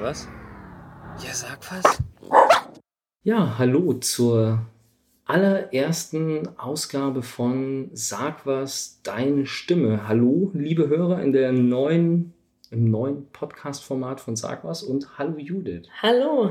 [0.00, 0.28] was?
[1.22, 2.02] Ja, sag was.
[3.22, 4.64] Ja, hallo zur
[5.26, 10.08] allerersten Ausgabe von Sag was, deine Stimme.
[10.08, 12.32] Hallo, liebe Hörer in der neuen,
[12.70, 15.86] im neuen Podcast-Format von Sag was und hallo Judith.
[16.00, 16.50] Hallo.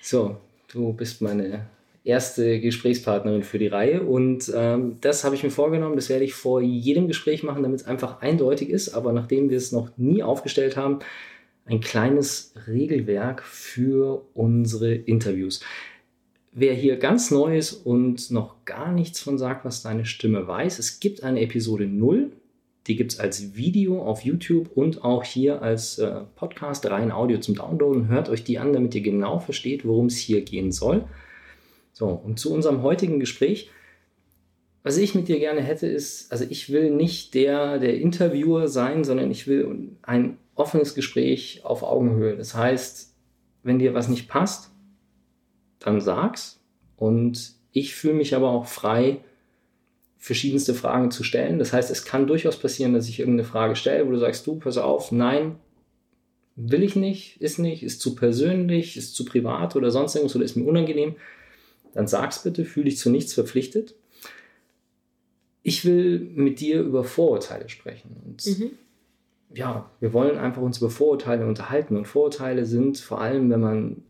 [0.00, 0.36] So,
[0.68, 1.66] du bist meine
[2.04, 5.96] erste Gesprächspartnerin für die Reihe und ähm, das habe ich mir vorgenommen.
[5.96, 8.94] Das werde ich vor jedem Gespräch machen, damit es einfach eindeutig ist.
[8.94, 11.00] Aber nachdem wir es noch nie aufgestellt haben,
[11.66, 15.60] ein kleines Regelwerk für unsere Interviews.
[16.52, 20.78] Wer hier ganz neu ist und noch gar nichts von sagt, was deine Stimme weiß,
[20.78, 22.30] es gibt eine Episode 0.
[22.86, 27.38] Die gibt es als Video auf YouTube und auch hier als äh, Podcast, rein Audio
[27.38, 28.08] zum Downloaden.
[28.08, 31.04] Hört euch die an, damit ihr genau versteht, worum es hier gehen soll.
[31.92, 33.70] So, und zu unserem heutigen Gespräch.
[34.82, 39.02] Was ich mit dir gerne hätte, ist, also ich will nicht der, der Interviewer sein,
[39.02, 42.36] sondern ich will ein offenes Gespräch auf Augenhöhe.
[42.36, 43.14] Das heißt,
[43.62, 44.70] wenn dir was nicht passt,
[45.78, 46.60] dann sag's.
[46.96, 49.20] Und ich fühle mich aber auch frei,
[50.18, 51.58] verschiedenste Fragen zu stellen.
[51.58, 54.56] Das heißt, es kann durchaus passieren, dass ich irgendeine Frage stelle, wo du sagst, du,
[54.56, 55.56] pass auf, nein,
[56.56, 60.44] will ich nicht, ist nicht, ist zu persönlich, ist zu privat oder sonst irgendwas oder
[60.44, 61.16] ist mir unangenehm.
[61.92, 63.94] Dann sag's bitte, fühle dich zu nichts verpflichtet.
[65.62, 68.16] Ich will mit dir über Vorurteile sprechen.
[68.24, 68.70] Und mhm
[69.54, 71.96] ja, wir wollen einfach uns über Vorurteile unterhalten.
[71.96, 74.02] Und Vorurteile sind vor allem, wenn man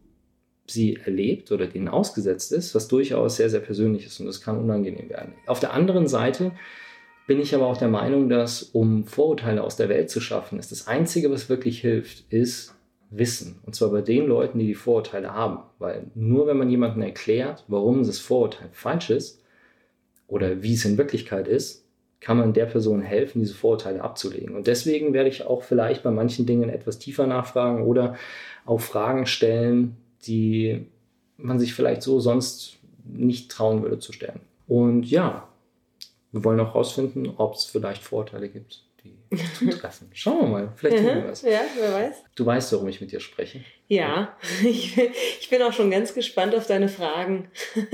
[0.67, 4.59] sie erlebt oder denen ausgesetzt ist, was durchaus sehr, sehr persönlich ist und das kann
[4.59, 5.35] unangenehm werden.
[5.47, 6.53] Auf der anderen Seite
[7.27, 10.73] bin ich aber auch der Meinung, dass um Vorurteile aus der Welt zu schaffen, ist
[10.73, 12.75] das Einzige, was wirklich hilft, ist
[13.11, 13.61] Wissen.
[13.65, 15.59] Und zwar bei den Leuten, die die Vorurteile haben.
[15.79, 19.43] Weil nur wenn man jemandem erklärt, warum das Vorurteil falsch ist
[20.27, 21.84] oder wie es in Wirklichkeit ist,
[22.25, 24.57] kann man der Person helfen, diese Vorurteile abzulegen.
[24.57, 28.17] Und deswegen werde ich auch vielleicht bei manchen Dingen etwas tiefer nachfragen oder
[28.65, 30.87] auch Fragen stellen, die
[31.37, 34.41] man sich vielleicht so sonst nicht trauen würde zu stellen.
[34.67, 35.47] Und ja,
[36.33, 40.09] wir wollen auch herausfinden, ob es vielleicht Vorurteile gibt, die zutreffen.
[40.15, 41.43] Schauen wir mal, vielleicht tun wir was.
[41.43, 42.25] Ja, wer weiß.
[42.37, 43.61] Du weißt, warum ich mit dir spreche.
[43.87, 44.35] Ja,
[44.65, 47.51] ich, ich bin auch schon ganz gespannt auf deine Fragen.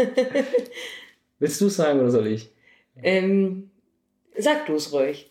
[1.40, 2.50] Willst du es sagen oder soll ich?
[3.02, 3.69] Ähm,
[4.36, 5.30] Sag du es ruhig.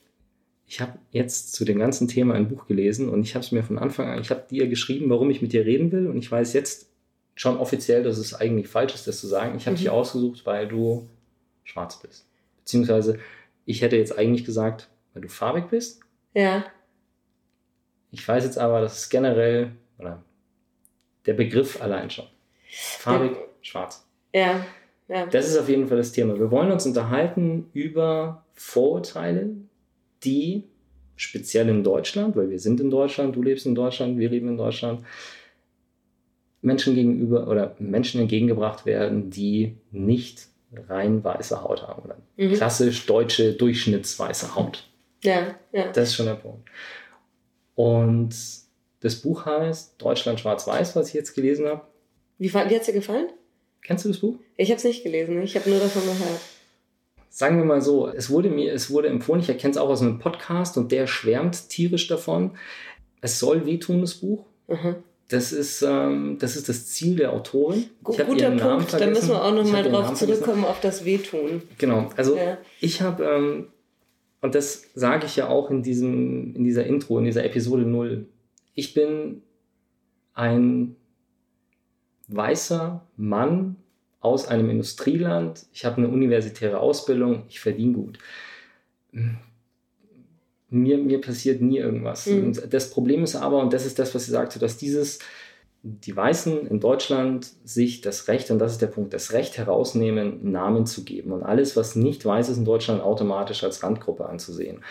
[0.67, 3.63] Ich habe jetzt zu dem ganzen Thema ein Buch gelesen und ich habe es mir
[3.63, 6.31] von Anfang an, ich habe dir geschrieben, warum ich mit dir reden will und ich
[6.31, 6.89] weiß jetzt
[7.33, 9.55] schon offiziell, dass es eigentlich falsch ist, das zu sagen.
[9.57, 9.79] Ich habe mhm.
[9.79, 11.09] dich ausgesucht, weil du
[11.63, 12.27] schwarz bist.
[12.57, 13.17] Beziehungsweise
[13.65, 16.01] ich hätte jetzt eigentlich gesagt, weil du farbig bist.
[16.33, 16.65] Ja.
[18.11, 20.23] Ich weiß jetzt aber, dass es generell, oder
[21.25, 22.25] der Begriff allein schon.
[22.69, 23.43] Farbig, ja.
[23.61, 24.07] schwarz.
[24.33, 24.65] Ja.
[25.07, 25.25] ja.
[25.27, 26.37] Das ist auf jeden Fall das Thema.
[26.37, 29.51] Wir wollen uns unterhalten über Vorurteile,
[30.25, 30.65] die
[31.15, 34.57] speziell in Deutschland, weil wir sind in Deutschland, du lebst in Deutschland, wir leben in
[34.57, 35.05] Deutschland,
[36.61, 40.47] Menschen gegenüber oder Menschen entgegengebracht werden, die nicht
[40.89, 42.53] rein weiße Haut haben oder mhm.
[42.53, 44.89] klassisch deutsche Durchschnittsweiße Haut.
[45.23, 45.93] Ja, ja.
[45.93, 46.67] Das ist schon der Punkt.
[47.75, 48.35] Und
[48.99, 51.83] das Buch heißt Deutschland schwarz-weiß, was ich jetzt gelesen habe.
[52.37, 53.29] Wie, wie hat es dir gefallen?
[53.83, 54.35] Kennst du das Buch?
[54.57, 56.41] Ich habe es nicht gelesen, ich habe nur davon gehört
[57.29, 60.01] sagen wir mal so, es wurde mir, es wurde empfohlen, ich erkenne es auch aus
[60.01, 62.51] einem Podcast und der schwärmt tierisch davon.
[63.21, 64.45] Es soll wehtun, das Buch.
[64.67, 64.95] Mhm.
[65.29, 67.85] Das ist, ähm, das ist das Ziel der Autorin.
[68.03, 71.61] Guter Punkt, da müssen wir auch nochmal drauf zurückkommen, auf das Wehtun.
[71.77, 72.57] Genau, also ja.
[72.81, 73.67] ich habe, ähm,
[74.41, 78.25] und das sage ich ja auch in, diesem, in dieser Intro, in dieser Episode 0,
[78.73, 79.43] ich bin
[80.33, 80.95] ein
[82.27, 83.75] weißer Mann
[84.21, 88.19] aus einem Industrieland, ich habe eine universitäre Ausbildung, ich verdiene gut.
[90.69, 92.25] Mir, mir passiert nie irgendwas.
[92.27, 92.53] Mhm.
[92.69, 95.19] das Problem ist aber, und das ist das, was sie sagte, dass dieses,
[95.81, 100.51] die Weißen in Deutschland sich das Recht, und das ist der Punkt, das Recht herausnehmen,
[100.51, 104.83] Namen zu geben und alles, was nicht weiß ist in Deutschland, automatisch als Randgruppe anzusehen.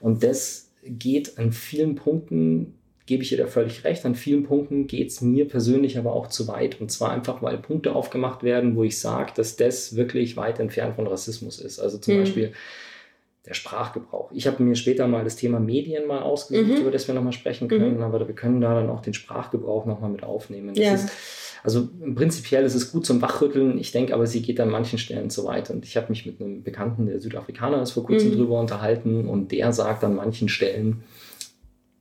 [0.00, 2.79] Und das geht an vielen Punkten
[3.10, 4.06] gebe ich ihr da völlig recht.
[4.06, 6.80] An vielen Punkten geht es mir persönlich aber auch zu weit.
[6.80, 10.94] Und zwar einfach, weil Punkte aufgemacht werden, wo ich sage, dass das wirklich weit entfernt
[10.94, 11.80] von Rassismus ist.
[11.80, 12.18] Also zum mhm.
[12.20, 12.52] Beispiel
[13.46, 14.30] der Sprachgebrauch.
[14.30, 16.82] Ich habe mir später mal das Thema Medien mal ausgesucht, mhm.
[16.82, 18.02] über das wir nochmal sprechen können, mhm.
[18.04, 20.76] aber wir können da dann auch den Sprachgebrauch nochmal mit aufnehmen.
[20.76, 20.94] Ja.
[20.94, 21.10] Ist,
[21.64, 23.76] also prinzipiell ist es gut zum Wachrütteln.
[23.76, 25.68] Ich denke aber, sie geht an manchen Stellen zu weit.
[25.70, 28.36] Und ich habe mich mit einem Bekannten, der Südafrikaner ist, vor kurzem mhm.
[28.36, 31.02] drüber unterhalten und der sagt an manchen Stellen,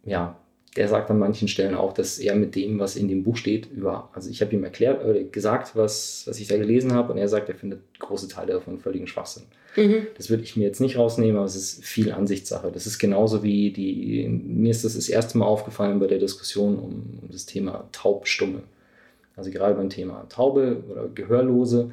[0.06, 0.39] ja,
[0.76, 3.72] der sagt an manchen Stellen auch, dass er mit dem, was in dem Buch steht,
[3.72, 7.18] über, also ich habe ihm erklärt, äh, gesagt, was, was ich da gelesen habe, und
[7.18, 9.44] er sagt, er findet große Teile davon völligen Schwachsinn.
[9.76, 10.08] Mhm.
[10.16, 12.72] Das würde ich mir jetzt nicht rausnehmen, aber es ist viel Ansichtssache.
[12.72, 16.78] Das ist genauso wie die, mir ist das das erste Mal aufgefallen bei der Diskussion
[16.78, 18.62] um, um das Thema Taubstumme.
[19.36, 21.92] Also gerade beim Thema Taube oder Gehörlose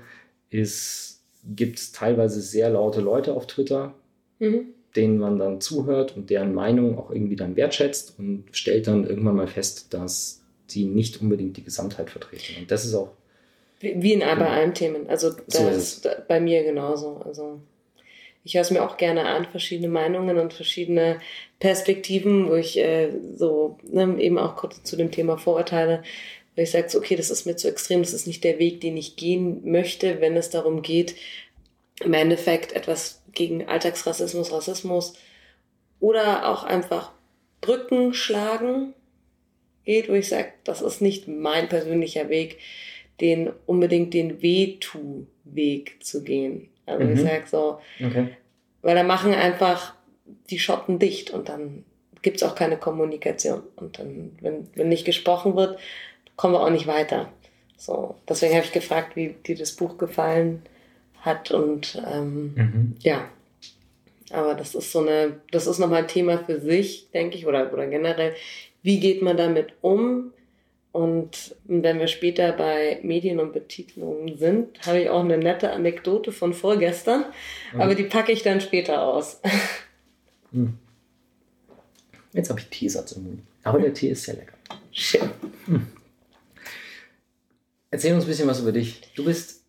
[0.50, 3.94] gibt es teilweise sehr laute Leute auf Twitter,
[4.38, 9.06] mhm denen man dann zuhört und deren Meinung auch irgendwie dann wertschätzt und stellt dann
[9.06, 12.60] irgendwann mal fest, dass sie nicht unbedingt die Gesamtheit vertreten.
[12.60, 13.10] Und das ist auch.
[13.80, 15.08] Wie in bei allen Themen.
[15.08, 17.20] Also das so ist bei mir genauso.
[17.24, 17.60] Also
[18.42, 21.18] ich höre es mir auch gerne an, verschiedene Meinungen und verschiedene
[21.58, 26.02] Perspektiven, wo ich äh, so ne, eben auch kurz zu dem Thema Vorurteile,
[26.54, 28.80] wo ich sage, so, okay, das ist mir zu extrem, das ist nicht der Weg,
[28.80, 31.16] den ich gehen möchte, wenn es darum geht,
[32.00, 35.14] im Endeffekt etwas gegen Alltagsrassismus, Rassismus
[36.00, 37.12] oder auch einfach
[37.60, 38.94] Brücken schlagen
[39.84, 42.58] geht, wo ich sage, das ist nicht mein persönlicher Weg,
[43.20, 46.68] den unbedingt den Wehtu-Weg zu gehen.
[46.84, 47.12] Also mhm.
[47.12, 48.28] ich sage so, okay.
[48.82, 49.94] weil da machen einfach
[50.50, 51.84] die Schotten dicht und dann
[52.22, 53.62] gibt es auch keine Kommunikation.
[53.76, 55.78] Und dann, wenn, wenn nicht gesprochen wird,
[56.36, 57.32] kommen wir auch nicht weiter.
[57.76, 60.62] So, deswegen habe ich gefragt, wie dir das Buch gefallen
[61.26, 62.96] hat und ähm, mhm.
[63.00, 63.28] ja.
[64.30, 67.72] Aber das ist so eine, das ist nochmal ein Thema für sich, denke ich, oder,
[67.72, 68.34] oder generell.
[68.82, 70.32] Wie geht man damit um?
[70.90, 76.32] Und wenn wir später bei Medien und Betitelungen sind, habe ich auch eine nette Anekdote
[76.32, 77.26] von vorgestern,
[77.74, 77.80] mhm.
[77.82, 79.40] aber die packe ich dann später aus.
[80.52, 80.78] Mhm.
[82.32, 83.42] Jetzt habe ich Teesatz im Mund.
[83.62, 84.54] Aber der Tee ist sehr lecker.
[84.92, 85.28] Schön.
[85.66, 85.86] Mhm.
[87.90, 89.00] Erzähl uns ein bisschen was über dich.
[89.14, 89.62] Du bist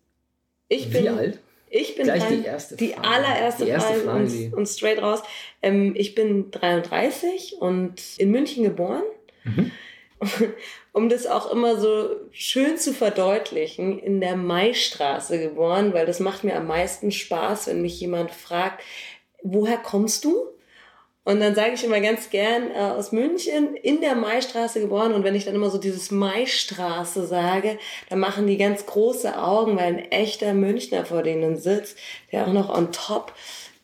[0.68, 1.38] ich wie alt?
[1.70, 3.08] Ich bin Gleich die erste Die Frage.
[3.08, 5.22] allererste die erste Frage, Frage und, und, straight raus.
[5.62, 9.02] Ähm, ich bin 33 und in München geboren.
[9.44, 9.70] Mhm.
[10.92, 16.42] um das auch immer so schön zu verdeutlichen, in der Maistraße geboren, weil das macht
[16.44, 18.82] mir am meisten Spaß, wenn mich jemand fragt,
[19.42, 20.48] woher kommst du?
[21.28, 25.12] Und dann sage ich immer ganz gern äh, aus München in der Maistraße geboren.
[25.12, 27.76] Und wenn ich dann immer so dieses Maistraße sage,
[28.08, 31.98] dann machen die ganz große Augen, weil ein echter Münchner vor denen sitzt,
[32.32, 33.34] der auch noch on top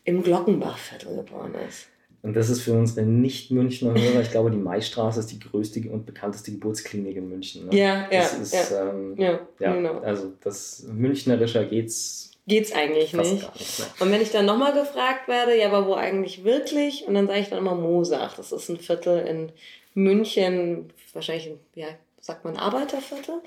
[0.05, 1.85] im Glockenbachviertel geboren ist.
[2.23, 6.07] Und das ist für unsere Nicht-Münchner Hörer, ich glaube, die Maistraße ist die größte und
[6.07, 7.67] bekannteste Geburtsklinik in München.
[7.67, 7.77] Ne?
[7.77, 8.89] Ja, ja, ist, ja.
[8.89, 9.99] Ähm, ja, ja, genau.
[9.99, 13.33] Also das Münchnerischer geht's geht's eigentlich nicht.
[13.33, 17.07] nicht und wenn ich dann nochmal gefragt werde, ja, aber wo eigentlich wirklich?
[17.07, 18.35] Und dann sage ich dann immer Mosach.
[18.35, 19.51] Das ist ein Viertel in
[19.93, 21.87] München, wahrscheinlich, ein, ja,
[22.19, 23.41] sagt man Arbeiterviertel.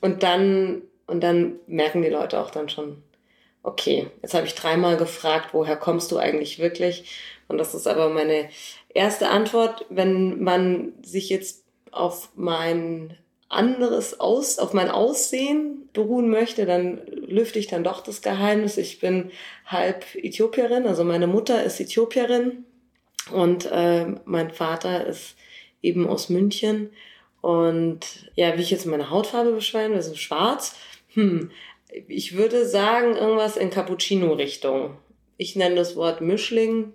[0.00, 3.02] Und dann, und dann merken die Leute auch dann schon,
[3.62, 7.18] okay, jetzt habe ich dreimal gefragt, woher kommst du eigentlich wirklich?
[7.48, 8.48] Und das ist aber meine
[8.88, 13.16] erste Antwort, wenn man sich jetzt auf mein
[13.52, 18.78] anderes Aus, auf mein Aussehen beruhen möchte, dann lüfte ich dann doch das Geheimnis.
[18.78, 19.30] Ich bin
[19.66, 22.64] halb Äthiopierin, also meine Mutter ist Äthiopierin
[23.30, 25.36] und äh, mein Vater ist
[25.82, 26.90] eben aus München.
[27.42, 30.76] Und ja, wie ich jetzt meine Hautfarbe beschreiben, ist schwarz.
[31.14, 31.50] Hm,
[32.08, 34.96] ich würde sagen, irgendwas in Cappuccino-Richtung.
[35.36, 36.94] Ich nenne das Wort Mischling.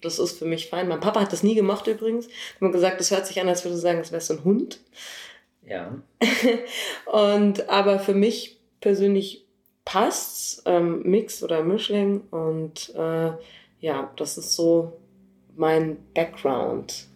[0.00, 0.88] Das ist für mich fein.
[0.88, 2.28] Mein Papa hat das nie gemacht übrigens.
[2.60, 4.80] Er hat gesagt, das hört sich an, als würde sagen, es wäre so ein Hund.
[5.70, 5.96] Ja.
[7.06, 9.46] und aber für mich persönlich
[9.84, 12.22] passt's, ähm, Mix oder Mischling.
[12.30, 13.30] Und äh,
[13.78, 14.98] ja, das ist so
[15.56, 17.06] mein Background.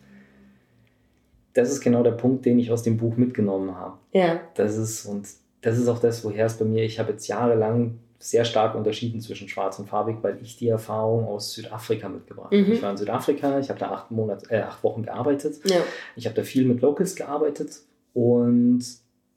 [1.52, 3.98] Das ist genau der Punkt, den ich aus dem Buch mitgenommen habe.
[4.12, 4.40] Ja.
[4.54, 5.26] Das ist, und
[5.60, 9.20] das ist auch das, woher es bei mir, ich habe jetzt jahrelang sehr stark unterschieden
[9.20, 12.56] zwischen schwarz und farbig, weil ich die Erfahrung aus Südafrika mitgebracht habe.
[12.56, 12.72] Mhm.
[12.72, 15.58] Ich war in Südafrika, ich habe da acht, Monate, äh, acht Wochen gearbeitet.
[15.64, 15.80] Ja.
[16.16, 17.82] Ich habe da viel mit Locals gearbeitet
[18.14, 18.82] und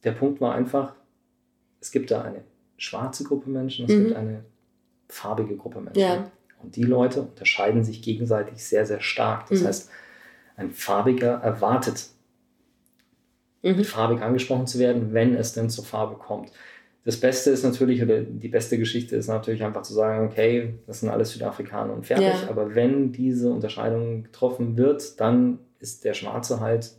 [0.03, 0.93] der Punkt war einfach,
[1.81, 2.43] es gibt da eine
[2.77, 4.03] schwarze Gruppe Menschen, es mhm.
[4.05, 4.46] gibt eine
[5.10, 6.00] farbige Gruppe Menschen.
[6.00, 6.31] Ja.
[6.62, 9.50] Und die Leute unterscheiden sich gegenseitig sehr, sehr stark.
[9.50, 9.67] Das mhm.
[9.67, 9.89] heißt,
[10.55, 12.07] ein Farbiger erwartet,
[13.62, 13.84] mhm.
[13.84, 16.51] farbig angesprochen zu werden, wenn es denn zur Farbe kommt.
[17.03, 21.00] Das Beste ist natürlich, oder die beste Geschichte ist natürlich einfach zu sagen, okay, das
[21.00, 22.41] sind alles Südafrikaner und fertig.
[22.41, 22.50] Ja.
[22.50, 26.91] Aber wenn diese Unterscheidung getroffen wird, dann ist der Schwarze halt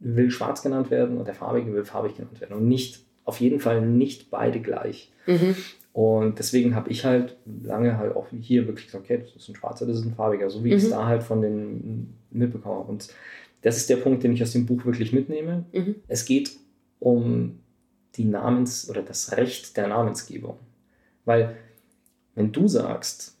[0.00, 2.56] will schwarz genannt werden und der farbige will farbig genannt werden.
[2.56, 5.12] Und nicht, auf jeden Fall nicht beide gleich.
[5.26, 5.56] Mhm.
[5.92, 9.56] Und deswegen habe ich halt lange halt auch hier wirklich gesagt, okay, das ist ein
[9.56, 10.76] schwarzer, das ist ein farbiger, so wie mhm.
[10.76, 12.82] ich es da halt von den mitbekomme.
[12.82, 13.08] Und
[13.62, 15.64] das ist der Punkt, den ich aus dem Buch wirklich mitnehme.
[15.72, 15.96] Mhm.
[16.06, 16.52] Es geht
[17.00, 17.58] um
[18.14, 20.56] die Namens- oder das Recht der Namensgebung.
[21.24, 21.56] Weil,
[22.34, 23.36] wenn du sagst,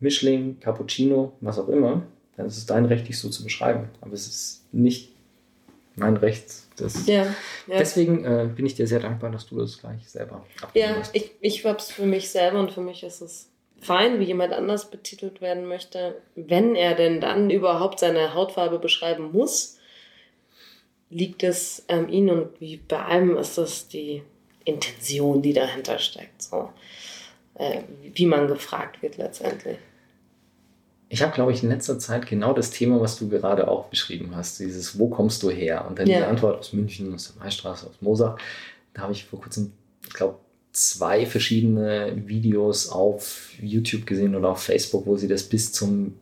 [0.00, 2.02] Mischling, Cappuccino, was auch immer,
[2.36, 3.88] dann ist es dein Recht, dich so zu beschreiben.
[4.00, 5.12] Aber es ist nicht
[5.98, 6.46] mein Recht.
[6.76, 7.24] Das, ja,
[7.66, 7.78] ja.
[7.78, 11.14] Deswegen äh, bin ich dir sehr dankbar, dass du das gleich selber Ja, hast.
[11.14, 13.50] ich, ich habe es für mich selber und für mich ist es
[13.80, 16.20] fein, wie jemand anders betitelt werden möchte.
[16.34, 19.78] Wenn er denn dann überhaupt seine Hautfarbe beschreiben muss,
[21.10, 24.22] liegt es an ihm und wie bei allem ist das die
[24.64, 26.42] Intention, die dahinter steckt.
[26.42, 26.70] So,
[27.54, 29.78] äh, wie man gefragt wird letztendlich.
[31.10, 34.36] Ich habe, glaube ich, in letzter Zeit genau das Thema, was du gerade auch beschrieben
[34.36, 35.86] hast, dieses Wo kommst du her?
[35.88, 36.18] Und dann ja.
[36.18, 38.36] die Antwort aus München, aus der Maistraße, aus Moser.
[38.92, 39.72] Da habe ich vor kurzem,
[40.06, 40.38] ich glaube,
[40.72, 46.14] zwei verschiedene Videos auf YouTube gesehen oder auf Facebook, wo sie das bis zum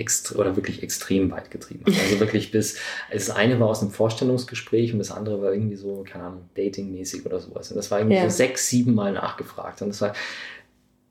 [0.00, 2.00] Ext oder wirklich extrem weit getrieben haben.
[2.00, 2.78] Also wirklich bis,
[3.12, 7.26] das eine war aus einem Vorstellungsgespräch und das andere war irgendwie so, keine Ahnung, datingmäßig
[7.26, 7.70] oder sowas.
[7.70, 8.28] Und das war irgendwie ja.
[8.28, 9.82] so sechs, sieben Mal nachgefragt.
[9.82, 10.14] Und das war,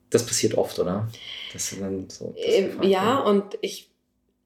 [0.09, 1.07] das passiert oft, oder?
[2.11, 3.89] So, äh, ja, und ich,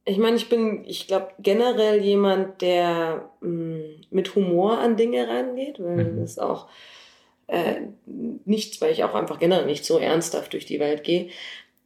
[0.06, 5.28] ich meine, ich bin, ich glaube, generell jemand, der mh, mm, mit Humor an Dinge
[5.28, 6.20] rangeht, weil mhm.
[6.22, 6.68] das auch
[7.48, 11.30] äh, nichts, weil ich auch einfach generell nicht so ernsthaft durch die Welt gehe.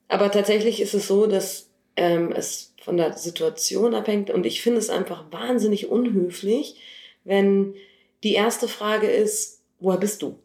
[0.07, 4.79] Aber tatsächlich ist es so, dass ähm, es von der Situation abhängt und ich finde
[4.79, 6.79] es einfach wahnsinnig unhöflich,
[7.25, 7.75] wenn
[8.23, 10.39] die erste Frage ist, woher bist du?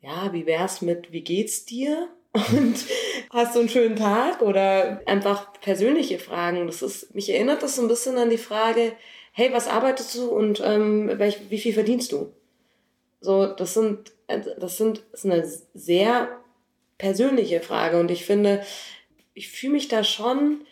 [0.00, 2.08] Ja, wie wär's mit, wie geht's dir?
[2.32, 2.76] Und
[3.30, 4.42] hast du einen schönen Tag?
[4.42, 6.66] Oder einfach persönliche Fragen.
[6.66, 8.92] Das ist, mich erinnert das so ein bisschen an die Frage,
[9.32, 12.32] hey, was arbeitest du und ähm, welch, wie viel verdienst du?
[13.20, 16.28] So, das sind, das sind, das ist eine sehr
[16.98, 18.64] persönliche Frage und ich finde,
[19.34, 20.62] ich fühle mich da schon,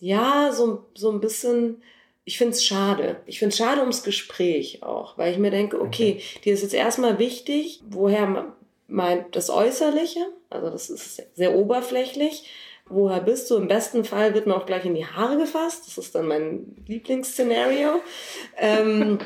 [0.00, 1.82] ja, so, so ein bisschen,
[2.24, 3.20] ich finde es schade.
[3.26, 6.74] Ich finde es schade ums Gespräch auch, weil ich mir denke, okay, dir ist jetzt
[6.74, 8.55] erstmal wichtig, woher
[8.88, 12.48] mein, das Äußerliche, also das ist sehr oberflächlich.
[12.88, 13.56] Woher bist du?
[13.56, 15.88] Im besten Fall wird mir auch gleich in die Haare gefasst.
[15.88, 18.00] Das ist dann mein Lieblingsszenario.
[18.56, 19.18] ähm,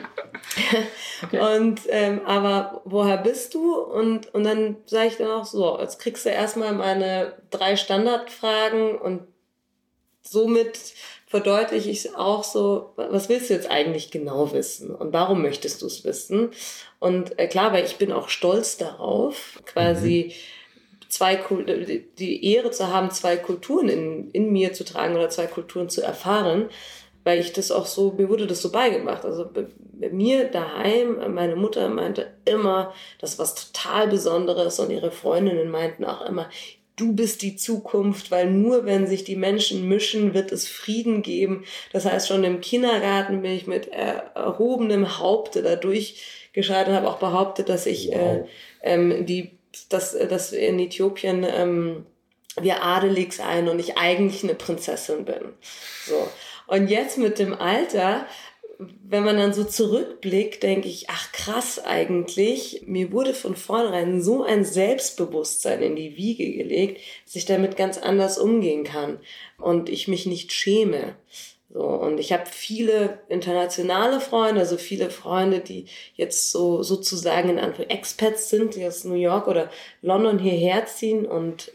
[1.22, 1.58] okay.
[1.58, 3.74] Und ähm, aber woher bist du?
[3.74, 8.96] Und und dann sage ich dann auch so: Jetzt kriegst du erstmal meine drei Standardfragen
[8.96, 9.24] und
[10.22, 10.94] somit
[11.30, 15.86] verdeutliche ich auch so, was willst du jetzt eigentlich genau wissen und warum möchtest du
[15.86, 16.50] es wissen?
[16.98, 21.08] Und äh, klar, weil ich bin auch stolz darauf, quasi mhm.
[21.08, 21.38] zwei
[22.18, 26.02] die Ehre zu haben, zwei Kulturen in, in mir zu tragen oder zwei Kulturen zu
[26.02, 26.68] erfahren,
[27.22, 29.24] weil ich das auch so, mir wurde das so beigebracht.
[29.24, 29.66] Also bei
[30.10, 36.04] mir daheim, meine Mutter meinte immer, das ist was total Besonderes und ihre Freundinnen meinten
[36.04, 36.50] auch immer,
[37.00, 41.64] du bist die Zukunft, weil nur wenn sich die Menschen mischen, wird es Frieden geben.
[41.92, 47.18] Das heißt, schon im Kindergarten bin ich mit erhobenem Haupte da durchgeschreit und habe auch
[47.18, 48.48] behauptet, dass ich äh, wow.
[48.82, 52.06] äh, ähm, die, dass, dass in Äthiopien ähm,
[52.60, 55.54] wir adelig seien und ich eigentlich eine Prinzessin bin.
[56.06, 56.28] So.
[56.66, 58.26] Und jetzt mit dem Alter
[59.02, 64.42] wenn man dann so zurückblickt, denke ich, ach krass eigentlich, mir wurde von vornherein so
[64.42, 69.18] ein Selbstbewusstsein in die Wiege gelegt, dass ich damit ganz anders umgehen kann
[69.58, 71.16] und ich mich nicht schäme.
[71.72, 77.58] So, und ich habe viele internationale Freunde, also viele Freunde, die jetzt so sozusagen in
[77.58, 79.70] Anführungszeichen Expats sind, die aus New York oder
[80.02, 81.70] London hierher ziehen und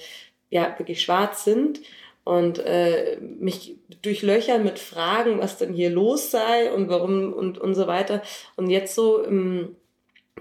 [0.49, 1.81] ja, wirklich schwarz sind
[2.25, 7.75] und äh, mich durchlöchern mit Fragen, was denn hier los sei und warum und, und
[7.75, 8.21] so weiter.
[8.57, 9.75] Und jetzt so, im,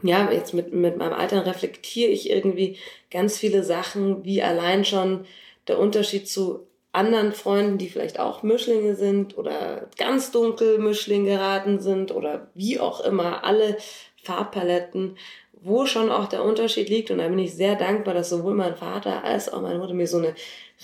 [0.02, 2.78] ja, jetzt mit, mit meinem Alter reflektiere ich irgendwie
[3.10, 5.26] ganz viele Sachen, wie allein schon
[5.68, 11.80] der Unterschied zu anderen Freunden, die vielleicht auch Mischlinge sind oder ganz dunkel Mischling geraten
[11.80, 13.76] sind oder wie auch immer, alle
[14.22, 15.18] Farbpaletten,
[15.64, 17.10] wo schon auch der Unterschied liegt.
[17.10, 20.06] Und da bin ich sehr dankbar, dass sowohl mein Vater als auch meine Mutter mir
[20.06, 20.34] so eine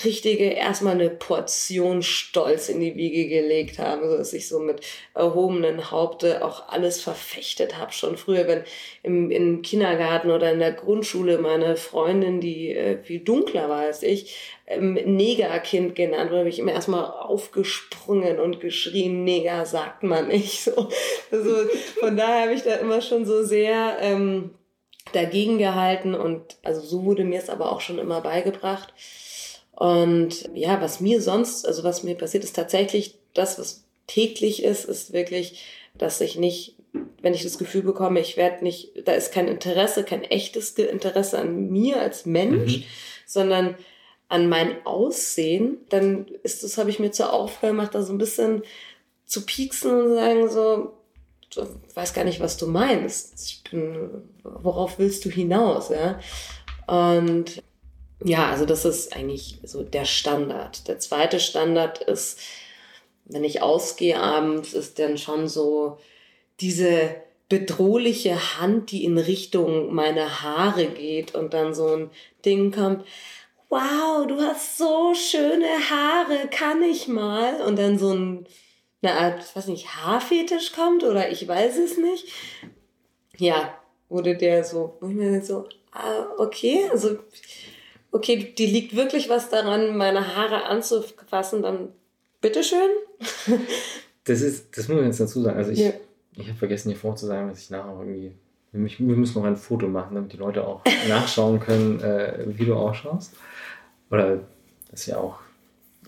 [0.05, 4.81] richtige, erstmal eine Portion Stolz in die Wiege gelegt haben, so dass ich so mit
[5.15, 7.93] erhobenen Haupte auch alles verfechtet habe.
[7.93, 8.63] Schon früher, wenn
[9.03, 14.03] im, im Kindergarten oder in der Grundschule meine Freundin, die äh, viel dunkler war als
[14.03, 14.35] ich,
[14.67, 20.63] ähm, Negerkind genannt wurde, habe ich immer erstmal aufgesprungen und geschrien, Neger sagt man nicht.
[20.63, 20.89] So.
[21.31, 21.69] Also
[21.99, 24.53] von daher habe ich da immer schon so sehr ähm,
[25.13, 28.93] dagegen gehalten und also so wurde mir es aber auch schon immer beigebracht.
[29.73, 34.85] Und ja, was mir sonst, also was mir passiert, ist tatsächlich das, was täglich ist,
[34.85, 35.65] ist wirklich,
[35.97, 36.77] dass ich nicht,
[37.23, 41.39] wenn ich das Gefühl bekomme, ich werde nicht, da ist kein Interesse, kein echtes Interesse
[41.39, 42.85] an mir als Mensch, mhm.
[43.27, 43.77] sondern
[44.29, 48.19] an mein Aussehen, dann ist das, habe ich mir zur Aufgabe gemacht, da so ein
[48.19, 48.63] bisschen
[49.27, 50.93] zu pieksen und sagen so,
[51.55, 53.35] du weiß gar nicht, was du meinst.
[53.45, 56.21] Ich bin, worauf willst du hinaus, ja?
[56.87, 57.63] Und
[58.23, 60.87] ja, also das ist eigentlich so der Standard.
[60.89, 62.41] Der zweite Standard ist,
[63.25, 65.99] wenn ich ausgehe abends, ist dann schon so
[66.61, 67.17] diese
[67.49, 72.11] bedrohliche Hand, die in Richtung meine Haare geht und dann so ein
[72.45, 73.05] Ding kommt.
[73.69, 77.61] Wow, du hast so schöne Haare, kann ich mal?
[77.63, 78.47] Und dann so ein,
[79.03, 82.27] eine Art, was nicht, Haarfetisch kommt oder ich weiß es nicht.
[83.37, 83.75] Ja,
[84.09, 87.19] wurde der so, wo ich mir so, ah, okay, also,
[88.13, 91.89] okay, die liegt wirklich was daran, meine Haare anzufassen, dann
[92.41, 92.91] bitteschön.
[94.25, 95.57] das ist, das muss man jetzt dazu sagen.
[95.57, 95.93] Also ich, ja.
[96.37, 98.37] ich habe vergessen, hier vorzusagen, dass ich nachher irgendwie,
[98.73, 102.75] wir müssen noch ein Foto machen, damit die Leute auch nachschauen können, äh, wie du
[102.75, 103.35] ausschaust.
[104.11, 104.41] Oder
[104.91, 105.39] dass sie auch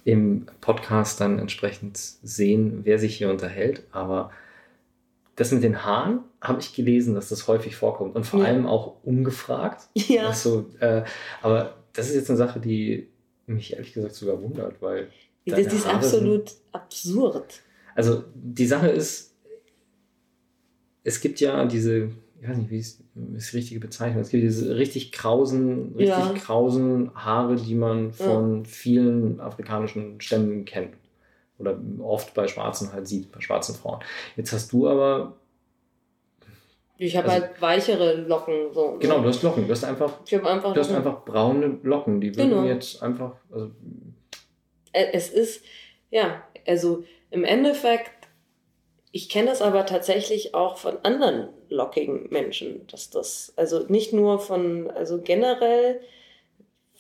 [0.04, 3.84] im Podcast dann entsprechend sehen, wer sich hier unterhält.
[3.92, 4.30] Aber
[5.36, 8.46] das mit den Haaren habe ich gelesen, dass das häufig vorkommt und vor ja.
[8.46, 9.88] allem auch ungefragt.
[9.94, 10.28] Ja.
[10.28, 11.04] Also, äh,
[11.40, 13.08] aber das ist jetzt eine Sache, die
[13.46, 15.08] mich ehrlich gesagt sogar wundert, weil
[15.46, 17.62] das ist Haare absolut sind, absurd.
[17.94, 19.34] Also die Sache ist,
[21.04, 22.10] es gibt ja diese,
[22.42, 23.04] ich weiß nicht, wie ist,
[23.36, 26.34] ist die richtige Bezeichnung, es gibt diese richtig krausen, richtig ja.
[26.34, 28.64] krausen Haare, die man von ja.
[28.64, 30.94] vielen afrikanischen Stämmen kennt.
[31.58, 34.00] Oder oft bei Schwarzen halt sieht, bei schwarzen Frauen.
[34.36, 35.36] Jetzt hast du aber
[36.98, 38.72] ich habe also, halt weichere Locken.
[38.72, 38.98] So, ne?
[38.98, 39.66] genau, du hast Locken.
[39.66, 42.20] Du hast einfach, ich einfach, du hast einfach braune Locken.
[42.20, 42.64] Die würden genau.
[42.64, 43.34] jetzt einfach.
[43.52, 43.70] Also,
[44.92, 45.64] es ist,
[46.10, 48.21] ja, also im Endeffekt,
[49.12, 54.38] ich kenne das aber tatsächlich auch von anderen lockigen Menschen, dass das, also nicht nur
[54.38, 56.00] von, also generell,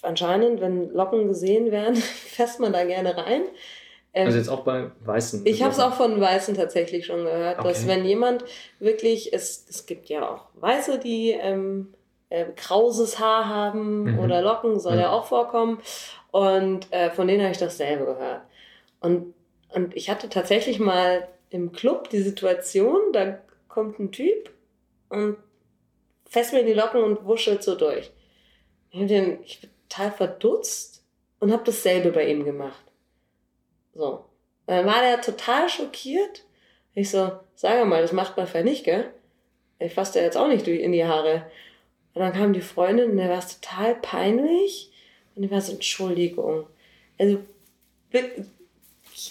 [0.02, 3.42] anscheinend, wenn Locken gesehen werden, fässt man da gerne rein.
[4.12, 5.46] Ähm, also jetzt auch bei Weißen?
[5.46, 7.68] Ich habe es auch von Weißen tatsächlich schon gehört, okay.
[7.68, 8.44] dass wenn jemand
[8.78, 11.94] wirklich, es, es gibt ja auch Weiße, die ähm,
[12.28, 14.18] äh, krauses Haar haben mhm.
[14.18, 15.00] oder Locken, soll mhm.
[15.00, 15.80] ja auch vorkommen.
[16.30, 18.42] Und äh, von denen habe ich dasselbe gehört.
[19.00, 19.32] Und,
[19.70, 24.50] und ich hatte tatsächlich mal im Club die Situation, da kommt ein Typ
[25.10, 25.36] und
[26.28, 28.10] fest mir in die Locken und wuschelt so durch.
[28.90, 29.38] Ich bin
[29.88, 31.04] total verdutzt
[31.40, 32.82] und habe dasselbe bei ihm gemacht.
[33.94, 34.24] So.
[34.66, 36.44] Dann war der total schockiert.
[36.94, 39.12] Ich so, sag mal, das macht man vielleicht nicht, gell?
[39.78, 41.50] Ich fasse dir jetzt auch nicht in die Haare.
[42.14, 44.90] Und dann kam die Freundin und der war es total peinlich.
[45.34, 46.66] Und ich war so, Entschuldigung.
[47.18, 47.40] Also,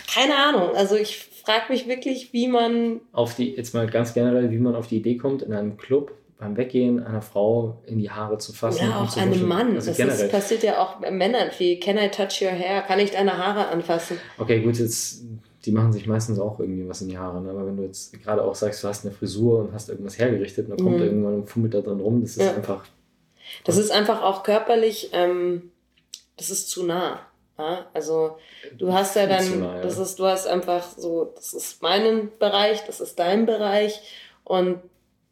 [0.07, 0.75] keine Ahnung.
[0.75, 3.01] Also ich frage mich wirklich, wie man.
[3.11, 6.13] Auf die, jetzt mal ganz generell, wie man auf die Idee kommt, in einem Club
[6.37, 8.89] beim Weggehen einer Frau in die Haare zu fassen.
[8.89, 9.75] Ja, auch einem Mann.
[9.75, 12.81] Also das ist, passiert ja auch Männern wie Can I touch your hair?
[12.81, 14.17] Kann ich deine Haare anfassen?
[14.39, 15.23] Okay, gut, jetzt
[15.65, 17.41] die machen sich meistens auch irgendwie was in die Haare.
[17.41, 17.51] Ne?
[17.51, 20.69] Aber wenn du jetzt gerade auch sagst, du hast eine Frisur und hast irgendwas hergerichtet,
[20.69, 21.03] dann kommt mhm.
[21.03, 22.55] irgendwann ein Fummel da drin rum, das ist ja.
[22.55, 22.85] einfach.
[23.63, 25.71] Das ist einfach auch körperlich, ähm,
[26.37, 27.19] das ist zu nah.
[27.61, 27.85] Ja?
[27.93, 28.37] Also
[28.77, 32.99] du hast ja dann, das ist, du hast einfach so, das ist mein Bereich, das
[32.99, 34.01] ist dein Bereich
[34.43, 34.81] und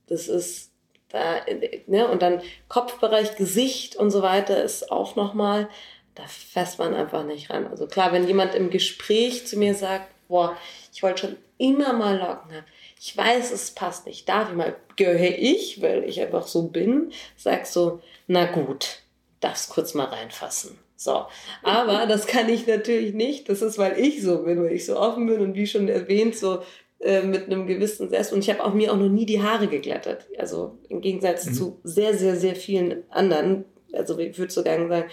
[0.08, 0.72] das ist
[1.10, 1.42] da,
[1.88, 5.68] ne, und dann Kopfbereich, Gesicht und so weiter ist auch nochmal,
[6.14, 7.66] da fässt man einfach nicht ran.
[7.68, 10.56] Also klar, wenn jemand im Gespräch zu mir sagt, boah,
[10.94, 12.66] ich wollte schon immer mal Locken haben.
[13.00, 14.28] Ich weiß, es passt nicht.
[14.28, 14.76] Darf ich mal?
[14.96, 19.00] Gehöre ich, weil ich einfach so bin, sag so, na gut,
[19.40, 20.78] darfst kurz mal reinfassen.
[21.00, 21.26] So.
[21.64, 23.50] Aber das kann ich natürlich nicht.
[23.50, 26.36] Das ist, weil ich so bin, weil ich so offen bin und wie schon erwähnt,
[26.36, 26.60] so
[27.00, 28.34] äh, mit einem gewissen Selbst.
[28.34, 30.28] Und ich habe auch mir auch noch nie die Haare geglättet.
[30.38, 31.54] Also im Gegensatz mhm.
[31.54, 33.64] zu sehr, sehr, sehr vielen anderen.
[33.94, 35.10] Also ich würde sogar sagen,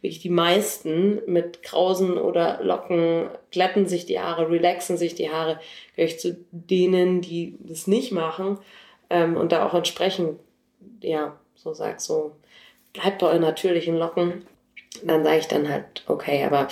[0.00, 5.60] wirklich die meisten mit Krausen oder Locken glätten sich die Haare, relaxen sich die Haare.
[5.94, 8.58] Gehöre ich zu denen, die das nicht machen
[9.08, 10.40] ähm, und da auch entsprechend,
[11.00, 12.32] ja, so sagt so,
[12.92, 14.44] bleibt bei euren natürlichen Locken
[15.04, 16.68] dann sage ich dann halt, okay, aber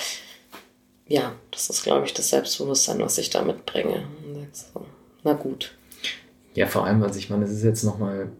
[1.06, 4.04] ja, das ist, glaube ich, das Selbstbewusstsein, was ich da mitbringe.
[4.52, 4.86] So,
[5.22, 5.76] na gut.
[6.54, 8.32] Ja, vor allem, also ich meine, es ist jetzt nochmal,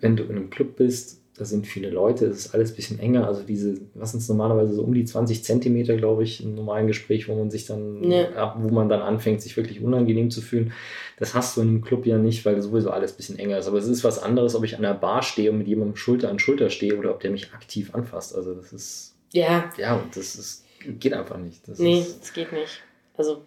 [0.00, 2.98] wenn du in einem Club bist, da sind viele Leute, es ist alles ein bisschen
[2.98, 3.26] enger.
[3.26, 7.26] Also diese, was sind normalerweise so um die 20 Zentimeter, glaube ich, im normalen Gespräch,
[7.26, 8.54] wo man sich dann, ja.
[8.58, 10.72] wo man dann anfängt, sich wirklich unangenehm zu fühlen.
[11.18, 13.66] Das hast du in einem Club ja nicht, weil sowieso alles ein bisschen enger ist.
[13.66, 16.28] Aber es ist was anderes, ob ich an der Bar stehe und mit jemandem Schulter
[16.28, 18.36] an Schulter stehe oder ob der mich aktiv anfasst.
[18.36, 19.72] Also das ist ja.
[19.76, 21.66] Ja, und das ist, geht einfach nicht.
[21.66, 22.82] Das nee, das geht nicht.
[23.16, 23.42] Also,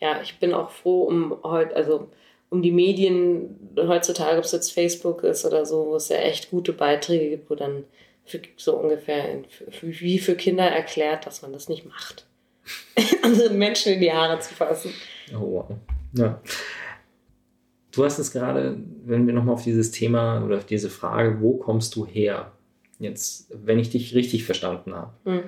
[0.00, 2.10] ja, ich bin auch froh um heute, also
[2.48, 6.50] um die Medien heutzutage, ob es jetzt Facebook ist oder so, wo es ja echt
[6.50, 7.84] gute Beiträge gibt, wo dann
[8.24, 12.26] für, so ungefähr für, wie für Kinder erklärt, dass man das nicht macht.
[13.22, 14.92] anderen Menschen in die Haare zu fassen.
[15.34, 15.66] Oh, wow.
[16.12, 16.40] Ja.
[17.92, 21.54] Du hast es gerade, wenn wir nochmal auf dieses Thema oder auf diese Frage, wo
[21.54, 22.52] kommst du her,
[22.98, 25.12] Jetzt, wenn ich dich richtig verstanden habe.
[25.24, 25.42] Mhm.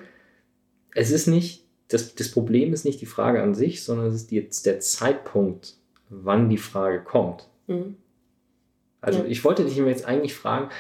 [0.95, 4.33] Es ist nicht das, das Problem ist nicht die Frage an sich, sondern es ist
[4.33, 5.75] jetzt der Zeitpunkt,
[6.11, 7.49] wann die Frage kommt.
[7.67, 7.97] Mhm.
[9.01, 9.27] Also ja.
[9.27, 10.71] ich wollte dich jetzt eigentlich fragen,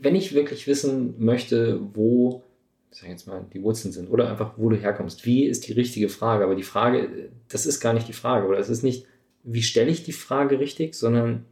[0.00, 2.44] wenn ich wirklich wissen möchte, wo
[2.92, 5.24] sag jetzt mal, die Wurzeln sind oder einfach, wo du herkommst.
[5.24, 6.44] Wie ist die richtige Frage?
[6.44, 9.06] Aber die Frage, das ist gar nicht die Frage oder es ist nicht,
[9.42, 11.46] wie stelle ich die Frage richtig, sondern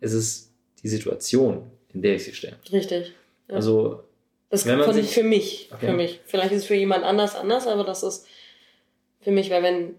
[0.00, 0.52] es ist
[0.82, 2.56] die Situation, in der ich sie stelle.
[2.72, 3.12] Richtig.
[3.48, 3.56] Ja.
[3.56, 4.04] Also,
[4.50, 5.86] das wenn man sich, für mich, okay.
[5.86, 6.20] für mich.
[6.24, 8.26] Vielleicht ist es für jemand anders anders, aber das ist
[9.20, 9.98] für mich, weil wenn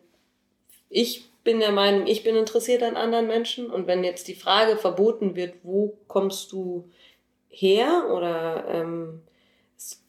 [0.89, 4.75] ich bin der Meinung, ich bin interessiert an anderen Menschen und wenn jetzt die Frage
[4.75, 6.89] verboten wird, wo kommst du
[7.49, 9.21] her oder ähm,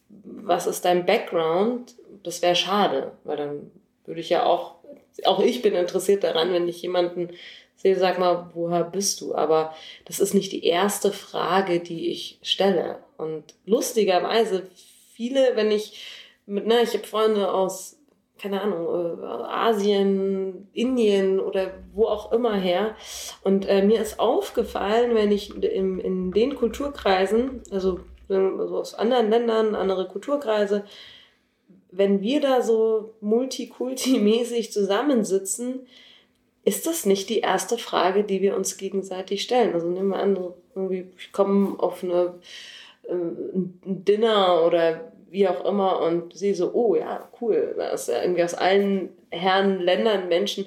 [0.08, 3.70] was ist dein Background, das wäre schade, weil dann
[4.06, 4.76] würde ich ja auch,
[5.24, 7.30] auch ich bin interessiert daran, wenn ich jemanden
[7.76, 9.34] sehe, sag mal, woher bist du?
[9.34, 9.74] Aber
[10.04, 12.98] das ist nicht die erste Frage, die ich stelle.
[13.20, 14.68] Und lustigerweise,
[15.14, 16.04] viele, wenn ich
[16.46, 17.98] mit, ne, ich habe Freunde aus,
[18.38, 22.96] keine Ahnung, äh, Asien, Indien oder wo auch immer her.
[23.44, 29.30] Und äh, mir ist aufgefallen, wenn ich in, in den Kulturkreisen, also also aus anderen
[29.30, 30.84] Ländern, andere Kulturkreise,
[31.90, 35.86] wenn wir da so multikulti-mäßig zusammensitzen,
[36.64, 39.72] ist das nicht die erste Frage, die wir uns gegenseitig stellen.
[39.74, 40.38] Also nehmen wir an,
[40.74, 42.34] irgendwie, ich komme auf eine,
[43.10, 48.54] ein Dinner oder wie auch immer und sehe so, oh ja, cool, ja irgendwie aus
[48.54, 50.66] allen Herren, Ländern Menschen.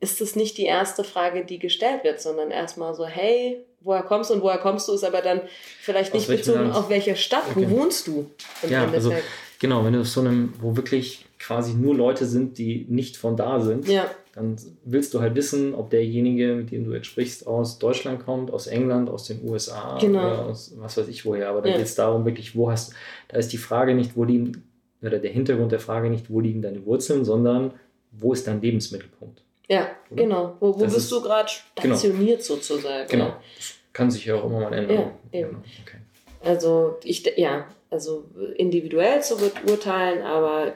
[0.00, 4.30] Ist das nicht die erste Frage, die gestellt wird, sondern erstmal so, hey, woher kommst
[4.30, 5.42] du und woher kommst du, ist aber dann
[5.80, 6.74] vielleicht nicht bezogen Land?
[6.74, 7.66] auf welcher Stadt, okay.
[7.68, 8.28] wo wohnst du?
[8.68, 9.12] Ja, also
[9.60, 13.36] genau, wenn du auf so einem, wo wirklich quasi nur Leute sind, die nicht von
[13.36, 14.10] da sind, ja.
[14.34, 18.50] Dann willst du halt wissen, ob derjenige, mit dem du jetzt sprichst, aus Deutschland kommt,
[18.50, 20.20] aus England, aus den USA genau.
[20.20, 21.50] oder aus was weiß ich woher.
[21.50, 21.76] Aber da ja.
[21.76, 22.94] geht es darum, wirklich, wo hast
[23.28, 24.64] da ist die Frage nicht, wo liegen,
[25.02, 27.72] oder der Hintergrund der Frage nicht, wo liegen deine Wurzeln, sondern
[28.10, 29.42] wo ist dein Lebensmittelpunkt?
[29.68, 30.22] Ja, Oder?
[30.22, 30.56] genau.
[30.60, 31.96] Wo, wo bist ist, du gerade genau.
[31.96, 32.56] stationiert genau.
[32.56, 33.08] sozusagen?
[33.08, 33.36] Genau.
[33.56, 35.12] Das kann sich ja auch immer mal ändern.
[35.32, 35.48] Ja, eben.
[35.50, 35.62] Genau.
[35.82, 35.98] Okay.
[36.40, 38.24] Also ich, ja, also
[38.56, 40.72] individuell zu beurteilen, aber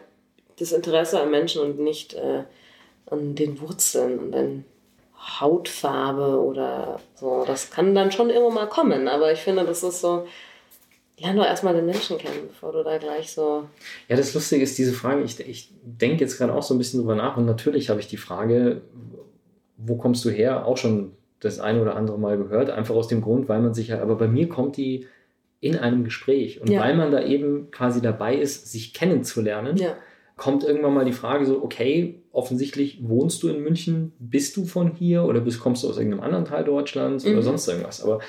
[0.59, 2.45] das Interesse am Menschen und nicht äh,
[3.07, 4.65] an den Wurzeln und an
[5.19, 7.45] Hautfarbe oder so.
[7.47, 10.27] Das kann dann schon immer mal kommen, aber ich finde, das ist so,
[11.19, 13.65] Lern doch erstmal den Menschen kennen, bevor du da gleich so.
[14.09, 17.01] Ja, das Lustige ist, diese Frage, ich, ich denke jetzt gerade auch so ein bisschen
[17.01, 18.83] drüber nach und natürlich habe ich die Frage,
[19.79, 23.23] wo kommst du her, auch schon das eine oder andere Mal gehört, einfach aus dem
[23.23, 25.07] Grund, weil man sich ja, aber bei mir kommt die
[25.61, 26.81] in einem Gespräch und ja.
[26.81, 29.95] weil man da eben quasi dabei ist, sich kennenzulernen, ja.
[30.37, 34.93] kommt irgendwann mal die Frage so, okay, offensichtlich wohnst du in München, bist du von
[34.93, 37.33] hier oder bist, kommst du aus irgendeinem anderen Teil Deutschlands mhm.
[37.33, 38.21] oder sonst irgendwas, aber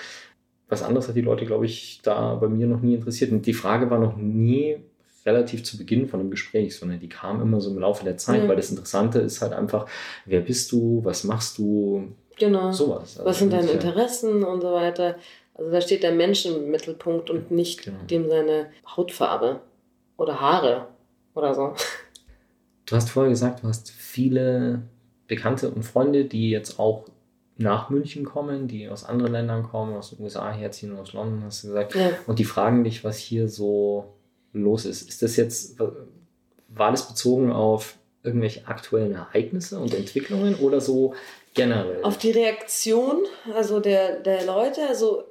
[0.70, 3.32] was anderes hat die Leute, glaube ich, da bei mir noch nie interessiert.
[3.32, 4.78] Und die Frage war noch nie
[5.26, 8.44] relativ zu Beginn von einem Gespräch, sondern die kam immer so im Laufe der Zeit,
[8.44, 8.48] mhm.
[8.48, 9.88] weil das Interessante ist halt einfach,
[10.26, 12.72] wer bist du, was machst du, genau.
[12.72, 13.18] sowas.
[13.18, 15.18] Also was sind deine Interessen und so weiter.
[15.54, 17.98] Also da steht der Mensch im Mittelpunkt und nicht genau.
[18.10, 19.60] dem seine Hautfarbe
[20.18, 20.88] oder Haare
[21.34, 21.74] oder so.
[22.88, 24.82] Du hast vorher gesagt, du hast viele
[25.28, 27.06] Bekannte und Freunde, die jetzt auch
[27.58, 31.64] nach München kommen, die aus anderen Ländern kommen, aus den USA herziehen, aus London, hast
[31.64, 31.96] du gesagt.
[31.96, 32.12] Ja.
[32.28, 34.14] Und die fragen dich, was hier so
[34.54, 35.10] los ist.
[35.10, 35.78] Ist das jetzt,
[36.70, 41.14] war das bezogen auf irgendwelche aktuellen Ereignisse und Entwicklungen oder so
[41.54, 42.04] generell?
[42.04, 43.24] Auf die Reaktion,
[43.54, 45.24] also der, der Leute, also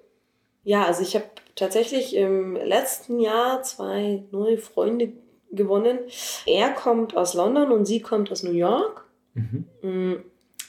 [0.63, 5.13] ja, also ich habe tatsächlich im letzten Jahr zwei neue Freunde
[5.51, 5.99] gewonnen.
[6.47, 9.05] Er kommt aus London und sie kommt aus New York.
[9.35, 9.65] Mhm.
[9.83, 10.15] Mm,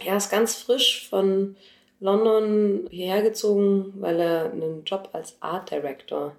[0.05, 1.55] er ist ganz frisch von
[1.99, 6.35] London hierher gezogen, weil er einen Job als Art Director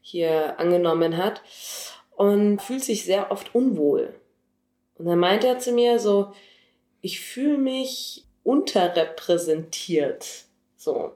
[0.00, 1.42] hier angenommen hat
[2.16, 4.14] und fühlt sich sehr oft unwohl.
[4.96, 6.32] Und dann meinte er zu mir so,
[7.00, 10.44] ich fühle mich unterrepräsentiert.
[10.76, 11.12] So.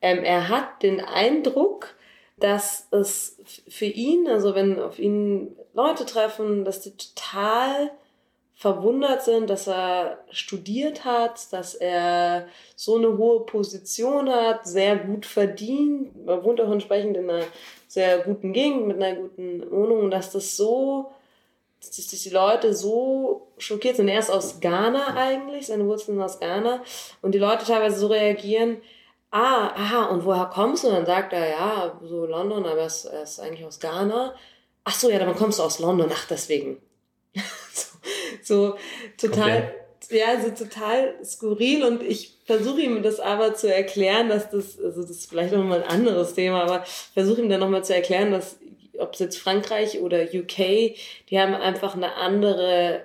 [0.00, 1.94] Ähm, er hat den Eindruck,
[2.38, 7.92] dass es für ihn, also wenn auf ihn Leute treffen, dass die total
[8.56, 15.24] verwundert sind, dass er studiert hat, dass er so eine hohe Position hat, sehr gut
[15.24, 17.44] verdient, er wohnt auch entsprechend in einer
[17.86, 21.12] sehr guten Gegend mit einer guten Wohnung, dass das so,
[21.78, 24.08] dass die Leute so schockiert sind.
[24.08, 26.82] Er ist aus Ghana eigentlich, seine Wurzeln sind aus Ghana
[27.22, 28.78] und die Leute teilweise so reagieren,
[29.30, 30.88] ah, aha, und woher kommst du?
[30.88, 34.34] Und dann sagt er, ja, so London, aber er ist, er ist eigentlich aus Ghana.
[34.88, 36.78] Ach so, ja, dann kommst du aus London, ach, deswegen.
[38.42, 38.76] so
[39.18, 40.18] total, okay.
[40.18, 45.02] ja, so total skurril und ich versuche ihm das aber zu erklären, dass das, also
[45.02, 48.56] das ist vielleicht nochmal ein anderes Thema, aber versuche ihm dann nochmal zu erklären, dass
[48.98, 50.96] ob es jetzt Frankreich oder UK,
[51.28, 53.02] die haben einfach eine andere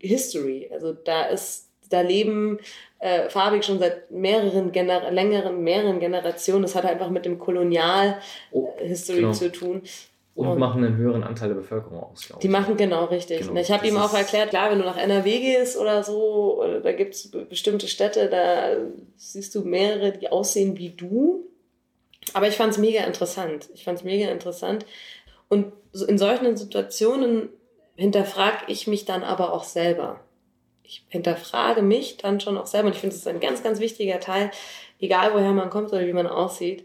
[0.00, 0.68] History.
[0.72, 2.58] Also da ist, da leben
[2.98, 6.62] äh, farbig schon seit mehreren Gener längeren, mehreren Generationen.
[6.62, 9.32] Das hat einfach mit dem Kolonial-History oh, genau.
[9.32, 9.82] zu tun.
[10.36, 12.42] Und, und, machen einen höheren Anteil der Bevölkerung aus, glaube ich.
[12.42, 13.40] Die machen genau richtig.
[13.40, 13.58] Genau.
[13.58, 16.92] Ich habe ihm auch erklärt, klar, wenn du nach NRW gehst oder so, oder da
[16.92, 18.76] gibt es bestimmte Städte, da
[19.16, 21.46] siehst du mehrere, die aussehen wie du.
[22.34, 23.70] Aber ich fand es mega interessant.
[23.72, 24.84] Ich fand es mega interessant.
[25.48, 25.72] Und
[26.06, 27.48] in solchen Situationen
[27.94, 30.20] hinterfrage ich mich dann aber auch selber.
[30.82, 32.88] Ich hinterfrage mich dann schon auch selber.
[32.88, 34.50] Und ich finde, es ist ein ganz, ganz wichtiger Teil,
[35.00, 36.84] egal woher man kommt oder wie man aussieht.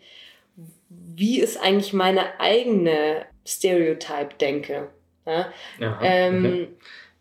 [1.22, 4.90] Wie ist eigentlich meine eigene Stereotype-denke?
[5.28, 5.54] Ja?
[6.02, 6.68] ähm, okay.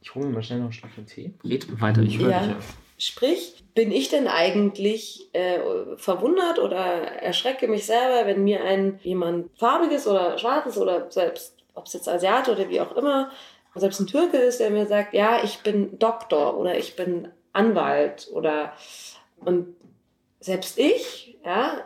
[0.00, 1.34] Ich hole mir mal schnell noch ein Stückchen Tee.
[1.44, 2.46] Red weiter, ich höre ja.
[2.46, 2.56] dich.
[2.96, 5.58] Sprich, bin ich denn eigentlich äh,
[5.96, 11.84] verwundert oder erschrecke mich selber, wenn mir ein jemand farbiges oder schwarzes oder selbst, ob
[11.84, 13.30] es jetzt Asiate oder wie auch immer,
[13.74, 18.30] selbst ein Türke ist, der mir sagt, ja, ich bin Doktor oder ich bin Anwalt
[18.32, 18.72] oder
[19.44, 19.76] und
[20.40, 21.82] selbst ich, ja,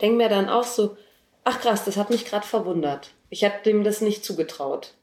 [0.00, 0.96] denke mir dann auch so,
[1.44, 3.10] ach krass, das hat mich gerade verwundert.
[3.30, 4.94] Ich habe dem das nicht zugetraut.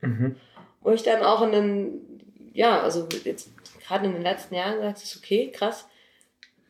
[0.00, 0.36] Mhm.
[0.80, 3.50] Wo ich dann auch in den, ja, also jetzt
[3.86, 5.86] gerade in den letzten Jahren gesagt, ist okay, krass.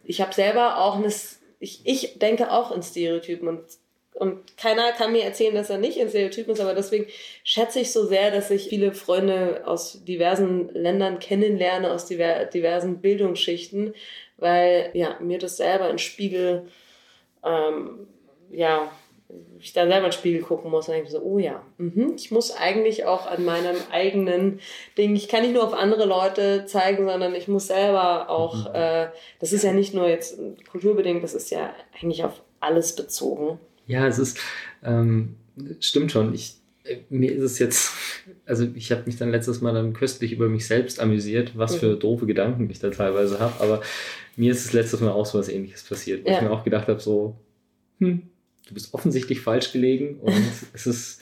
[0.05, 1.13] Ich habe selber auch eine,
[1.61, 3.63] ich, ich denke auch in Stereotypen und,
[4.15, 7.07] und keiner kann mir erzählen, dass er nicht in Stereotypen ist, aber deswegen
[7.45, 13.01] schätze ich so sehr, dass ich viele Freunde aus diversen Ländern kennenlerne, aus diver, diversen
[13.01, 13.95] Bildungsschichten,
[14.37, 16.69] weil ja, mir das selber ein Spiegel
[17.45, 18.07] ähm,
[18.51, 18.91] ja,
[19.59, 22.51] ich da selber ins Spiegel gucken muss und denke so, oh ja, mhm, ich muss
[22.51, 24.61] eigentlich auch an meinem eigenen
[24.99, 28.75] Ding, ich kann nicht nur auf andere Leute zeigen, sondern ich muss selber auch, mhm.
[28.75, 29.07] äh,
[29.41, 30.39] das ist ja nicht nur jetzt
[30.71, 33.59] kulturbedingt, das ist ja eigentlich auf alles bezogen.
[33.87, 34.39] Ja, es ist,
[34.85, 35.37] ähm,
[35.81, 37.93] stimmt schon, ich, äh, mir ist es jetzt,
[38.47, 41.79] also ich habe mich dann letztes Mal dann köstlich über mich selbst amüsiert, was mhm.
[41.79, 43.83] für doofe Gedanken ich da teilweise habe, aber
[44.37, 46.37] mir ist es letztes Mal auch so was ähnliches passiert, wo ja.
[46.37, 47.37] ich mir auch gedacht habe, so,
[47.99, 48.23] hm,
[48.73, 50.33] du bist offensichtlich falsch gelegen und
[50.73, 51.21] es ist,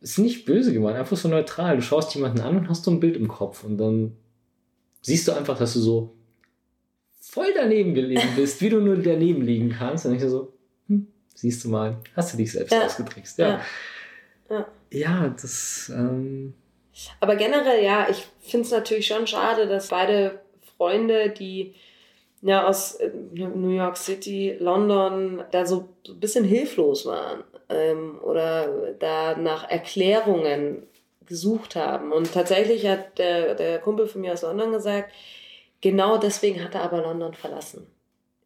[0.00, 1.76] es ist nicht böse gemeint, einfach so neutral.
[1.76, 4.16] Du schaust jemanden an und hast so ein Bild im Kopf und dann
[5.00, 6.14] siehst du einfach, dass du so
[7.20, 10.06] voll daneben gelegen bist, wie du nur daneben liegen kannst.
[10.06, 10.52] Und ich so,
[10.88, 12.84] hm, siehst du mal, hast du dich selbst ja.
[12.84, 13.38] ausgetrickst.
[13.38, 13.60] Ja.
[14.48, 15.90] Ja, ja das.
[15.92, 16.54] Ähm
[17.18, 20.40] Aber generell, ja, ich finde es natürlich schon schade, dass beide
[20.76, 21.74] Freunde, die
[22.42, 28.92] ja, aus äh, New York City, London, da so ein bisschen hilflos waren ähm, oder
[28.98, 30.86] da nach Erklärungen
[31.24, 32.12] gesucht haben.
[32.12, 35.12] Und tatsächlich hat der, der Kumpel von mir aus London gesagt,
[35.80, 37.86] genau deswegen hat er aber London verlassen.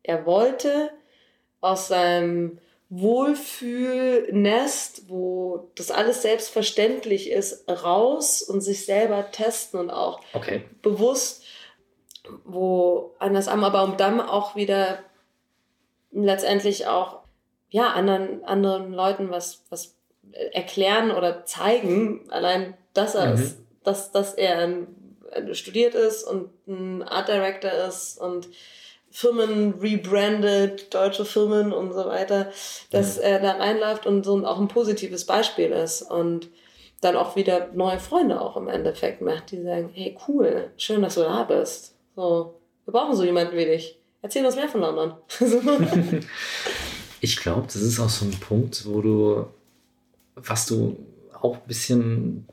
[0.02, 0.90] Er wollte
[1.62, 2.59] aus seinem
[2.90, 10.62] Wohlfühlnest, wo das alles selbstverständlich ist, raus und sich selber testen und auch okay.
[10.82, 11.45] bewusst
[12.44, 14.98] wo anders am, aber um dann auch wieder
[16.12, 17.18] letztendlich auch
[17.70, 19.94] ja anderen anderen Leuten was was
[20.52, 23.34] erklären oder zeigen, allein dass er mhm.
[23.34, 24.86] ist, dass dass er ein,
[25.52, 28.48] studiert ist und ein Art Director ist und
[29.10, 32.50] Firmen rebrandet, deutsche Firmen und so weiter,
[32.90, 33.22] dass mhm.
[33.22, 36.48] er da reinläuft und so auch ein positives Beispiel ist und
[37.00, 41.14] dann auch wieder neue Freunde auch im Endeffekt macht, die sagen, hey cool, schön, dass
[41.14, 41.95] du da bist.
[42.16, 43.98] So, wir brauchen so jemanden wie dich.
[44.22, 45.12] Erzähl uns mehr von London.
[47.20, 49.46] ich glaube, das ist auch so ein Punkt, wo du,
[50.35, 50.96] was du
[51.38, 52.48] auch ein bisschen,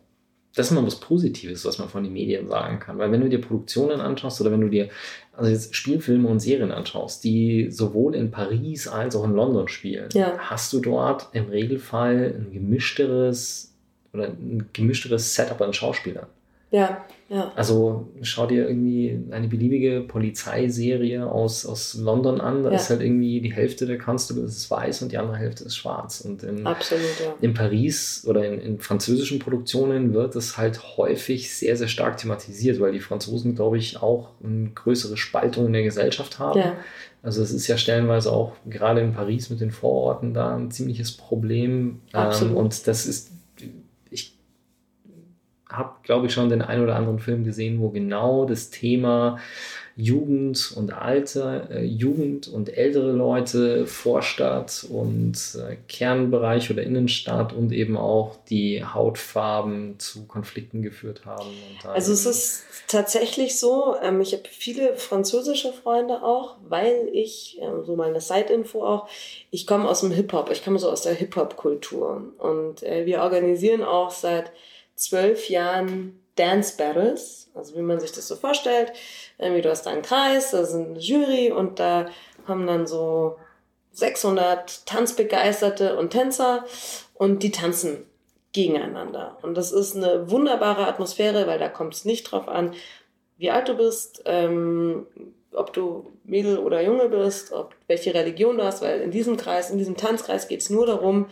[0.53, 2.97] das ist immer was Positives, was man von den Medien sagen kann.
[2.97, 4.89] Weil wenn du dir Produktionen anschaust oder wenn du dir
[5.31, 10.09] also jetzt Spielfilme und Serien anschaust, die sowohl in Paris als auch in London spielen,
[10.13, 10.37] ja.
[10.37, 13.73] hast du dort im Regelfall ein gemischteres
[14.11, 16.27] oder ein gemischteres Setup an Schauspielern.
[16.73, 17.51] Ja, ja.
[17.55, 22.63] Also schau dir irgendwie eine beliebige Polizeiserie aus, aus London an.
[22.63, 22.75] Da ja.
[22.75, 26.21] ist halt irgendwie die Hälfte der Constables ist weiß und die andere Hälfte ist schwarz.
[26.21, 27.35] Und in, Absolut, ja.
[27.41, 32.79] in Paris oder in, in französischen Produktionen wird es halt häufig sehr, sehr stark thematisiert,
[32.79, 36.59] weil die Franzosen, glaube ich, auch eine größere Spaltung in der Gesellschaft haben.
[36.59, 36.73] Ja.
[37.21, 41.11] Also es ist ja stellenweise auch gerade in Paris mit den Vororten da ein ziemliches
[41.11, 42.01] Problem.
[42.15, 43.31] Ähm, und das ist
[45.73, 49.39] habe, glaube ich, schon den einen oder anderen Film gesehen, wo genau das Thema
[49.95, 57.71] Jugend und Alter, äh, Jugend und ältere Leute, Vorstadt und äh, Kernbereich oder Innenstadt und
[57.71, 61.47] eben auch die Hautfarben zu Konflikten geführt haben.
[61.83, 67.83] also es ist tatsächlich so, ähm, ich habe viele französische Freunde auch, weil ich, ähm,
[67.85, 69.07] so meine Side-Info auch,
[69.51, 73.83] ich komme aus dem Hip-Hop, ich komme so aus der Hip-Hop-Kultur und äh, wir organisieren
[73.83, 74.51] auch seit
[74.95, 78.91] zwölf Jahren Dance Battles, also wie man sich das so vorstellt.
[79.37, 82.07] Irgendwie du hast einen Kreis, da ist eine Jury und da
[82.47, 83.37] haben dann so
[83.91, 86.65] 600 Tanzbegeisterte und Tänzer
[87.13, 88.05] und die tanzen
[88.51, 89.37] gegeneinander.
[89.41, 92.73] Und das ist eine wunderbare Atmosphäre, weil da kommt es nicht drauf an,
[93.37, 95.07] wie alt du bist, ähm,
[95.53, 99.69] ob du Mädel oder Junge bist, ob welche Religion du hast, weil in diesem Kreis,
[99.69, 101.27] in diesem Tanzkreis geht es nur darum,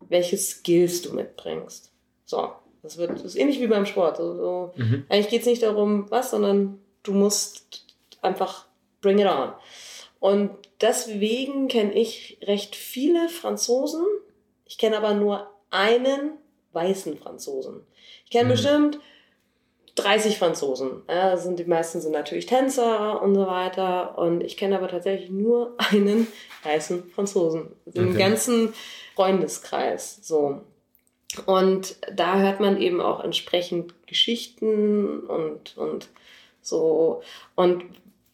[0.00, 1.92] welche Skills du mitbringst.
[2.26, 2.52] So,
[2.84, 4.20] das wird das ist ähnlich wie beim Sport.
[4.20, 5.06] Also, mhm.
[5.08, 7.86] Eigentlich geht es nicht darum, was, sondern du musst
[8.20, 8.66] einfach
[9.00, 9.52] bring it on.
[10.20, 14.04] Und deswegen kenne ich recht viele Franzosen.
[14.66, 16.32] Ich kenne aber nur einen
[16.72, 17.80] weißen Franzosen.
[18.26, 18.52] Ich kenne mhm.
[18.52, 18.98] bestimmt
[19.94, 21.02] 30 Franzosen.
[21.08, 24.18] Ja, sind, die meisten sind natürlich Tänzer und so weiter.
[24.18, 26.26] Und ich kenne aber tatsächlich nur einen
[26.64, 27.76] weißen Franzosen.
[27.94, 28.18] Im okay.
[28.18, 28.74] ganzen
[29.14, 30.18] Freundeskreis.
[30.20, 30.60] So.
[31.46, 36.08] Und da hört man eben auch entsprechend Geschichten und, und
[36.62, 37.22] so.
[37.54, 37.84] Und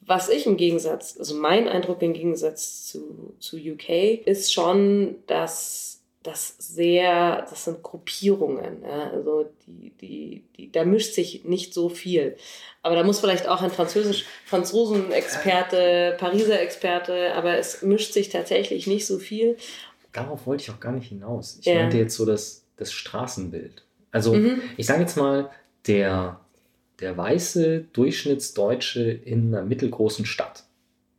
[0.01, 5.91] was ich im Gegensatz, also mein Eindruck im Gegensatz zu, zu UK ist schon, dass
[6.23, 8.83] das sehr, das sind Gruppierungen.
[8.83, 12.37] Ja, also die, die, die, da mischt sich nicht so viel.
[12.83, 18.87] Aber da muss vielleicht auch ein Französisch, Franzosen-Experte, Pariser Experte, aber es mischt sich tatsächlich
[18.87, 19.57] nicht so viel.
[20.13, 21.59] Darauf wollte ich auch gar nicht hinaus.
[21.61, 21.77] Ich ja.
[21.77, 23.85] meinte jetzt so das, das Straßenbild.
[24.11, 24.61] Also mhm.
[24.77, 25.51] ich sage jetzt mal,
[25.87, 26.41] der,
[27.01, 30.65] der weiße Durchschnittsdeutsche in einer mittelgroßen Stadt.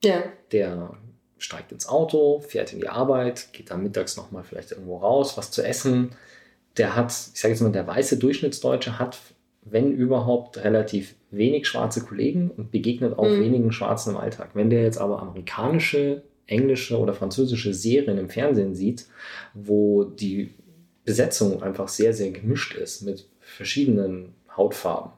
[0.04, 0.24] Ja.
[0.52, 0.98] Der
[1.38, 5.52] steigt ins Auto, fährt in die Arbeit, geht dann mittags nochmal vielleicht irgendwo raus, was
[5.52, 6.12] zu essen.
[6.78, 9.18] Der hat, ich sage jetzt mal, der weiße Durchschnittsdeutsche hat,
[9.64, 13.42] wenn überhaupt, relativ wenig schwarze Kollegen und begegnet auch mhm.
[13.42, 14.52] wenigen Schwarzen im Alltag.
[14.54, 19.08] Wenn der jetzt aber amerikanische, englische oder französische Serien im Fernsehen sieht,
[19.54, 20.54] wo die
[21.12, 25.12] Besetzung einfach sehr, sehr gemischt ist mit verschiedenen Hautfarben,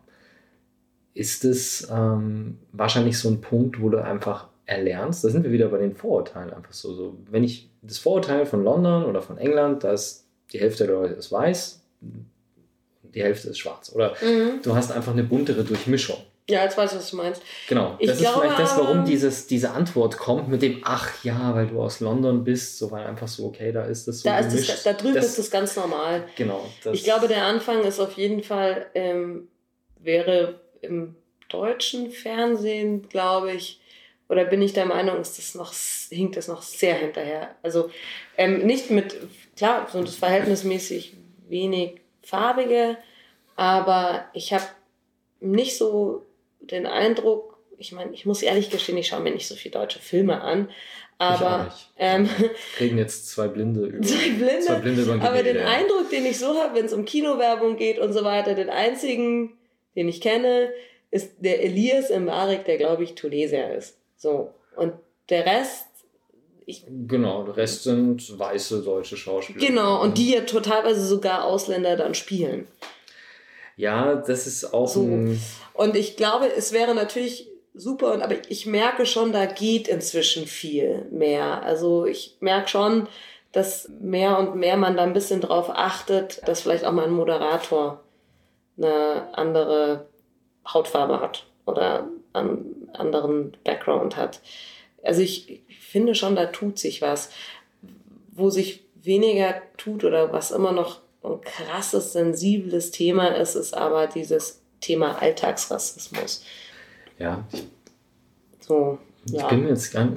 [1.14, 5.68] ist es ähm, wahrscheinlich so ein Punkt, wo du einfach erlernst, da sind wir wieder
[5.68, 6.96] bei den Vorurteilen einfach so.
[6.96, 11.14] so wenn ich das Vorurteil von London oder von England, dass die Hälfte der Leute
[11.14, 11.84] ist weiß,
[13.04, 13.92] die Hälfte ist schwarz.
[13.94, 14.64] Oder mhm.
[14.64, 16.18] du hast einfach eine buntere Durchmischung.
[16.50, 17.42] Ja, jetzt weiß ich, was du meinst.
[17.70, 17.96] Genau.
[18.00, 21.56] Ich das glaube, ist vielleicht das, warum dieses, diese Antwort kommt mit dem, ach ja,
[21.56, 24.30] weil du aus London bist, so weil einfach so, okay, da ist das so.
[24.30, 26.28] Da, ist das, da drüben das, ist das ganz normal.
[26.36, 26.70] Genau.
[26.92, 29.48] ich glaube, der Anfang ist auf jeden Fall, ähm,
[30.00, 31.16] wäre im
[31.48, 33.80] deutschen Fernsehen, glaube ich,
[34.28, 35.74] oder bin ich der Meinung, ist das noch,
[36.10, 37.56] hinkt das noch sehr hinterher?
[37.62, 37.90] Also
[38.38, 39.16] ähm, nicht mit,
[39.56, 41.16] klar, so das verhältnismäßig
[41.48, 42.98] wenig farbige,
[43.56, 44.66] aber ich habe
[45.40, 46.26] nicht so
[46.72, 50.00] den Eindruck, ich meine, ich muss ehrlich gestehen, ich schaue mir nicht so viele deutsche
[50.00, 50.70] Filme an,
[51.18, 52.30] aber ähm,
[52.80, 56.40] reden jetzt zwei Blinde über zwei Blinde, zwei Blinde über aber den Eindruck, den ich
[56.40, 59.54] so habe, wenn es um Kinowerbung geht und so weiter, den einzigen,
[59.96, 60.72] den ich kenne,
[61.12, 63.98] ist der Elias Mbarek, der glaube ich Tunesier ist.
[64.18, 64.52] So.
[64.76, 64.94] Und
[65.30, 65.88] der Rest.
[66.66, 69.60] Ich, genau, der Rest sind weiße deutsche Schauspieler.
[69.60, 72.68] Genau, und die ja totalweise sogar Ausländer dann spielen.
[73.76, 75.04] Ja, das ist auch so.
[75.04, 75.42] ein.
[75.74, 81.06] Und ich glaube, es wäre natürlich super, aber ich merke schon, da geht inzwischen viel
[81.12, 81.64] mehr.
[81.64, 83.08] Also ich merke schon,
[83.52, 87.12] dass mehr und mehr man da ein bisschen drauf achtet, dass vielleicht auch mal ein
[87.12, 88.04] Moderator
[88.78, 90.08] eine andere
[90.68, 94.40] Hautfarbe hat oder einen anderen Background hat.
[95.04, 97.30] Also ich finde schon, da tut sich was.
[98.32, 104.08] Wo sich weniger tut oder was immer noch ein krasses, sensibles Thema ist, ist aber
[104.08, 106.44] dieses Thema Alltagsrassismus.
[107.18, 107.48] Ja.
[108.60, 109.48] So, ich ja.
[109.48, 110.08] bin mir jetzt nicht.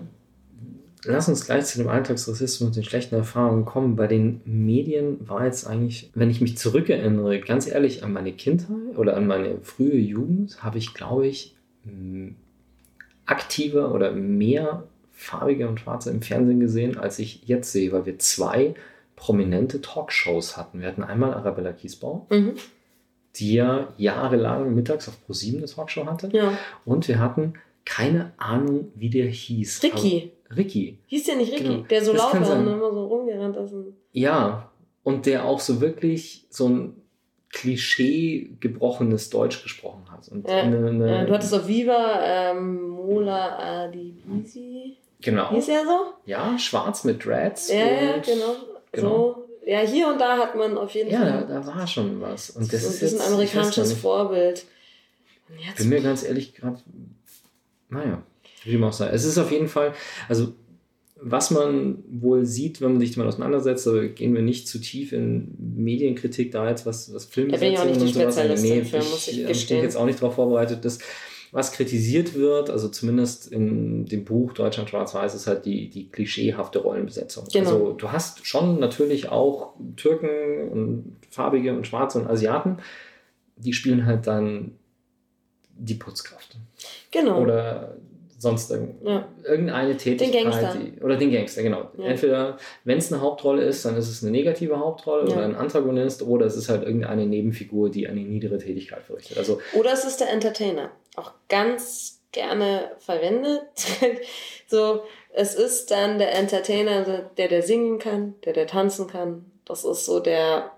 [1.05, 3.95] Lass uns gleich zu dem Alltagsrassismus und den schlechten Erfahrungen kommen.
[3.95, 8.97] Bei den Medien war jetzt eigentlich, wenn ich mich zurückerinnere, ganz ehrlich an meine Kindheit
[8.97, 11.55] oder an meine frühe Jugend, habe ich, glaube ich,
[13.25, 18.19] aktiver oder mehr farbige und schwarze im Fernsehen gesehen, als ich jetzt sehe, weil wir
[18.19, 18.75] zwei
[19.17, 20.81] prominente Talkshows hatten.
[20.81, 22.55] Wir hatten einmal Arabella Kiesbau, mhm.
[23.37, 26.29] die ja jahrelang mittags auf ProSieben eine Talkshow hatte.
[26.33, 26.57] Ja.
[26.85, 29.83] Und wir hatten keine Ahnung, wie der hieß.
[29.83, 30.33] Ricky.
[30.49, 30.99] Aber Ricky.
[31.07, 31.65] Hieß der nicht Ricky?
[31.65, 31.83] Genau.
[31.89, 33.75] Der so laut war und immer so rumgerannt ist.
[34.13, 34.71] Ja,
[35.03, 37.03] und der auch so wirklich so ein
[37.51, 40.29] Klischee gebrochenes Deutsch gesprochen hat.
[40.29, 44.97] Und ja, eine, eine, du hattest auf Viva ähm, Mola Adibisi.
[45.21, 45.51] Genau.
[45.51, 46.13] Hieß er so?
[46.27, 47.71] Ja, schwarz mit Dreads.
[47.71, 48.57] Ja, ja genau.
[48.97, 49.35] Genau.
[49.35, 49.47] So.
[49.67, 51.29] Ja, hier und da hat man auf jeden ja, Fall.
[51.29, 52.51] Ja, da, da, war schon was.
[52.51, 54.65] Und das so ist, jetzt, ein amerikanisches Vorbild.
[55.59, 56.79] Ich bin mir ganz ehrlich gerade,
[57.89, 58.23] naja,
[58.65, 59.15] wie man auch sagen.
[59.15, 59.93] Es ist auf jeden Fall,
[60.29, 60.53] also
[61.19, 65.13] was man wohl sieht, wenn man sich damit auseinandersetzt, aber gehen wir nicht zu tief
[65.13, 68.61] in Medienkritik da jetzt, was, was Filmbesetzungen und sowas angeht.
[68.61, 70.99] Nee, Film, ich, ich, ich bin jetzt auch nicht darauf vorbereitet, dass
[71.53, 76.81] was kritisiert wird, also zumindest in dem Buch Deutschland Schwarz-Weiß, ist halt die, die klischeehafte
[76.81, 77.47] Rollenbesetzung.
[77.53, 77.71] Genau.
[77.71, 82.79] Also du hast schon natürlich auch Türken und Farbige und Schwarze und Asiaten,
[83.57, 84.73] die spielen halt dann
[85.79, 86.57] die Putzkraft.
[87.11, 87.41] Genau.
[87.41, 87.97] Oder
[88.39, 89.29] sonst ja.
[89.45, 90.35] irgendeine Tätigkeit.
[90.35, 90.79] Den Gangster.
[90.79, 91.91] Die, oder den Gangster, genau.
[91.97, 92.05] Ja.
[92.07, 95.37] Entweder, wenn es eine Hauptrolle ist, dann ist es eine negative Hauptrolle ja.
[95.37, 99.39] oder ein Antagonist oder es ist halt irgendeine Nebenfigur, die eine niedere Tätigkeit verrichtet.
[99.39, 100.91] Also, oder es ist der Entertainer.
[101.17, 103.63] Auch ganz gerne verwendet.
[104.67, 109.51] so, es ist dann der Entertainer, der, der singen kann, der, der tanzen kann.
[109.65, 110.73] Das ist so der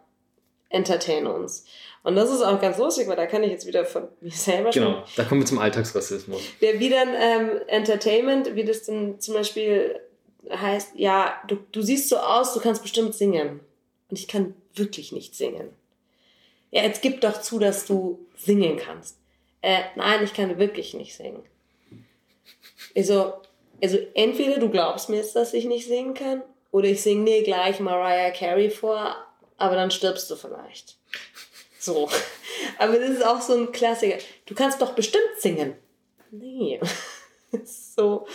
[0.70, 1.64] Entertainer uns.
[2.08, 4.70] Und das ist auch ganz lustig, weil da kann ich jetzt wieder von mir selber
[4.70, 6.40] Genau, schon, da kommen wir zum Alltagsrassismus.
[6.62, 10.00] Der wie dann ähm, Entertainment, wie das dann zum Beispiel
[10.50, 13.60] heißt, ja, du, du siehst so aus, du kannst bestimmt singen.
[14.08, 15.68] Und ich kann wirklich nicht singen.
[16.70, 19.18] Ja, jetzt gib doch zu, dass du singen kannst.
[19.60, 21.42] Äh, nein, ich kann wirklich nicht singen.
[22.96, 23.34] Also,
[23.82, 26.40] also entweder du glaubst mir jetzt, dass ich nicht singen kann,
[26.70, 29.14] oder ich singe dir gleich Mariah Carey vor,
[29.58, 30.96] aber dann stirbst du vielleicht.
[31.78, 32.08] So.
[32.78, 34.18] Aber das ist auch so ein Klassiker.
[34.46, 35.74] Du kannst doch bestimmt singen.
[36.30, 36.80] Nee.
[37.64, 38.26] so.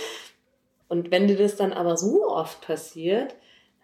[0.87, 3.35] Und wenn dir das dann aber so oft passiert,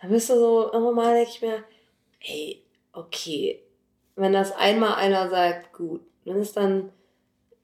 [0.02, 1.64] dann bist du so, immer mal denke ich mir,
[2.20, 3.64] hey, okay,
[4.16, 6.92] wenn das einmal einer sagt, gut, wenn es dann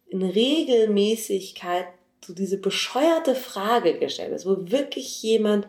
[0.08, 1.88] in Regelmäßigkeit
[2.26, 5.68] so diese bescheuerte Frage gestellt ist, wo wirklich jemand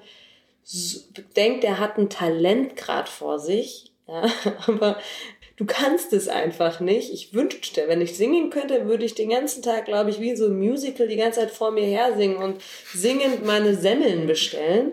[1.36, 4.24] denkt, er hat ein Talent gerade vor sich, ja,
[4.66, 4.98] aber
[5.56, 7.12] du kannst es einfach nicht.
[7.12, 10.46] Ich wünschte, wenn ich singen könnte, würde ich den ganzen Tag, glaube ich, wie so
[10.46, 12.60] ein Musical die ganze Zeit vor mir her singen und
[12.92, 14.92] singend meine Semmeln bestellen.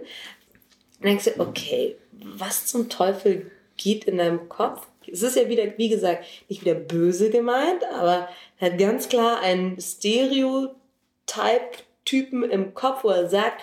[0.99, 4.88] Und denkst du, okay, was zum Teufel geht in deinem Kopf?
[5.11, 9.78] Es ist ja wieder, wie gesagt, nicht wieder böse gemeint, aber hat ganz klar einen
[9.80, 13.61] Stereotype-Typen im Kopf, wo er sagt,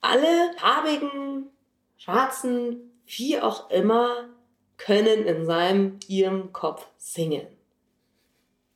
[0.00, 1.46] alle farbigen,
[1.96, 4.28] schwarzen, wie auch immer,
[4.84, 7.46] können in seinem, ihrem Kopf singen.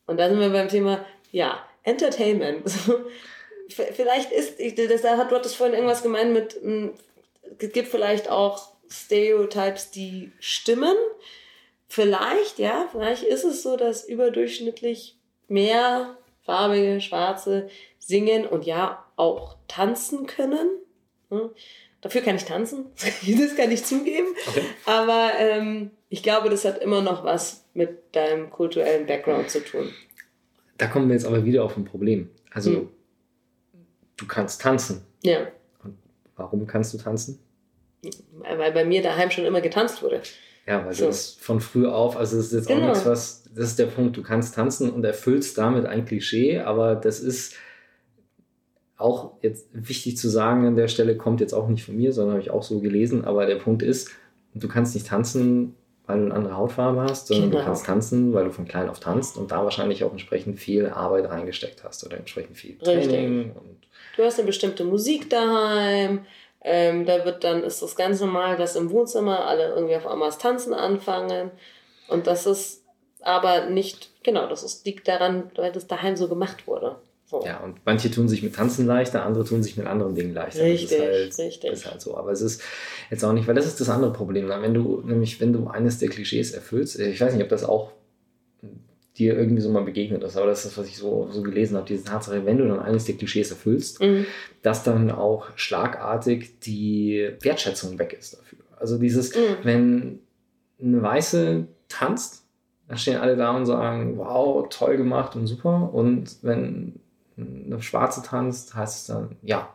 [0.05, 2.63] Und da sind wir beim Thema, ja, Entertainment.
[3.69, 6.93] vielleicht ist, das hat das vorhin irgendwas gemeint mit, hm,
[7.59, 10.95] es gibt vielleicht auch Stereotypes, die stimmen.
[11.89, 19.57] Vielleicht, ja, vielleicht ist es so, dass überdurchschnittlich mehr farbige, schwarze singen und ja, auch
[19.67, 20.69] tanzen können.
[21.29, 21.49] Hm.
[22.01, 24.27] Dafür kann ich tanzen, das kann ich zugeben.
[24.47, 24.63] Okay.
[24.85, 29.89] Aber ähm, ich glaube, das hat immer noch was mit deinem kulturellen Background zu tun.
[30.77, 32.29] Da kommen wir jetzt aber wieder auf ein Problem.
[32.51, 32.89] Also, hm.
[34.15, 35.05] du kannst tanzen.
[35.23, 35.47] Ja.
[35.83, 35.97] Und
[36.35, 37.39] warum kannst du tanzen?
[38.39, 40.21] Weil bei mir daheim schon immer getanzt wurde.
[40.67, 41.05] Ja, weil so.
[41.05, 42.81] das von früh auf, also das ist jetzt genau.
[42.81, 46.59] auch nichts, was, das ist der Punkt, du kannst tanzen und erfüllst damit ein Klischee,
[46.59, 47.55] aber das ist
[48.97, 52.33] auch jetzt wichtig zu sagen an der Stelle, kommt jetzt auch nicht von mir, sondern
[52.33, 54.11] habe ich auch so gelesen, aber der Punkt ist,
[54.53, 55.75] du kannst nicht tanzen,
[56.07, 57.61] weil du eine andere Hautfarbe hast, sondern genau.
[57.61, 60.87] du kannst tanzen, weil du von klein auf tanzt und da wahrscheinlich auch entsprechend viel
[60.89, 63.53] Arbeit reingesteckt hast oder entsprechend viel Training.
[64.15, 66.25] du hast eine bestimmte Musik daheim,
[66.61, 70.29] ähm, da wird dann, ist das ganz normal, dass im Wohnzimmer alle irgendwie auf einmal
[70.29, 71.51] das Tanzen anfangen
[72.07, 72.83] und das ist
[73.21, 76.95] aber nicht, genau, das ist, liegt daran, weil das daheim so gemacht wurde.
[77.29, 77.43] So.
[77.45, 80.63] Ja, und manche tun sich mit Tanzen leichter, andere tun sich mit anderen Dingen leichter.
[80.63, 81.69] Richtig, das ist halt, richtig.
[81.71, 82.17] Das ist halt so.
[82.17, 82.63] Aber es ist
[83.11, 84.47] jetzt auch nicht, weil das ist das andere Problem.
[84.47, 87.91] Wenn du, nämlich, wenn du eines der Klischees erfüllst, ich weiß nicht, ob das auch
[89.17, 91.85] dir irgendwie so mal begegnet ist, aber das ist, was ich so, so gelesen habe,
[91.85, 94.25] diese Tatsache, wenn du dann eines der Klischees erfüllst, mhm.
[94.61, 98.59] dass dann auch schlagartig die Wertschätzung weg ist dafür.
[98.77, 99.41] Also dieses, mhm.
[99.63, 100.19] wenn
[100.81, 102.45] eine Weiße tanzt,
[102.87, 105.89] dann stehen alle da und sagen, wow, toll gemacht und super.
[105.91, 107.01] Und wenn
[107.37, 109.73] eine Schwarze tanzt, heißt es dann, ja.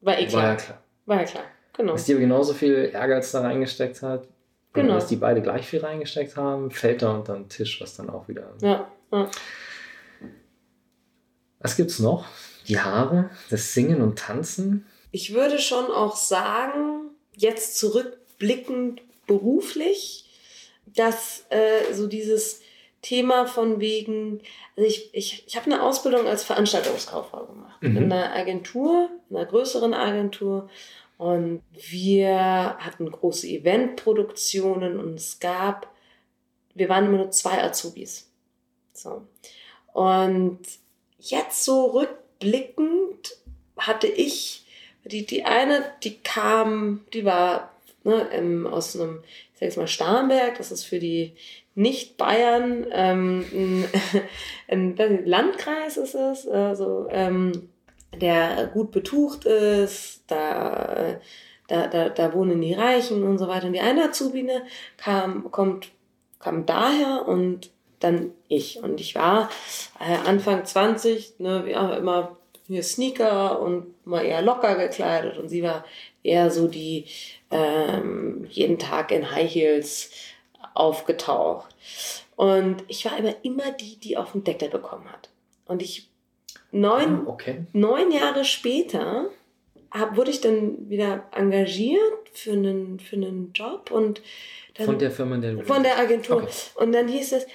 [0.00, 0.42] War eh klar.
[0.42, 0.82] War ja klar.
[1.06, 1.92] War ja klar, genau.
[1.92, 4.28] Dass die aber genauso viel Ehrgeiz da reingesteckt hat,
[4.72, 4.94] genau.
[4.94, 8.28] dass die beide gleich viel reingesteckt haben, fällt da unter den Tisch, was dann auch
[8.28, 8.52] wieder.
[8.60, 8.90] Ja.
[9.12, 9.30] ja.
[11.58, 12.26] Was gibt's noch?
[12.68, 14.86] Die Haare, das Singen und Tanzen.
[15.10, 20.30] Ich würde schon auch sagen, jetzt zurückblickend beruflich,
[20.86, 22.60] dass äh, so dieses
[23.02, 24.40] Thema von wegen,
[24.76, 27.96] also ich, ich, ich habe eine Ausbildung als Veranstaltungskauffrau gemacht mhm.
[27.96, 30.68] in einer Agentur, in einer größeren Agentur.
[31.16, 35.92] Und wir hatten große Eventproduktionen und es gab,
[36.74, 38.30] wir waren immer nur zwei Azubis.
[38.92, 39.22] So.
[39.92, 40.60] Und
[41.18, 43.36] jetzt so rückblickend
[43.76, 44.64] hatte ich
[45.04, 47.72] Die, die eine, die kam, die war
[48.04, 49.22] ne, ähm, aus einem,
[49.60, 51.34] sag jetzt mal, Starnberg, das ist für die
[51.74, 53.44] Nicht-Bayern, ähm,
[54.68, 57.68] ein, ein Landkreis ist es, also, ähm,
[58.18, 61.20] der gut betucht ist, da,
[61.68, 63.66] da, da, da wohnen die Reichen und so weiter.
[63.66, 64.62] Und die eine Azubine
[64.96, 65.90] kam, kommt,
[66.40, 68.82] kam daher und dann ich.
[68.82, 69.48] Und ich war
[70.00, 72.36] äh, Anfang 20, ne, ja, immer
[72.66, 75.38] hier Sneaker und mal eher locker gekleidet.
[75.38, 75.84] Und sie war
[76.22, 77.06] eher so die
[77.50, 80.10] ähm, jeden Tag in High Heels
[80.74, 81.74] aufgetaucht.
[82.36, 85.28] Und ich war aber immer die, die auf den Deckel bekommen hat.
[85.66, 86.08] Und ich
[86.72, 87.64] neun, Ah, okay.
[87.72, 89.30] neun Jahre später
[89.90, 94.22] hab, wurde ich dann wieder engagiert für einen, für einen Job und
[94.74, 96.42] dann, Von der Firma, in der du von der Agentur.
[96.42, 96.52] Okay.
[96.76, 97.46] Und dann hieß es,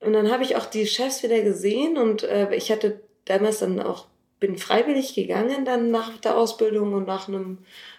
[0.00, 3.80] und dann habe ich auch die Chefs wieder gesehen und äh, ich hatte damals dann
[3.80, 4.06] auch,
[4.40, 7.58] bin freiwillig gegangen dann nach der Ausbildung und nach einem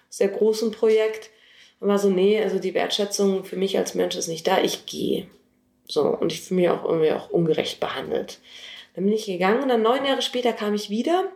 [0.10, 1.30] sehr großen Projekt.
[1.80, 4.86] Und war so, nee, also die Wertschätzung für mich als Mensch ist nicht da, ich
[4.86, 5.28] gehe.
[5.88, 8.40] So, und ich fühle mich auch irgendwie auch ungerecht behandelt.
[8.96, 11.32] Dann bin ich gegangen und dann neun Jahre später kam ich wieder.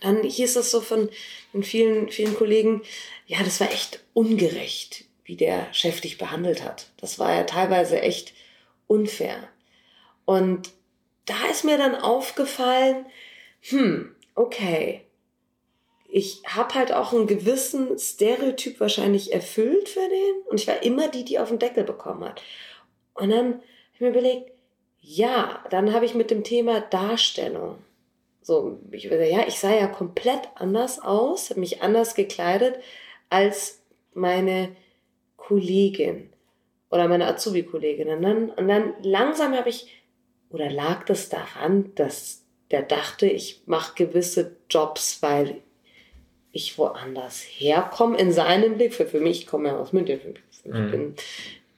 [0.00, 1.08] Dann hieß es so von,
[1.50, 2.82] von vielen, vielen Kollegen,
[3.26, 6.86] ja, das war echt ungerecht, wie der Chef dich behandelt hat.
[6.98, 8.32] Das war ja teilweise echt
[8.86, 9.36] unfair.
[10.24, 10.70] Und
[11.26, 13.06] da ist mir dann aufgefallen,
[13.70, 15.02] hm, okay,
[16.10, 21.08] ich habe halt auch einen gewissen Stereotyp wahrscheinlich erfüllt für den und ich war immer
[21.08, 22.42] die, die auf den Deckel bekommen hat.
[23.14, 23.62] Und dann habe
[23.94, 24.52] ich mir überlegt,
[25.00, 27.78] ja, dann habe ich mit dem Thema Darstellung
[28.48, 32.78] so, ich würde ja, ich sah ja komplett anders aus, habe mich anders gekleidet
[33.28, 33.82] als
[34.14, 34.74] meine
[35.36, 36.30] Kollegin
[36.90, 38.08] oder meine Azubi-Kollegin.
[38.08, 40.02] Und dann, und dann langsam habe ich,
[40.48, 45.62] oder lag das daran, dass der dachte, ich mache gewisse Jobs, weil
[46.52, 48.94] ich woanders herkomme in seinem Blick.
[48.94, 50.90] Für, für mich, ich komme ja aus München, für mich, für Mhm.
[50.90, 51.14] bin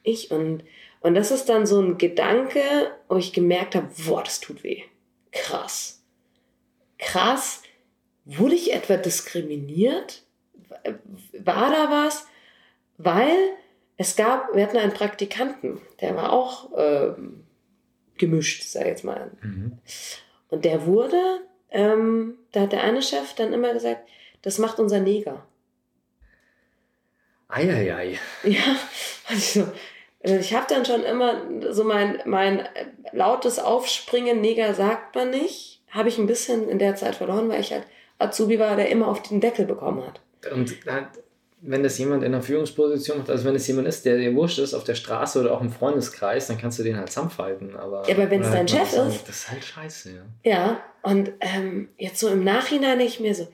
[0.03, 0.31] ich.
[0.31, 0.65] Und,
[1.01, 2.63] und das ist dann so ein Gedanke,
[3.09, 4.83] wo ich gemerkt habe, boah, das tut weh.
[5.33, 6.03] Krass.
[6.99, 7.63] Krass.
[8.25, 10.23] Wurde ich etwa diskriminiert?
[11.39, 12.27] War da was?
[12.99, 13.37] Weil
[13.97, 17.45] es gab, wir hatten einen Praktikanten, der war auch ähm,
[18.19, 19.31] gemischt, sag ich jetzt mal.
[19.43, 19.79] Mhm.
[20.51, 21.41] Und der wurde,
[21.71, 24.09] ähm, da hat der eine Chef dann immer gesagt,
[24.43, 25.47] das macht unser Neger.
[27.49, 28.19] Eieiei.
[28.45, 28.77] Ja,
[29.29, 29.67] und ich so,
[30.23, 31.43] also ich habe dann schon immer
[31.73, 36.79] so mein, mein äh, lautes Aufspringen, Neger sagt man nicht, habe ich ein bisschen in
[36.79, 37.85] der Zeit verloren, weil ich halt
[38.19, 40.21] Azubi war, der immer auf den Deckel bekommen hat.
[40.53, 40.77] Und
[41.63, 44.59] wenn das jemand in einer Führungsposition macht, also wenn es jemand ist, der dir wurscht
[44.59, 47.77] ist auf der Straße oder auch im Freundeskreis, dann kannst du den halt zusammenfalten.
[47.77, 49.29] Aber, Ja, aber wenn's oder dein halt Chef ist?
[49.29, 50.51] Das ist halt scheiße, ja.
[50.51, 53.49] Ja, und ähm, jetzt so im Nachhinein denke ich mir so,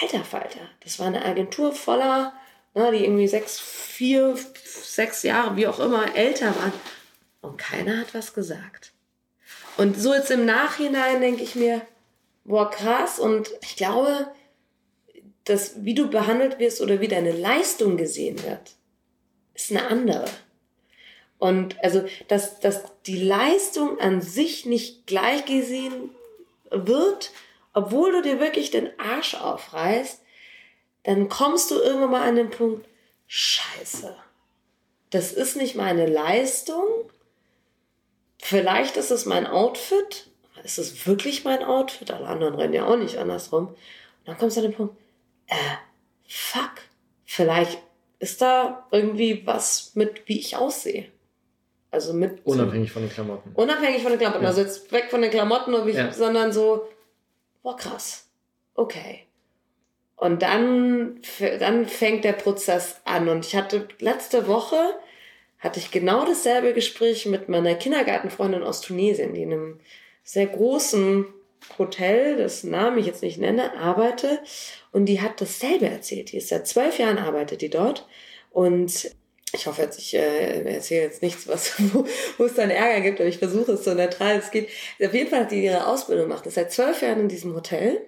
[0.00, 2.32] alter Falter, das war eine Agentur voller,
[2.74, 6.72] ne, die irgendwie sechs, vier, sechs Jahre, wie auch immer, älter waren.
[7.42, 8.92] Und keiner hat was gesagt.
[9.76, 11.82] Und so jetzt im Nachhinein denke ich mir,
[12.44, 13.18] boah, krass.
[13.18, 14.28] Und ich glaube,
[15.44, 18.72] dass wie du behandelt wirst oder wie deine Leistung gesehen wird,
[19.54, 20.26] ist eine andere.
[21.38, 26.10] Und also, dass, dass die Leistung an sich nicht gleich gesehen
[26.70, 27.32] wird,
[27.72, 30.20] obwohl du dir wirklich den Arsch aufreißt,
[31.04, 32.86] dann kommst du irgendwann mal an den Punkt,
[33.26, 34.14] scheiße,
[35.10, 36.84] das ist nicht meine Leistung,
[38.38, 40.28] vielleicht ist es mein Outfit,
[40.62, 43.68] ist es wirklich mein Outfit, alle anderen rennen ja auch nicht andersrum.
[43.68, 43.76] Und
[44.26, 44.94] dann kommst du an den Punkt,
[45.50, 45.76] äh,
[46.26, 46.72] fuck,
[47.24, 47.78] vielleicht
[48.18, 51.06] ist da irgendwie was mit, wie ich aussehe.
[51.90, 53.50] Also mit Unabhängig von den Klamotten.
[53.54, 54.44] Unabhängig von den Klamotten.
[54.44, 54.48] Ja.
[54.50, 56.12] Also jetzt weg von den Klamotten, ich, Ja.
[56.12, 56.88] sondern so,
[57.62, 58.28] boah, krass.
[58.74, 59.26] Okay.
[60.16, 61.20] Und dann,
[61.58, 63.28] dann fängt der Prozess an.
[63.28, 64.76] Und ich hatte letzte Woche,
[65.58, 69.80] hatte ich genau dasselbe Gespräch mit meiner Kindergartenfreundin aus Tunesien, die in einem
[70.22, 71.26] sehr großen
[71.78, 74.40] Hotel, das Namen ich jetzt nicht nenne, arbeite.
[74.92, 76.32] Und die hat dasselbe erzählt.
[76.32, 78.06] Die ist seit zwölf Jahren arbeitet die dort.
[78.50, 79.10] Und
[79.52, 82.04] ich hoffe jetzt, ich äh, erzähle jetzt nichts, was, wo,
[82.38, 84.68] wo es dann Ärger gibt, aber ich versuche es so neutral es geht.
[85.02, 88.00] Auf jeden Fall hat die ihre Ausbildung gemacht, ist seit zwölf Jahren in diesem Hotel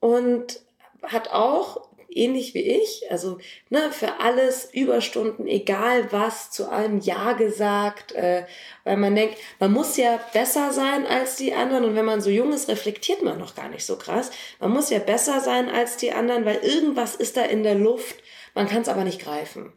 [0.00, 0.60] und
[1.02, 3.38] hat auch, ähnlich wie ich, also
[3.70, 8.44] ne, für alles Überstunden, egal was, zu allem Ja gesagt, äh,
[8.84, 12.30] weil man denkt, man muss ja besser sein als die anderen und wenn man so
[12.30, 14.30] jung ist, reflektiert man noch gar nicht so krass.
[14.60, 18.16] Man muss ja besser sein als die anderen, weil irgendwas ist da in der Luft,
[18.54, 19.72] man kann es aber nicht greifen.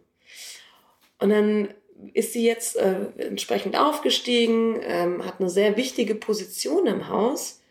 [1.20, 1.74] Und dann
[2.14, 7.62] ist sie jetzt äh, entsprechend aufgestiegen, ähm, hat eine sehr wichtige Position im Haus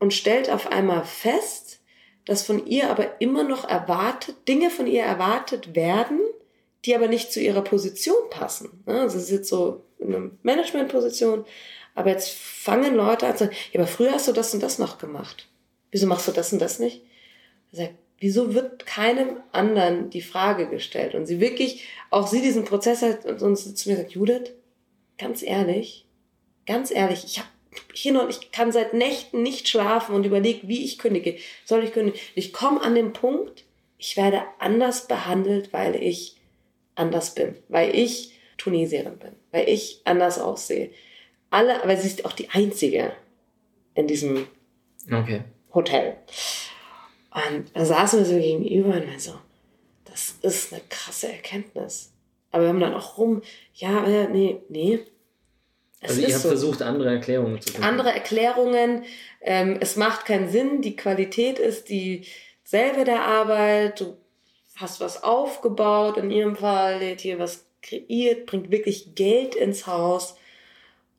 [0.00, 1.63] und stellt auf einmal fest,
[2.24, 6.20] dass von ihr aber immer noch erwartet, Dinge von ihr erwartet werden,
[6.84, 8.82] die aber nicht zu ihrer Position passen.
[8.86, 11.44] Also sie sitzt so in einer Managementposition,
[11.94, 14.78] aber jetzt fangen Leute an zu sagen, ja, aber früher hast du das und das
[14.78, 15.48] noch gemacht.
[15.90, 17.02] Wieso machst du das und das nicht?
[17.72, 21.14] Sagt, wieso wird keinem anderen die Frage gestellt?
[21.14, 24.52] Und sie wirklich, auch sie diesen Prozess hat und uns zu mir sagt, Judith,
[25.18, 26.06] ganz ehrlich,
[26.66, 27.48] ganz ehrlich, ich habe
[27.92, 31.36] hin und ich kann seit Nächten nicht schlafen und überlege, wie ich kündige.
[31.64, 32.18] Soll ich kündigen?
[32.34, 33.64] Ich komme an den Punkt,
[33.98, 36.36] ich werde anders behandelt, weil ich
[36.94, 40.90] anders bin, weil ich Tunesierin bin, weil ich anders aussehe.
[41.50, 43.12] Alle, aber sie ist auch die einzige
[43.94, 44.46] in diesem
[45.10, 45.42] okay.
[45.72, 46.16] Hotel.
[47.30, 49.34] Und da saßen wir so gegenüber und wir so,
[50.04, 52.12] das ist eine krasse Erkenntnis.
[52.50, 53.42] Aber wir haben dann auch rum,
[53.74, 55.00] ja, nee, nee,
[56.08, 56.48] also ihr habt so.
[56.48, 57.86] versucht, andere Erklärungen zu finden.
[57.86, 59.04] Andere Erklärungen.
[59.40, 60.82] Ähm, es macht keinen Sinn.
[60.82, 64.00] Die Qualität ist dieselbe der Arbeit.
[64.00, 64.16] Du
[64.76, 66.16] hast was aufgebaut.
[66.16, 70.36] In ihrem Fall hat hier was kreiert, bringt wirklich Geld ins Haus.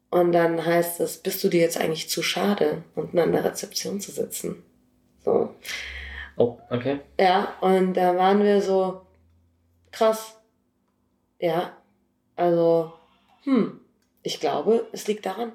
[0.09, 3.99] Und dann heißt es, bist du dir jetzt eigentlich zu schade, unten an der Rezeption
[3.99, 4.63] zu sitzen?
[5.23, 5.53] So.
[6.38, 6.99] Oh, okay.
[7.19, 9.01] Ja, und da waren wir so,
[9.91, 10.38] krass.
[11.39, 11.75] Ja,
[12.36, 12.93] also,
[13.43, 13.79] hm,
[14.26, 15.51] ich glaube, es liegt daran.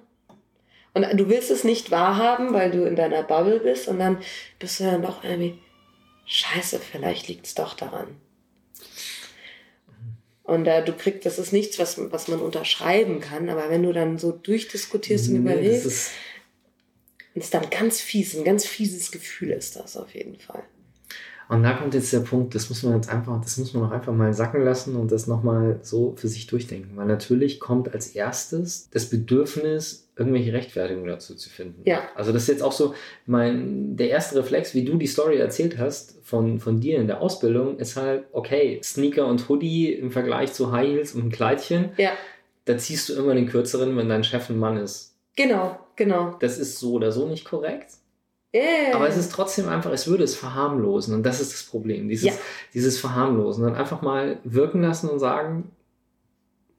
[0.94, 4.18] Und du willst es nicht wahrhaben, weil du in deiner Bubble bist und dann
[4.58, 5.58] bist du dann doch irgendwie,
[6.26, 8.16] scheiße, vielleicht liegt es doch daran.
[10.44, 13.92] Und äh, du kriegst, das ist nichts, was, was man unterschreiben kann, aber wenn du
[13.92, 16.10] dann so durchdiskutierst und nee, überlegst, ist,
[17.34, 20.62] ist dann ganz fies, ein ganz fieses Gefühl ist das auf jeden Fall.
[21.50, 23.90] Und da kommt jetzt der Punkt, das muss man jetzt einfach, das muss man auch
[23.90, 26.96] einfach mal sacken lassen und das nochmal so für sich durchdenken.
[26.96, 31.82] Weil natürlich kommt als erstes das Bedürfnis, irgendwelche Rechtfertigungen dazu zu finden.
[31.84, 32.02] Ja.
[32.14, 32.94] Also das ist jetzt auch so,
[33.26, 37.20] mein, der erste Reflex, wie du die Story erzählt hast von, von dir in der
[37.20, 41.88] Ausbildung, ist halt, okay, Sneaker und Hoodie im Vergleich zu High Heels und ein Kleidchen.
[41.96, 42.12] Ja.
[42.64, 45.16] Da ziehst du immer den kürzeren, wenn dein Chef ein Mann ist.
[45.34, 46.36] Genau, genau.
[46.38, 47.94] Das ist so oder so nicht korrekt.
[48.54, 48.94] Yeah.
[48.94, 52.26] Aber es ist trotzdem einfach, es würde es verharmlosen und das ist das Problem, dieses,
[52.26, 52.32] ja.
[52.74, 53.64] dieses Verharmlosen.
[53.64, 55.70] Dann einfach mal wirken lassen und sagen,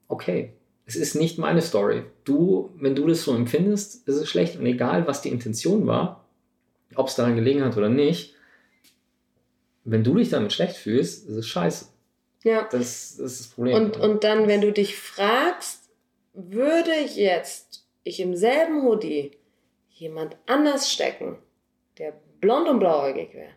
[0.09, 0.53] okay,
[0.85, 2.03] es ist nicht meine Story.
[2.25, 6.25] Du, wenn du das so empfindest, ist es schlecht und egal, was die Intention war,
[6.95, 8.35] ob es daran gelegen hat oder nicht,
[9.83, 11.85] wenn du dich damit schlecht fühlst, ist es scheiße.
[12.43, 12.63] Ja.
[12.63, 13.75] Das, das ist das Problem.
[13.75, 15.89] Und, und dann, wenn du dich fragst,
[16.33, 19.31] würde jetzt ich im selben Hoodie
[19.89, 21.37] jemand anders stecken,
[21.97, 23.51] der blond und blauäugig wäre,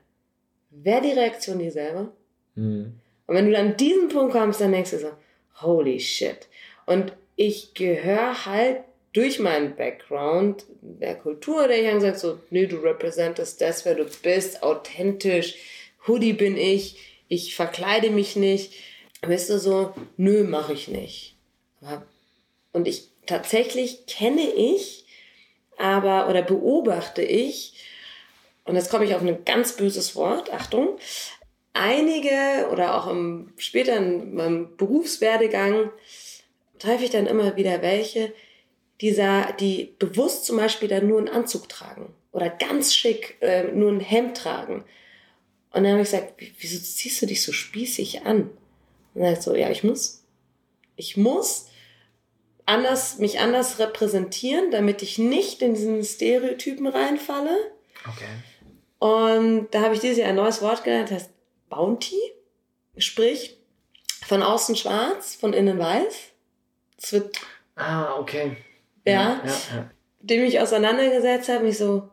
[0.71, 2.13] wäre die Reaktion dieselbe.
[2.55, 3.01] Mhm.
[3.27, 5.11] Und wenn du dann an diesen Punkt kommst, dann denkst du so,
[5.63, 6.49] holy shit.
[6.87, 8.81] Und ich gehöre halt
[9.13, 13.95] durch meinen Background der Kultur, der ich habe gesagt so, nee, du representest das, wer
[13.95, 15.55] du bist, authentisch,
[16.07, 18.75] Hoodie bin ich, ich verkleide mich nicht.
[19.23, 21.37] Weißt du so, nö, mache ich nicht.
[22.73, 25.07] Und ich tatsächlich kenne ich,
[25.79, 27.75] aber oder beobachte ich
[28.65, 30.99] und jetzt komme ich auf ein ganz böses Wort, Achtung,
[31.73, 35.91] einige oder auch im späteren meinem Berufswerdegang
[36.79, 38.33] treffe ich dann immer wieder welche,
[39.01, 43.91] dieser, die bewusst zum Beispiel dann nur einen Anzug tragen oder ganz schick äh, nur
[43.91, 44.85] ein Hemd tragen.
[45.73, 48.51] Und dann habe ich gesagt, wieso ziehst du dich so spießig an?
[49.15, 50.23] Und dann so, ja, ich muss.
[50.97, 51.67] Ich muss
[52.67, 57.57] anders, mich anders repräsentieren, damit ich nicht in diesen Stereotypen reinfalle.
[58.05, 58.25] Okay.
[59.05, 61.31] Und da habe ich dieses Jahr ein neues Wort gelernt, das heißt
[61.69, 62.17] Bounty.
[62.97, 63.59] Sprich,
[64.25, 66.33] von außen schwarz, von innen weiß.
[66.97, 67.37] Es wird.
[67.75, 68.57] Ah, okay.
[69.05, 69.13] Ja.
[69.13, 69.91] ja, ja, ja.
[70.21, 72.09] Dem ich auseinandergesetzt habe, mich so,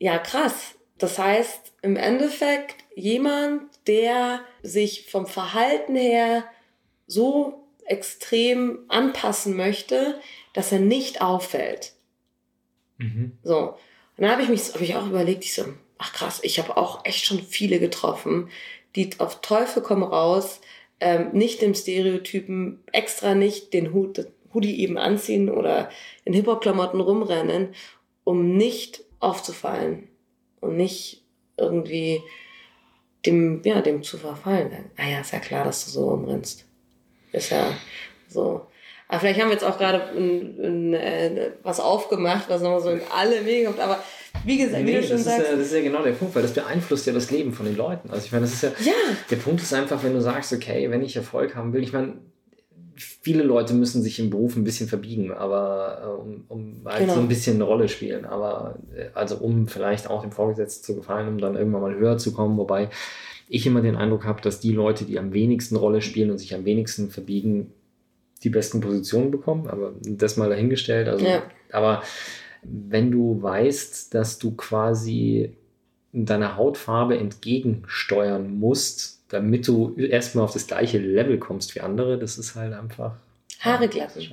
[0.00, 0.74] ja, krass.
[0.96, 6.42] Das heißt, im Endeffekt jemand, der sich vom Verhalten her
[7.06, 10.20] so extrem anpassen möchte,
[10.52, 11.92] dass er nicht auffällt.
[12.96, 13.38] Mhm.
[13.44, 13.76] So.
[14.16, 15.64] Und dann habe ich mich, habe ich auch überlegt, ich so,
[15.98, 18.50] ach krass, ich habe auch echt schon viele getroffen,
[18.96, 20.60] die auf Teufel komm raus,
[21.00, 25.90] ähm, nicht dem Stereotypen, extra nicht den Hut, Hoodie eben anziehen oder
[26.24, 27.74] in Hip-Hop-Klamotten rumrennen,
[28.24, 30.08] um nicht aufzufallen
[30.60, 31.22] und nicht
[31.56, 32.22] irgendwie
[33.26, 34.90] dem, ja, dem zu verfallen.
[34.96, 36.64] Ah ja, ist ja klar, dass du so rumrennst.
[37.32, 37.72] Ist ja
[38.28, 38.66] so.
[39.08, 43.44] Aber vielleicht haben wir jetzt auch gerade äh, was aufgemacht, was nochmal so in alle
[43.44, 43.80] Wege kommt.
[43.80, 44.02] Aber
[44.44, 45.40] wie gesagt, nee, wie du schon das sagst.
[45.40, 47.66] Ist ja, das ist ja genau der Punkt, weil das beeinflusst ja das Leben von
[47.66, 48.10] den Leuten.
[48.10, 48.92] Also ich meine, das ist ja, ja.
[49.30, 52.14] Der Punkt ist einfach, wenn du sagst, okay, wenn ich Erfolg haben will, ich meine,
[52.98, 57.14] viele Leute müssen sich im Beruf ein bisschen verbiegen, aber äh, um, um halt genau.
[57.14, 58.24] so ein bisschen eine Rolle spielen.
[58.24, 62.18] Aber äh, also um vielleicht auch dem Vorgesetzten zu gefallen, um dann irgendwann mal höher
[62.18, 62.90] zu kommen, wobei
[63.48, 66.54] ich immer den Eindruck habe, dass die Leute, die am wenigsten Rolle spielen und sich
[66.54, 67.72] am wenigsten verbiegen,
[68.42, 69.68] die besten Positionen bekommen.
[69.68, 71.08] Aber das mal dahingestellt.
[71.08, 71.42] Also, ja.
[71.72, 72.02] aber
[72.70, 75.56] wenn du weißt, dass du quasi
[76.12, 82.38] deiner Hautfarbe entgegensteuern musst, damit du erstmal auf das gleiche Level kommst wie andere, das
[82.38, 83.16] ist halt einfach.
[83.60, 84.26] Haare glatten.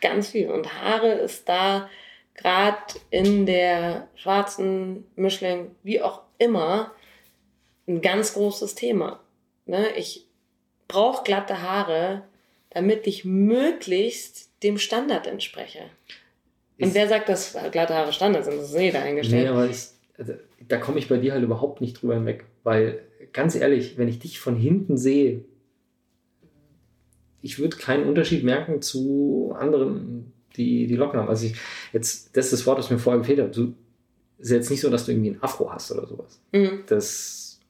[0.00, 0.48] Ganz viel.
[0.50, 1.88] Und Haare ist da
[2.34, 2.78] gerade
[3.10, 6.92] in der schwarzen Mischling, wie auch immer,
[7.86, 9.20] ein ganz großes Thema.
[9.66, 9.90] Ne?
[9.96, 10.26] Ich
[10.88, 12.22] brauche glatte Haare,
[12.70, 15.90] damit ich möglichst dem Standard entspreche.
[16.80, 18.56] Und wer sagt, dass glatte Haare Standard sind?
[18.56, 19.44] Das ist eh dahingestellt.
[19.44, 19.86] Nee, aber ich,
[20.18, 20.34] also,
[20.68, 22.44] da komme ich bei dir halt überhaupt nicht drüber hinweg.
[22.62, 23.00] Weil,
[23.32, 25.44] ganz ehrlich, wenn ich dich von hinten sehe,
[27.42, 31.28] ich würde keinen Unterschied merken zu anderen, die die Locken haben.
[31.28, 31.54] Also ich,
[31.92, 33.56] jetzt, das ist das Wort, das mir vorher gefehlt hat.
[33.56, 33.74] Du
[34.38, 36.40] ist jetzt nicht so, dass du irgendwie ein Afro hast oder sowas.
[36.52, 36.84] Mhm.
[36.86, 37.60] Das,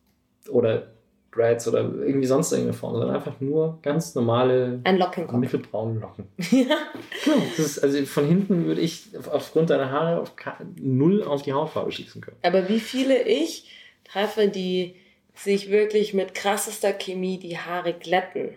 [0.48, 0.92] oder
[1.32, 5.38] Dreads oder irgendwie sonst irgendeine Form, sondern einfach nur ganz normale Ein Lockenkopf.
[5.38, 6.26] mittelbraune Locken.
[6.50, 6.76] ja.
[7.24, 10.32] Genau, ist, also von hinten würde ich aufgrund deiner Haare auf
[10.76, 12.36] null auf die Hautfarbe schießen können.
[12.42, 13.70] Aber wie viele ich
[14.04, 14.96] treffe, die
[15.34, 18.50] sich wirklich mit krassester Chemie die Haare glätten.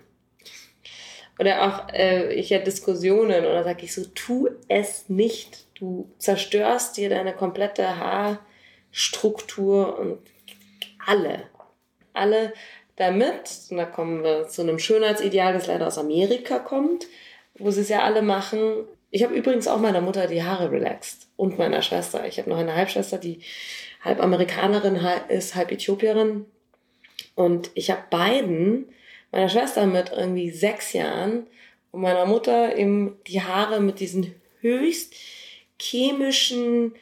[1.39, 5.65] Oder auch, äh, ich hätte Diskussionen oder sage ich so, tu es nicht.
[5.75, 10.19] Du zerstörst dir deine komplette Haarstruktur und
[11.05, 11.43] alle
[12.13, 12.53] alle
[12.95, 17.07] damit, und da kommen wir zu einem Schönheitsideal, das leider aus Amerika kommt,
[17.55, 18.85] wo sie es ja alle machen.
[19.11, 22.25] Ich habe übrigens auch meiner Mutter die Haare relaxed und meiner Schwester.
[22.27, 23.39] Ich habe noch eine Halbschwester, die
[24.01, 24.99] halb Amerikanerin
[25.29, 26.45] ist, halb Äthiopierin.
[27.35, 28.85] Und ich habe beiden,
[29.31, 31.47] meiner Schwester mit irgendwie sechs Jahren
[31.91, 35.13] und meiner Mutter eben die Haare mit diesen höchst
[35.79, 36.93] chemischen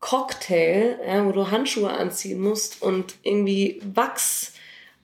[0.00, 4.52] Cocktail, ja, wo du Handschuhe anziehen musst und irgendwie Wachs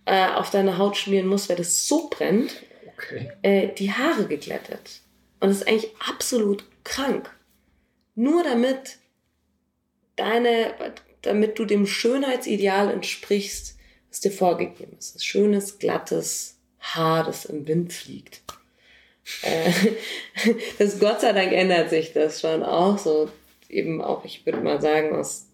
[0.07, 2.63] äh, auf deine Haut schmieren musst, weil das so brennt,
[2.97, 3.33] okay.
[3.43, 5.01] äh, die Haare geglättet.
[5.41, 7.31] Und das ist eigentlich absolut krank.
[8.15, 8.99] Nur damit
[10.17, 10.75] deine,
[11.23, 13.77] damit du dem Schönheitsideal entsprichst,
[14.09, 15.17] was dir vorgegeben ist.
[15.17, 18.43] Das schönes, glattes Haar, das im Wind fliegt.
[19.43, 19.73] Äh,
[20.79, 23.29] das Gott sei Dank ändert sich das schon auch so
[23.75, 25.47] eben auch, ich würde mal sagen, aus,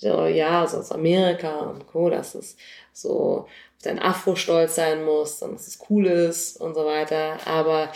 [0.00, 2.56] ja, also aus Amerika und Co., dass es
[2.92, 3.48] so auf
[3.82, 7.38] dein Afro stolz sein muss und dass es cool ist und so weiter.
[7.46, 7.92] Aber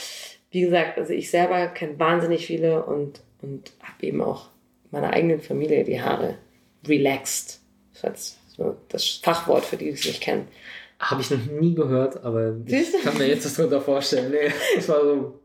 [0.50, 4.48] wie gesagt, also ich selber kenne wahnsinnig viele und, und habe eben auch
[4.90, 6.38] meiner eigenen Familie die Haare
[6.86, 7.60] relaxed.
[8.02, 10.48] Das ist das Fachwort für die, die es nicht kennen.
[10.98, 14.30] Habe ich noch nie gehört, aber ich kann mir jetzt das drunter vorstellen.
[14.30, 15.40] Nee, das war so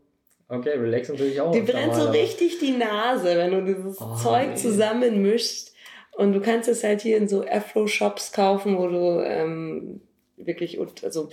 [0.52, 1.50] Okay, Relax natürlich auch.
[1.50, 4.56] Die brennt so richtig die Nase, wenn du dieses oh, Zeug nee.
[4.56, 5.72] zusammenmischst.
[6.12, 10.02] Und du kannst es halt hier in so Afro-Shops kaufen, wo du ähm,
[10.36, 11.30] wirklich, also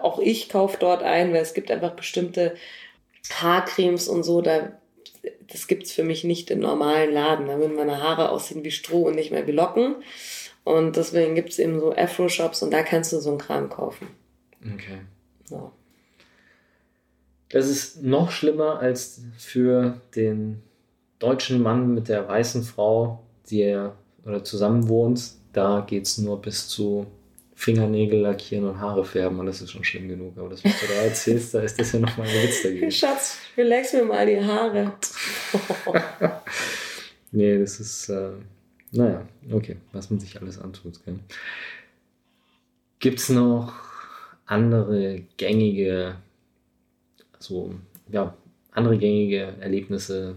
[0.00, 2.56] auch ich kaufe dort ein, weil es gibt einfach bestimmte
[3.32, 4.72] Haarcremes und so, da
[5.46, 7.46] das gibt's für mich nicht im normalen Laden.
[7.46, 9.96] Da würden meine Haare aussehen wie Stroh und nicht mehr wie Locken.
[10.64, 14.08] Und deswegen gibt's eben so Afro-Shops und da kannst du so einen Kram kaufen.
[14.74, 14.98] Okay.
[15.44, 15.70] So.
[17.50, 20.62] Das ist noch schlimmer als für den
[21.18, 25.32] deutschen Mann mit der weißen Frau, die er oder zusammen wohnt.
[25.52, 27.06] Da geht es nur bis zu
[27.56, 30.38] Fingernägel lackieren und Haare färben und das ist schon schlimm genug.
[30.38, 32.90] Aber das, was du da erzählst, da ist das ja nochmal ein Witz dagegen.
[32.90, 34.92] Schatz, relax mir mal die Haare.
[37.32, 38.30] nee, das ist, äh,
[38.92, 41.00] naja, okay, was man sich alles antut.
[43.00, 43.74] Gibt es noch
[44.46, 46.16] andere gängige
[47.40, 47.74] so
[48.10, 48.36] ja,
[48.72, 50.36] andere gängige Erlebnisse,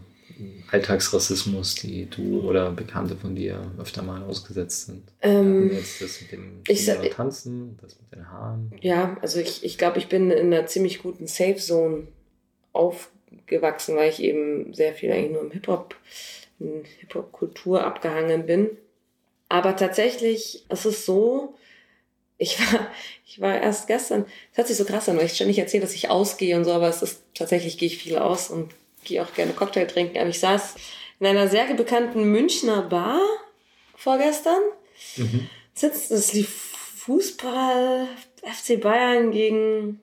[0.71, 5.03] Alltagsrassismus, die du oder Bekannte von dir öfter mal ausgesetzt sind?
[5.21, 8.71] Ähm, jetzt das mit dem ich Tanzen, das mit den Haaren.
[8.81, 12.07] Ja, also ich, ich glaube, ich bin in einer ziemlich guten Safe Zone
[12.71, 15.95] aufgewachsen, weil ich eben sehr viel eigentlich nur im Hip-Hop,
[16.59, 18.69] in Hip-Hop-Kultur abgehangen bin.
[19.49, 21.55] Aber tatsächlich ist es so,
[22.37, 22.87] ich war,
[23.25, 25.95] ich war erst gestern, es hört sich so krass an, weil ich ständig erzähle, dass
[25.95, 28.73] ich ausgehe und so, aber es ist tatsächlich gehe ich viel aus und
[29.03, 30.17] gehe auch gerne Cocktail trinken.
[30.17, 30.75] Aber ich saß
[31.19, 33.19] in einer sehr bekannten Münchner Bar
[33.95, 34.61] vorgestern.
[35.17, 35.49] Mhm.
[35.73, 36.49] Sitzt, es lief
[36.97, 38.07] Fußball,
[38.43, 40.01] FC Bayern gegen,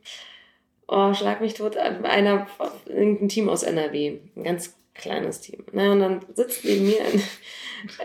[0.89, 2.47] oh, schlag mich tot, einer,
[2.87, 4.19] irgendein Team aus NRW.
[4.37, 5.65] Ein ganz kleines Team.
[5.73, 7.23] Na, und dann sitzt neben mir ein,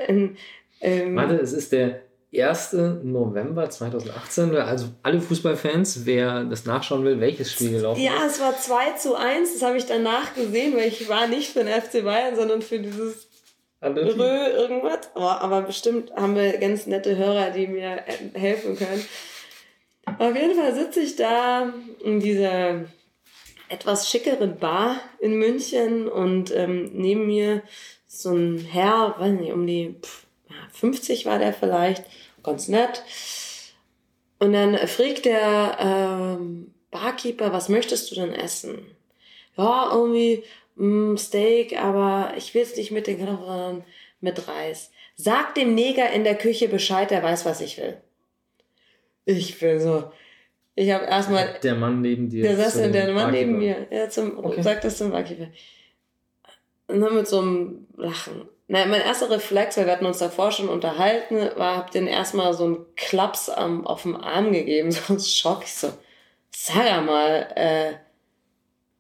[0.07, 0.37] ein
[0.81, 2.01] ähm, Warte, es ist der
[2.41, 2.73] 1.
[3.03, 4.55] November 2018.
[4.55, 8.05] Also alle Fußballfans, wer das nachschauen will, welches Spiel gelaufen ist.
[8.05, 9.53] Ja, es war 2 zu 1.
[9.53, 12.79] Das habe ich danach gesehen, weil ich war nicht für den FC Bayern, sondern für
[12.79, 13.27] dieses
[13.81, 15.09] Rö irgendwas.
[15.15, 19.05] Oh, aber bestimmt haben wir ganz nette Hörer, die mir helfen können.
[20.17, 21.73] Auf jeden Fall sitze ich da
[22.03, 22.85] in dieser
[23.69, 27.63] etwas schickeren Bar in München und ähm, neben mir
[28.07, 29.95] so ein Herr, weiß nicht, um die
[30.73, 32.03] 50 war der vielleicht,
[32.45, 33.03] ganz nett.
[34.39, 38.85] Und dann fragt der ähm, Barkeeper, was möchtest du denn essen?
[39.57, 40.43] Ja, irgendwie
[40.75, 43.83] mh, mm, Steak, aber ich will es nicht mit den Knochen,
[44.21, 44.91] mit Reis.
[45.15, 47.97] Sag dem Neger in der Küche Bescheid, der weiß, was ich will.
[49.25, 50.11] Ich will so.
[50.75, 51.57] Ich habe erstmal.
[51.63, 52.43] Der Mann neben dir.
[52.43, 53.87] Der saß der Mann neben mir.
[53.89, 54.61] Ja, zum, okay.
[54.61, 55.47] sagt das zum Barkeeper.
[56.87, 58.49] Und dann mit so einem Lachen.
[58.67, 62.53] Na, mein erster Reflex, weil wir hatten uns davor schon unterhalten, war, hab den erstmal
[62.53, 65.63] so einen Klaps am, auf dem Arm gegeben, so ein Schock.
[65.63, 65.89] Ich so,
[66.49, 67.93] sag mal, äh,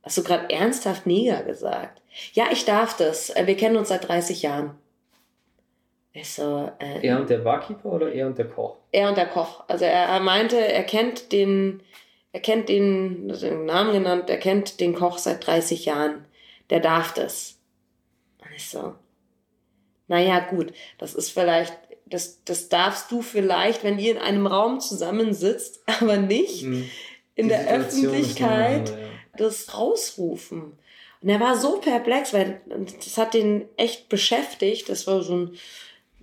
[0.03, 2.01] hast du gerade ernsthaft Neger gesagt?
[2.33, 3.31] Ja, ich darf das.
[3.31, 4.77] Äh, wir kennen uns seit 30 Jahren.
[6.13, 8.77] Ich so, äh, er und der Barkeeper oder er und der Koch?
[8.91, 9.63] Er und der Koch.
[9.67, 11.81] Also er, er meinte, er kennt den,
[12.31, 16.25] er kennt den, den Namen genannt, er kennt den Koch seit 30 Jahren.
[16.69, 17.57] Der darf das.
[18.39, 18.93] Und ich so,
[20.07, 24.79] naja, gut, das ist vielleicht, das, das darfst du vielleicht, wenn ihr in einem Raum
[24.79, 26.89] zusammensitzt, aber nicht mhm.
[27.35, 29.37] in der Öffentlichkeit normal, ja.
[29.37, 30.77] das rausrufen.
[31.21, 32.61] Und er war so perplex, weil
[33.03, 34.89] das hat den echt beschäftigt.
[34.89, 35.57] Das war so ein,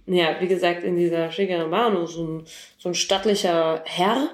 [0.06, 2.44] ja, wie gesagt, in dieser schickeren Bahnhof, so ein,
[2.78, 4.30] so ein stattlicher Herr.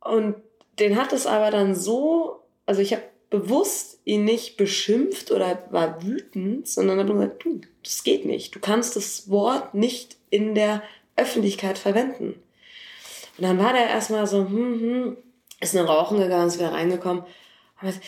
[0.00, 0.34] Und
[0.80, 6.04] den hat es aber dann so, also ich habe bewusst ihn nicht beschimpft oder war
[6.04, 8.54] wütend, sondern habe gesagt, du, das geht nicht.
[8.54, 10.82] Du kannst das Wort nicht in der
[11.16, 12.34] Öffentlichkeit verwenden.
[13.38, 15.16] Und dann war der erstmal so, hm, hm,
[15.60, 17.24] ist in Rauchen gegangen, ist wieder reingekommen.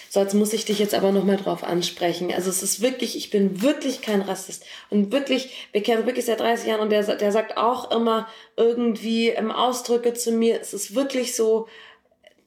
[0.09, 2.33] So, jetzt muss ich dich jetzt aber nochmal drauf ansprechen.
[2.33, 4.65] Also es ist wirklich, ich bin wirklich kein Rassist.
[4.89, 9.31] Und wirklich, wir kennen wirklich seit 30 Jahren und der, der sagt auch immer irgendwie
[9.31, 11.67] im Ausdrücke zu mir, es ist wirklich so,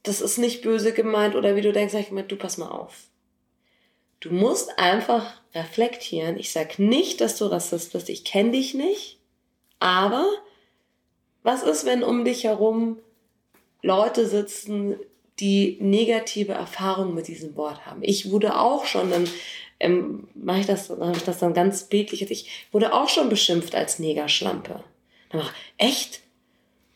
[0.08, 2.70] das ist nicht böse gemeint oder wie du denkst, sag ich mir, du pass mal
[2.70, 2.93] auf.
[4.20, 6.38] Du musst einfach reflektieren.
[6.38, 8.10] Ich sag nicht, dass du Rassist bist.
[8.10, 9.20] Ich kenne dich nicht.
[9.80, 10.28] Aber
[11.43, 12.99] was ist, wenn um dich herum
[13.84, 14.95] Leute sitzen,
[15.39, 18.01] die negative Erfahrungen mit diesem Wort haben?
[18.01, 19.30] Ich wurde auch schon, dann
[19.80, 22.30] ähm, mache ich das, dann ich das dann ganz bildlich.
[22.30, 24.84] Ich wurde auch schon beschimpft als Negerschlampe.
[25.30, 26.22] Dann mach, echt?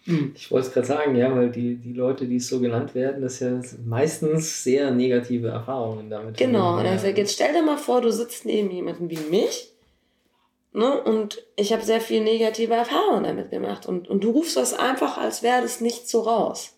[0.06, 0.34] Hm.
[0.36, 3.40] Ich wollte es gerade sagen, ja, weil die, die Leute, die so genannt werden, das
[3.40, 8.12] ja meistens sehr negative Erfahrungen damit Genau, und also jetzt stell dir mal vor, du
[8.12, 9.74] sitzt neben jemandem wie mich,
[10.74, 14.74] ne, und ich habe sehr viel negative Erfahrungen damit gemacht und, und du rufst das
[14.74, 16.74] einfach, als wäre das nicht so raus.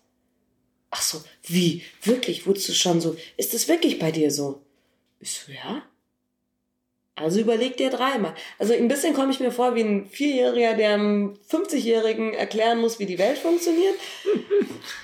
[0.90, 1.82] Ach so, wie?
[2.02, 2.46] Wirklich?
[2.46, 3.16] Wurdest du schon so?
[3.36, 4.60] Ist das wirklich bei dir so?
[5.18, 5.82] Ich so, ja.
[7.16, 8.34] Also überleg dir dreimal.
[8.58, 12.98] Also ein bisschen komme ich mir vor wie ein Vierjähriger, der einem 50-Jährigen erklären muss,
[12.98, 13.94] wie die Welt funktioniert.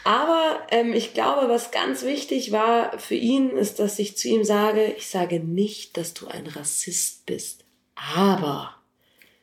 [0.02, 4.42] Aber ähm, ich glaube, was ganz wichtig war für ihn, ist, dass ich zu ihm
[4.42, 7.64] sage, ich sage nicht, dass du ein Rassist bist.
[7.94, 8.74] Aber.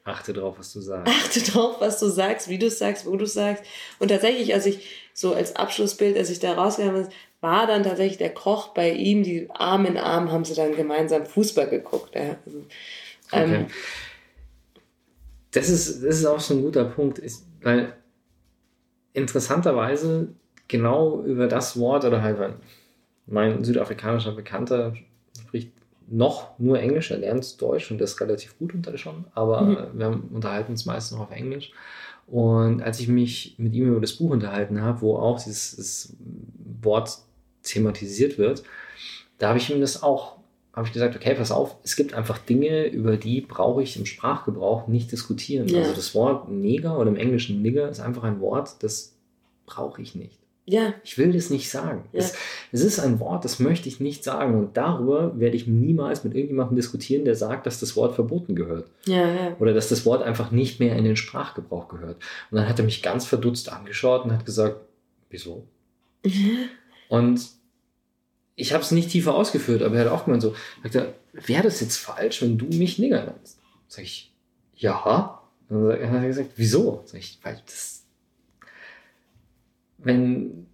[0.04, 1.14] Achte drauf, was du sagst.
[1.14, 3.64] Achte drauf, was du sagst, wie du sagst, wo du sagst.
[4.00, 8.18] Und tatsächlich, als ich so als Abschlussbild, als ich da rausgegangen bin, war dann tatsächlich
[8.18, 12.16] der Koch bei ihm, die Arm in Arm haben sie dann gemeinsam Fußball geguckt.
[12.16, 12.38] Ja.
[12.46, 12.66] Also,
[13.32, 13.66] ähm, okay.
[15.52, 17.94] das, ist, das ist auch so ein guter Punkt, ist, weil
[19.14, 20.30] interessanterweise
[20.68, 22.38] genau über das Wort oder halt
[23.26, 24.94] mein südafrikanischer Bekannter
[25.40, 25.72] spricht
[26.10, 29.78] noch nur Englisch, er lernt Deutsch und das relativ gut unter schon, aber mhm.
[29.94, 31.72] wir haben, unterhalten uns meist noch auf Englisch.
[32.28, 36.16] Und als ich mich mit ihm über das Buch unterhalten habe, wo auch dieses
[36.82, 37.20] Wort
[37.68, 38.64] thematisiert wird,
[39.38, 40.38] da habe ich ihm das auch,
[40.74, 44.06] habe ich gesagt, okay, pass auf, es gibt einfach Dinge, über die brauche ich im
[44.06, 45.68] Sprachgebrauch nicht diskutieren.
[45.68, 45.80] Ja.
[45.80, 49.16] Also das Wort Neger oder im Englischen Nigger ist einfach ein Wort, das
[49.66, 50.40] brauche ich nicht.
[50.70, 50.94] Ja.
[51.06, 52.04] Ich will das nicht sagen.
[52.12, 52.20] Ja.
[52.20, 52.36] Es,
[52.74, 54.54] es, ist ein Wort, das möchte ich nicht sagen.
[54.56, 58.90] Und darüber werde ich niemals mit irgendjemandem diskutieren, der sagt, dass das Wort verboten gehört.
[59.06, 59.56] Ja, ja.
[59.60, 62.18] Oder dass das Wort einfach nicht mehr in den Sprachgebrauch gehört.
[62.52, 64.82] Und dann hat er mich ganz verdutzt angeschaut und hat gesagt,
[65.30, 65.64] wieso?
[67.10, 67.40] Und
[68.60, 70.56] ich habe es nicht tiefer ausgeführt, aber er hat auch gemeint so,
[71.32, 73.60] wäre das jetzt falsch, wenn du mich Nigger nennst?
[73.88, 74.34] Sag ich,
[74.76, 75.40] ja.
[75.70, 77.04] Dann hat er gesagt, wieso?
[77.06, 78.04] Sag ich, weil das,
[80.00, 80.66] wenn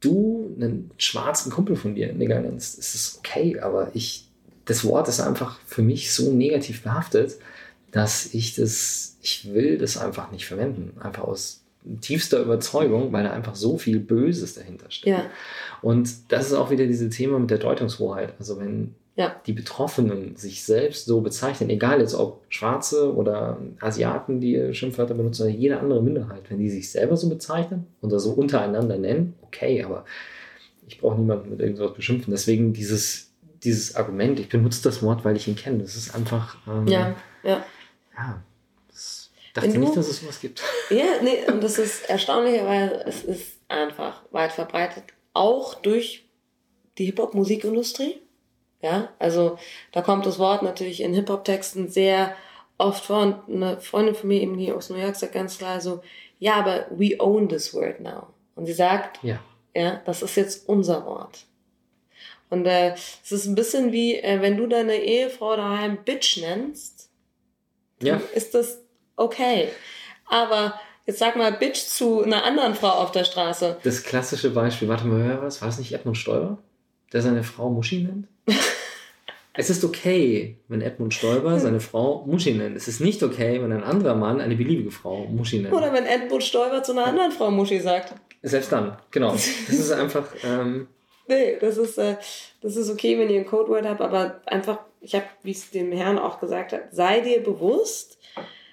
[0.00, 4.28] du einen schwarzen Kumpel von dir Nigger nennst, ist es okay, aber ich,
[4.66, 7.38] das Wort ist einfach für mich so negativ behaftet,
[7.90, 10.96] dass ich das, ich will das einfach nicht verwenden.
[11.00, 11.65] Einfach aus
[12.00, 15.12] tiefster Überzeugung, weil da einfach so viel Böses dahinter steht.
[15.12, 15.24] Ja.
[15.82, 18.34] Und das ist auch wieder dieses Thema mit der Deutungshoheit.
[18.38, 19.34] Also wenn ja.
[19.46, 25.42] die Betroffenen sich selbst so bezeichnen, egal jetzt ob Schwarze oder Asiaten, die Schimpfwörter benutzen,
[25.42, 29.82] oder jede andere Minderheit, wenn die sich selber so bezeichnen oder so untereinander nennen, okay,
[29.82, 30.04] aber
[30.86, 32.30] ich brauche niemanden mit irgendwas beschimpfen.
[32.30, 33.32] Deswegen dieses,
[33.64, 36.56] dieses Argument, ich benutze das Wort, weil ich ihn kenne, das ist einfach.
[36.68, 37.64] Ähm, ja, ja.
[38.16, 38.42] Ja.
[39.56, 40.62] Dachte du, nicht, dass es sowas gibt.
[40.90, 46.26] Ja, nee, und das ist erstaunlicherweise, es ist einfach weit verbreitet, auch durch
[46.98, 48.20] die Hip-Hop-Musikindustrie.
[48.82, 49.58] Ja, also
[49.92, 52.36] da kommt das Wort natürlich in Hip-Hop-Texten sehr
[52.78, 55.80] oft vor und eine Freundin von mir eben hier aus New York sagt ganz klar
[55.80, 56.02] so,
[56.38, 58.26] ja, aber we own this word now.
[58.54, 59.40] Und sie sagt, ja,
[59.74, 61.46] ja das ist jetzt unser Wort.
[62.50, 67.08] Und äh, es ist ein bisschen wie, äh, wenn du deine Ehefrau daheim Bitch nennst,
[68.02, 68.20] ja.
[68.34, 68.82] ist das
[69.16, 69.68] okay.
[70.26, 73.78] Aber jetzt sag mal Bitch zu einer anderen Frau auf der Straße.
[73.82, 75.62] Das klassische Beispiel, warte mal, wer was?
[75.62, 76.58] War es nicht Edmund Stoiber,
[77.12, 78.28] der seine Frau Muschi nennt?
[79.58, 82.76] Es ist okay, wenn Edmund Stoiber seine Frau Muschi nennt.
[82.76, 85.74] Es ist nicht okay, wenn ein anderer Mann eine beliebige Frau Muschi nennt.
[85.74, 88.12] Oder wenn Edmund Stoiber zu einer anderen Frau Muschi sagt.
[88.42, 89.30] Selbst dann, genau.
[89.32, 90.26] Das ist einfach.
[90.44, 90.88] Ähm,
[91.26, 92.16] nee, das ist, äh,
[92.60, 95.90] das ist okay, wenn ihr ein Codewort habt, aber einfach, ich habe, wie es dem
[95.90, 98.15] Herrn auch gesagt hat, sei dir bewusst,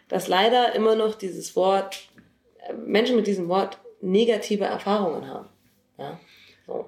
[0.08, 2.10] dass leider immer noch dieses Wort,
[2.86, 5.49] Menschen mit diesem Wort negative Erfahrungen haben.
[5.97, 6.20] Ja.
[6.66, 6.86] So.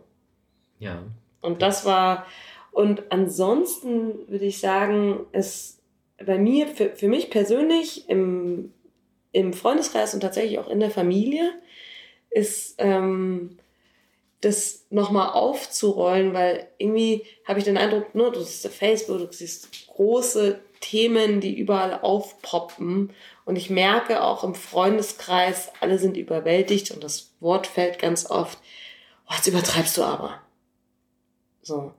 [0.80, 1.04] Ja.
[1.42, 2.26] Und das war
[2.76, 5.80] und ansonsten würde ich sagen, es
[6.18, 8.74] bei mir, für, für mich persönlich im,
[9.32, 11.54] im Freundeskreis und tatsächlich auch in der Familie
[12.32, 13.58] ist ähm,
[14.42, 19.88] das nochmal aufzurollen, weil irgendwie habe ich den Eindruck, ne, du siehst Facebook, du siehst
[19.88, 23.12] große Themen, die überall aufpoppen.
[23.44, 28.60] Und ich merke auch im Freundeskreis, alle sind überwältigt und das Wort fällt ganz oft,
[29.28, 30.42] oh, jetzt übertreibst du aber.
[31.64, 31.94] So.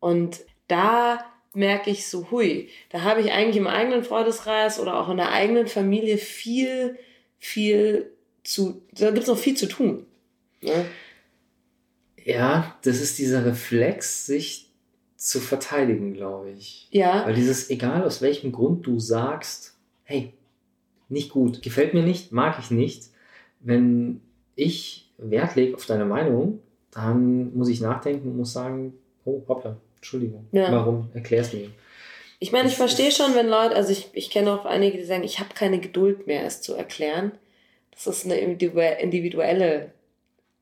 [0.00, 1.22] Und da
[1.52, 5.32] merke ich so, hui, da habe ich eigentlich im eigenen Freundeskreis oder auch in der
[5.32, 6.98] eigenen Familie viel,
[7.38, 8.10] viel
[8.42, 10.06] zu, da gibt es noch viel zu tun.
[10.62, 10.86] Ne?
[12.24, 14.69] Ja, das ist dieser Reflex, sich
[15.20, 16.88] zu verteidigen, glaube ich.
[16.90, 17.26] Ja.
[17.26, 20.32] Weil dieses, egal aus welchem Grund du sagst, hey,
[21.10, 23.10] nicht gut, gefällt mir nicht, mag ich nicht,
[23.60, 24.22] wenn
[24.56, 26.60] ich Wert lege auf deine Meinung,
[26.90, 28.94] dann muss ich nachdenken und muss sagen,
[29.26, 30.46] oh, hoppla, Entschuldigung.
[30.52, 30.72] Ja.
[30.72, 31.10] Warum?
[31.12, 31.68] Erklär's mir.
[32.38, 35.22] Ich meine, ich verstehe schon, wenn Leute, also ich, ich kenne auch einige, die sagen,
[35.22, 37.32] ich habe keine Geduld mehr, es zu erklären.
[37.90, 39.92] Das ist eine individuelle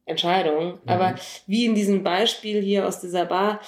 [0.04, 0.72] Entscheidung.
[0.72, 0.78] Mhm.
[0.86, 1.14] Aber
[1.46, 3.60] wie in diesem Beispiel hier aus dieser Bar,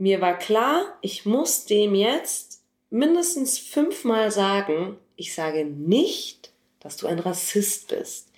[0.00, 7.06] mir war klar, ich muss dem jetzt mindestens fünfmal sagen, ich sage nicht, dass du
[7.06, 8.32] ein Rassist bist.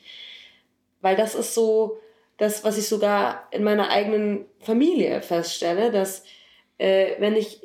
[1.01, 2.01] Weil das ist so
[2.37, 6.25] das, was ich sogar in meiner eigenen Familie feststelle, dass
[6.79, 7.63] äh, wenn ich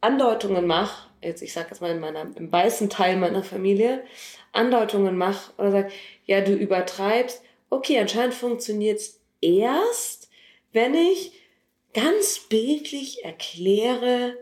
[0.00, 4.04] Andeutungen mache, jetzt ich sage jetzt mal in meiner, im weißen Teil meiner Familie,
[4.52, 5.92] Andeutungen mache oder sage,
[6.24, 10.30] ja, du übertreibst, okay, anscheinend funktioniert es erst,
[10.72, 11.32] wenn ich
[11.94, 14.36] ganz bildlich erkläre,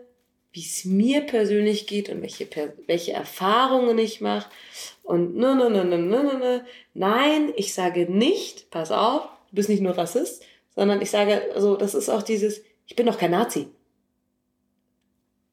[0.51, 2.47] wie es mir persönlich geht und welche,
[2.87, 4.49] welche Erfahrungen ich mache.
[5.03, 6.65] Und ne, ne, ne, ne, ne, ne, ne.
[6.93, 10.43] Nein, ich sage nicht, pass auf, du bist nicht nur Rassist,
[10.75, 13.67] sondern ich sage, also das ist auch dieses, ich bin doch kein Nazi.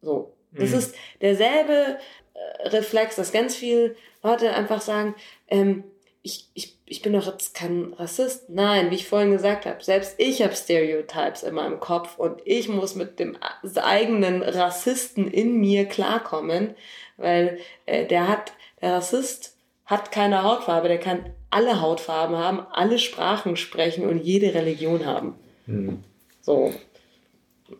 [0.00, 0.32] So.
[0.52, 0.78] Das mhm.
[0.78, 1.98] ist derselbe
[2.34, 5.14] äh, Reflex, dass ganz viele Leute einfach sagen,
[5.48, 5.84] ähm,
[6.26, 8.50] ich, ich, ich bin doch jetzt kein Rassist.
[8.50, 12.68] Nein, wie ich vorhin gesagt habe, selbst ich habe Stereotypes in meinem Kopf und ich
[12.68, 13.38] muss mit dem
[13.76, 16.74] eigenen Rassisten in mir klarkommen,
[17.16, 18.52] weil äh, der hat,
[18.82, 24.52] der Rassist hat keine Hautfarbe, der kann alle Hautfarben haben, alle Sprachen sprechen und jede
[24.52, 25.36] Religion haben.
[25.66, 26.02] Mhm.
[26.40, 26.72] So.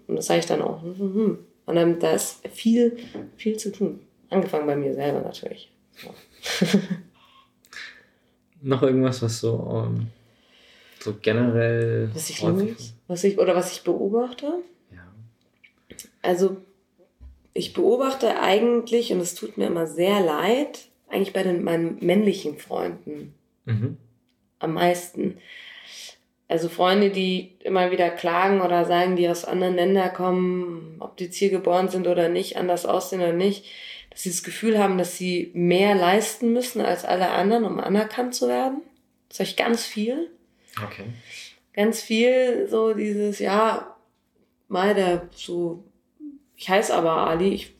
[0.07, 0.83] Und das sage ich dann auch.
[0.83, 1.39] Hm, hm, hm.
[1.67, 2.97] Und dann, da ist viel,
[3.37, 4.07] viel zu tun.
[4.31, 5.73] Angefangen bei mir selber natürlich.
[5.97, 6.15] So.
[8.67, 10.07] Noch irgendwas, was so, um, ähm,
[10.99, 12.11] so generell.
[12.13, 12.43] Was ich,
[13.07, 14.47] was ich oder was ich beobachte?
[14.93, 15.07] Ja.
[16.21, 16.57] Also,
[17.55, 22.59] ich beobachte eigentlich, und es tut mir immer sehr leid, eigentlich bei den, meinen männlichen
[22.59, 23.35] Freunden
[23.67, 23.99] mhm.
[24.59, 25.39] am meisten
[26.49, 31.27] also Freunde, die immer wieder klagen oder sagen, die aus anderen Ländern kommen, ob die
[31.27, 33.65] hier geboren sind oder nicht, anders aussehen oder nicht,
[34.17, 38.35] dass sie das Gefühl haben, dass sie mehr leisten müssen als alle anderen, um anerkannt
[38.35, 38.81] zu werden.
[39.29, 40.31] Das höre ich ganz viel.
[40.83, 41.05] Okay.
[41.75, 43.95] Ganz viel so dieses, ja,
[44.69, 45.85] mal der so,
[46.57, 47.75] ich heiße aber Ali, ich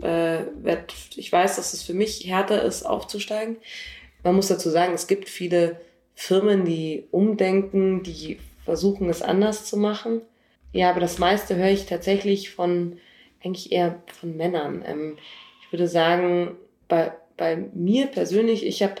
[0.00, 3.58] äh, werd, ich weiß, dass es für mich härter ist, aufzusteigen.
[4.22, 5.78] Man muss dazu sagen, es gibt viele
[6.14, 10.22] Firmen, die umdenken, die versuchen, es anders zu machen.
[10.72, 12.98] Ja, aber das meiste höre ich tatsächlich von,
[13.44, 14.82] eigentlich eher von Männern.
[14.86, 15.18] Ähm,
[15.62, 16.56] ich würde sagen,
[16.88, 18.96] bei, bei mir persönlich, ich habe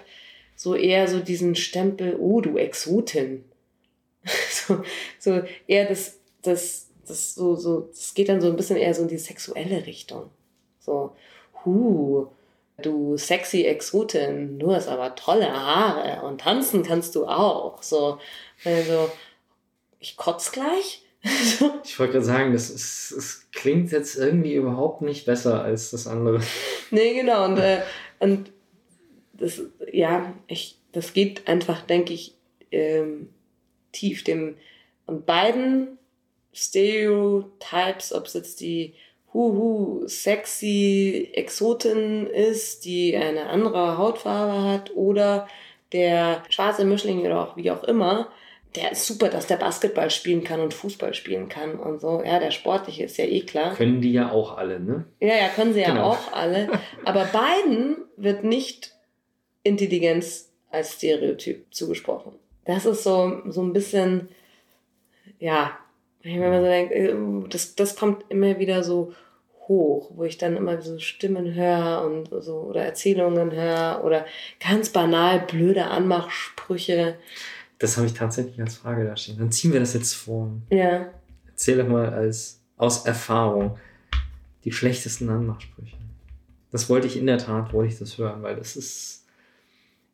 [0.56, 3.44] so eher so diesen Stempel, oh, du Exotin.
[4.50, 4.82] so,
[5.18, 9.02] so eher das, das, das so, so, das geht dann so ein bisschen eher so
[9.02, 10.30] in die sexuelle Richtung.
[10.80, 11.14] So,
[11.64, 12.28] hu,
[12.82, 17.82] du sexy Exotin, du hast aber tolle Haare und tanzen kannst du auch.
[17.82, 18.18] So,
[18.64, 19.10] also,
[20.00, 21.03] ich kotz gleich.
[21.84, 26.06] ich wollte gerade sagen, das, ist, das klingt jetzt irgendwie überhaupt nicht besser als das
[26.06, 26.40] andere.
[26.90, 27.46] Nee, genau.
[27.46, 27.80] Und, äh,
[28.20, 28.52] und
[29.32, 32.34] das, ja, ich, das geht einfach, denke ich,
[32.70, 33.30] ähm,
[33.92, 34.56] tief dem,
[35.06, 35.98] und beiden
[36.52, 38.94] Stereotypes, ob es jetzt die
[39.32, 45.48] huhu sexy Exotin ist, die eine andere Hautfarbe hat oder
[45.92, 48.30] der schwarze Mischling oder auch wie auch immer,
[48.76, 52.22] der ist super, dass der Basketball spielen kann und Fußball spielen kann und so.
[52.24, 53.74] Ja, der sportliche ist ja eh klar.
[53.74, 55.04] Können die ja auch alle, ne?
[55.20, 56.10] Ja, ja, können sie ja genau.
[56.10, 56.68] auch alle.
[57.04, 58.94] Aber beiden wird nicht
[59.62, 62.32] Intelligenz als Stereotyp zugesprochen.
[62.64, 64.28] Das ist so, so ein bisschen,
[65.38, 65.78] ja,
[66.22, 67.14] wenn man so denkt, äh,
[67.48, 69.12] das, das kommt immer wieder so
[69.68, 74.26] hoch, wo ich dann immer so Stimmen höre und so oder Erzählungen höre oder
[74.60, 77.16] ganz banal blöde Anmachsprüche.
[77.78, 79.38] Das habe ich tatsächlich als Frage da stehen.
[79.38, 80.50] Dann ziehen wir das jetzt vor.
[80.70, 81.08] Ja.
[81.46, 83.78] Erzähl doch mal als aus Erfahrung
[84.64, 85.96] die schlechtesten Anmachsprüche.
[86.72, 89.26] Das wollte ich in der Tat, wollte ich das hören, weil das ist,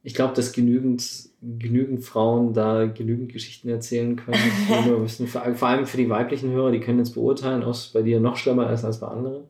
[0.03, 4.39] ich glaube, dass genügend, genügend Frauen da genügend Geschichten erzählen können.
[5.01, 8.21] müssen, vor allem für die weiblichen Hörer, die können jetzt beurteilen, ob es bei dir
[8.21, 9.45] noch schlimmer ist als bei anderen.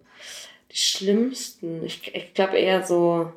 [0.71, 3.33] Die schlimmsten, ich, ich glaube eher so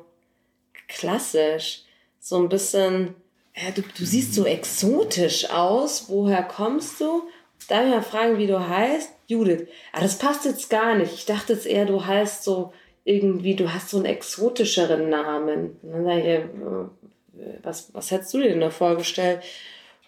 [0.86, 1.82] klassisch,
[2.20, 3.16] so ein bisschen
[3.56, 6.08] ja, du, du siehst so exotisch aus.
[6.08, 7.22] Woher kommst du?
[7.68, 9.10] Darf ich mal fragen, wie du heißt?
[9.26, 9.68] Judith.
[9.92, 11.14] Ah, das passt jetzt gar nicht.
[11.14, 12.72] Ich dachte jetzt eher, du heißt so
[13.04, 15.78] irgendwie, du hast so einen exotischeren Namen.
[15.82, 19.42] Und dann sage ich, äh, was, was hättest du dir denn da vorgestellt?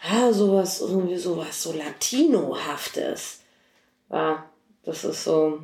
[0.03, 3.43] Ja, sowas, irgendwie sowas, so Latinohaftes.
[4.11, 4.45] Ja,
[4.85, 5.61] das ist so.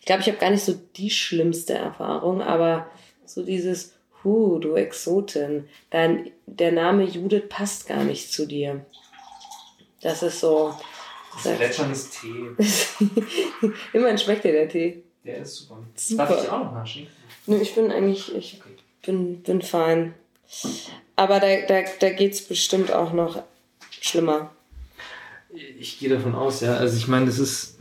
[0.00, 2.86] Ich glaube, ich habe gar nicht so die schlimmste Erfahrung, aber
[3.24, 3.93] so dieses,
[4.24, 8.84] Huh, du Exotin, dein, der Name Judith passt gar nicht zu dir.
[10.00, 10.74] Das ist so.
[11.42, 12.50] Das plätscherndes Tee.
[13.92, 15.02] Immerhin schmeckt dir der Tee.
[15.24, 15.82] Der ist super.
[15.94, 16.26] super.
[16.26, 17.06] Darf ich auch noch naschen?
[17.46, 18.74] Nö, ich bin eigentlich, ich okay.
[19.04, 20.14] bin, bin fein.
[21.16, 23.42] Aber da, da, da geht es bestimmt auch noch
[23.90, 24.50] schlimmer.
[25.78, 26.76] Ich gehe davon aus, ja.
[26.76, 27.78] Also ich meine, das ist,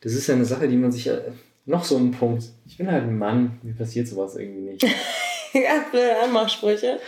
[0.00, 1.18] das ist ja eine Sache, die man sich ja
[1.66, 2.44] noch so ein Punkt.
[2.66, 4.86] Ich bin halt ein Mann, mir passiert sowas irgendwie nicht.
[5.90, 7.00] blöde Anmachsprüche.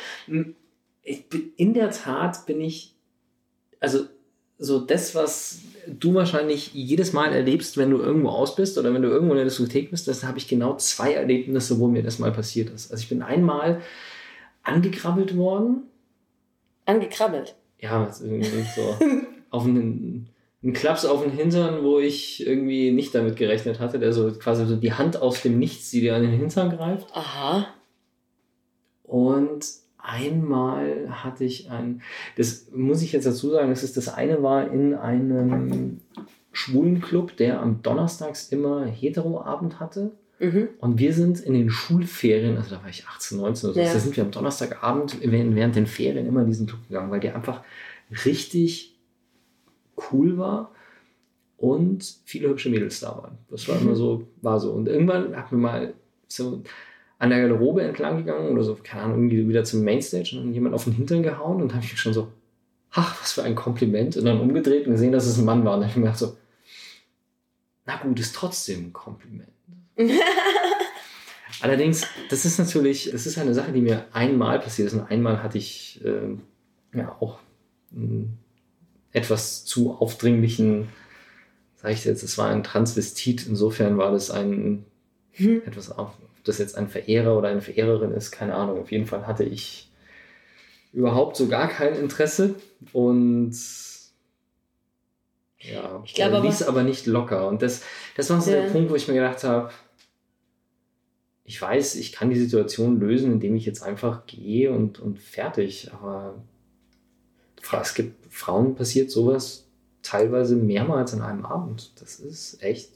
[1.03, 2.95] Ich bin, in der Tat bin ich,
[3.81, 4.07] also
[4.59, 9.03] so das, was du wahrscheinlich jedes Mal erlebst, wenn du irgendwo aus bist oder wenn
[9.03, 12.19] du irgendwo in der Diskothek bist, das habe ich genau zwei Erlebnisse, wo mir das
[12.19, 12.91] mal passiert ist.
[12.91, 13.83] Also ich bin einmal
[14.63, 15.83] angekrabbelt worden.
[16.87, 17.55] Angekrabbelt?
[17.81, 18.97] Ja, irgendwie so
[19.51, 20.29] auf einen,
[20.63, 24.67] einen Klaps auf den Hintern, wo ich irgendwie nicht damit gerechnet hatte, der so quasi
[24.67, 27.09] so die Hand aus dem Nichts, die dir an den Hintern greift.
[27.13, 27.69] Aha.
[29.07, 29.67] Und
[29.99, 32.03] einmal hatte ich ein,
[32.37, 36.01] das muss ich jetzt dazu sagen, das ist das eine war in einem
[36.53, 40.13] schwulen Club, der am Donnerstags immer Hetero-Abend hatte.
[40.39, 40.69] Mhm.
[40.79, 43.93] Und wir sind in den Schulferien, also da war ich 18, 19 oder so, ja.
[43.93, 47.35] da sind wir am Donnerstagabend während den Ferien immer in diesen Club gegangen, weil der
[47.35, 47.63] einfach
[48.25, 48.97] richtig
[50.13, 50.73] cool war
[51.57, 53.39] und viele hübsche Mädels da waren.
[53.51, 54.73] Das war immer so, war so.
[54.73, 55.95] Und irgendwann hatten wir mal
[56.29, 56.63] so
[57.19, 60.55] an der Garderobe entlang gegangen oder so, keine Ahnung, irgendwie wieder zum Mainstage und dann
[60.55, 62.29] jemand auf den Hintern gehauen und habe ich schon so,
[62.91, 64.17] ach, was für ein Kompliment.
[64.17, 65.75] Und dann umgedreht und gesehen, dass es ein Mann war.
[65.75, 66.37] Und dann habe ich mir gedacht so,
[67.87, 69.49] na gut, ist trotzdem ein Kompliment.
[71.61, 74.95] Allerdings, das ist natürlich, das ist eine Sache, die mir einmal passiert ist.
[74.95, 76.37] Und einmal hatte ich äh,
[76.99, 77.39] ja auch
[77.95, 78.39] einen
[79.13, 80.89] etwas zu aufdringlichen,
[81.77, 83.47] sage ich jetzt, es war ein Transvestit.
[83.47, 84.85] Insofern war das ein
[85.33, 85.63] hm.
[85.65, 86.13] etwas auf,
[86.49, 88.81] das jetzt ein Verehrer oder eine Verehrerin ist, keine Ahnung.
[88.81, 89.91] Auf jeden Fall hatte ich
[90.93, 92.55] überhaupt so gar kein Interesse
[92.93, 93.55] und
[95.59, 97.49] ja, ich glaube, ließ aber, aber nicht locker.
[97.49, 97.83] Und das,
[98.17, 98.63] das war so ja.
[98.63, 99.71] der Punkt, wo ich mir gedacht habe,
[101.45, 105.91] ich weiß, ich kann die Situation lösen, indem ich jetzt einfach gehe und, und fertig.
[105.93, 106.35] Aber
[107.81, 109.67] es gibt Frauen passiert sowas
[110.03, 111.93] teilweise mehrmals an einem Abend.
[112.01, 112.91] Das ist echt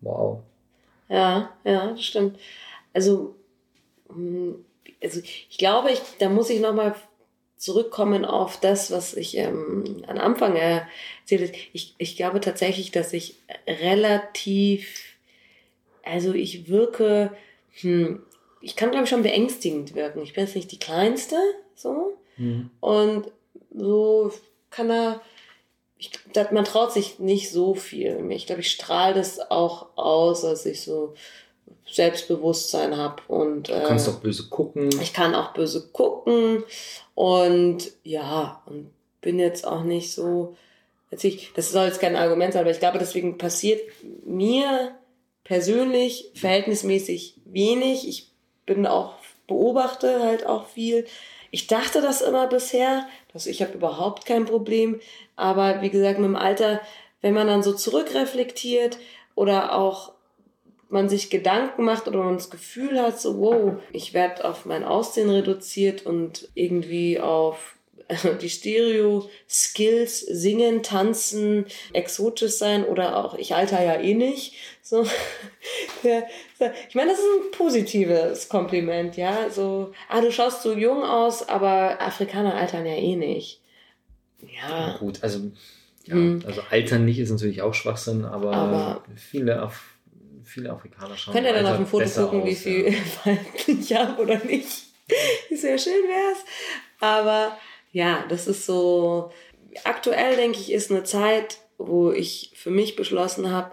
[0.00, 0.42] wow.
[1.08, 2.38] Ja, ja, das stimmt.
[2.96, 3.34] Also,
[4.08, 4.64] hm,
[5.02, 6.94] also ich glaube, ich, da muss ich nochmal
[7.58, 11.58] zurückkommen auf das, was ich ähm, am Anfang erzählt habe.
[11.74, 13.34] Ich, ich glaube tatsächlich, dass ich
[13.66, 15.16] relativ,
[16.04, 17.36] also ich wirke,
[17.80, 18.22] hm,
[18.62, 20.22] ich kann glaube ich schon beängstigend wirken.
[20.22, 21.36] Ich bin jetzt nicht die Kleinste,
[21.74, 22.16] so.
[22.38, 22.70] Mhm.
[22.80, 23.30] Und
[23.74, 24.32] so
[24.70, 25.20] kann er,
[25.98, 26.12] ich,
[26.50, 28.26] man traut sich nicht so viel.
[28.30, 31.12] Ich glaube, ich strahle das auch aus, als ich so
[31.90, 34.90] Selbstbewusstsein habe und äh, du kannst auch böse gucken.
[35.00, 36.64] Ich kann auch böse gucken
[37.14, 38.90] und ja und
[39.20, 40.56] bin jetzt auch nicht so.
[41.10, 43.80] Ich, das soll jetzt kein Argument sein, aber ich glaube, deswegen passiert
[44.24, 44.92] mir
[45.44, 48.08] persönlich verhältnismäßig wenig.
[48.08, 48.28] Ich
[48.66, 49.14] bin auch
[49.46, 51.06] beobachte halt auch viel.
[51.50, 55.00] Ich dachte das immer bisher, dass ich habe überhaupt kein Problem,
[55.36, 56.80] aber wie gesagt, mit dem Alter,
[57.20, 58.98] wenn man dann so zurückreflektiert
[59.34, 60.12] oder auch
[60.88, 64.84] man sich Gedanken macht oder man das Gefühl hat, so, wow, ich werde auf mein
[64.84, 67.76] Aussehen reduziert und irgendwie auf
[68.40, 74.54] die Stereo-Skills, singen, tanzen, exotisch sein oder auch, ich alter ja eh nicht.
[74.82, 75.04] So.
[76.88, 79.50] Ich meine, das ist ein positives Kompliment, ja.
[79.50, 83.60] So, ah, du schaust so jung aus, aber Afrikaner altern ja eh nicht.
[84.40, 84.88] Ja.
[84.88, 85.50] ja gut, also,
[86.06, 86.42] ja, hm.
[86.46, 89.95] also altern nicht ist natürlich auch Schwachsinn, aber, aber viele auf
[90.56, 91.34] viele Afrikaner schauen.
[91.34, 93.36] Könnt ihr dann auf dem Foto gucken, aus, wie viel ja.
[93.66, 94.84] ich habe oder nicht?
[95.50, 96.44] Sehr schön wäre es.
[97.00, 97.56] Aber
[97.92, 99.30] ja, das ist so.
[99.84, 103.72] Aktuell denke ich, ist eine Zeit, wo ich für mich beschlossen habe,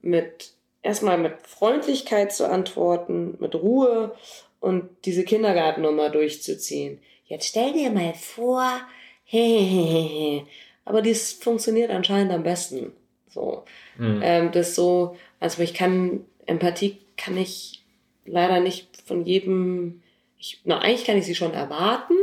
[0.00, 0.52] mit
[0.82, 4.16] erstmal mit Freundlichkeit zu antworten, mit Ruhe
[4.60, 7.00] und diese Kindergartennummer durchzuziehen.
[7.26, 8.66] Jetzt stell dir mal vor,
[9.24, 10.46] hehehehe.
[10.84, 12.92] Aber dies funktioniert anscheinend am besten.
[13.28, 13.64] So.
[13.98, 14.20] Mhm.
[14.22, 17.82] Ähm, das so, also ich kann, Empathie kann ich
[18.24, 20.02] leider nicht von jedem,
[20.38, 22.14] ich, na, eigentlich kann ich sie schon erwarten,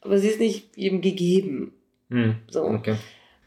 [0.00, 1.72] aber sie ist nicht jedem gegeben.
[2.08, 2.36] Mhm.
[2.48, 2.64] So.
[2.64, 2.96] Okay.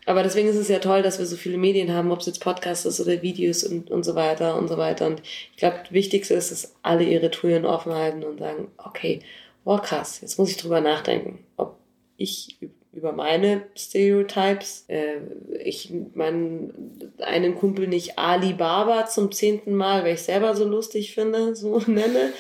[0.06, 2.40] Aber deswegen ist es ja toll, dass wir so viele Medien haben, ob es jetzt
[2.40, 5.08] Podcasts ist oder Videos und, und so weiter und so weiter.
[5.08, 9.20] Und ich glaube, das Wichtigste ist, dass alle ihre Türen offen halten und sagen, okay,
[9.66, 11.78] oh krass, jetzt muss ich drüber nachdenken, ob
[12.18, 12.58] ich
[12.96, 14.86] über meine Stereotypes.
[14.88, 15.18] Äh,
[15.64, 21.14] ich meinen einen Kumpel nicht Ali Baba zum zehnten Mal, weil ich selber so lustig
[21.14, 22.34] finde, so nenne.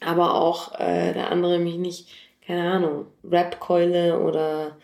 [0.00, 2.08] Aber auch äh, der andere mich nicht,
[2.46, 4.76] keine Ahnung, Rap-Keule oder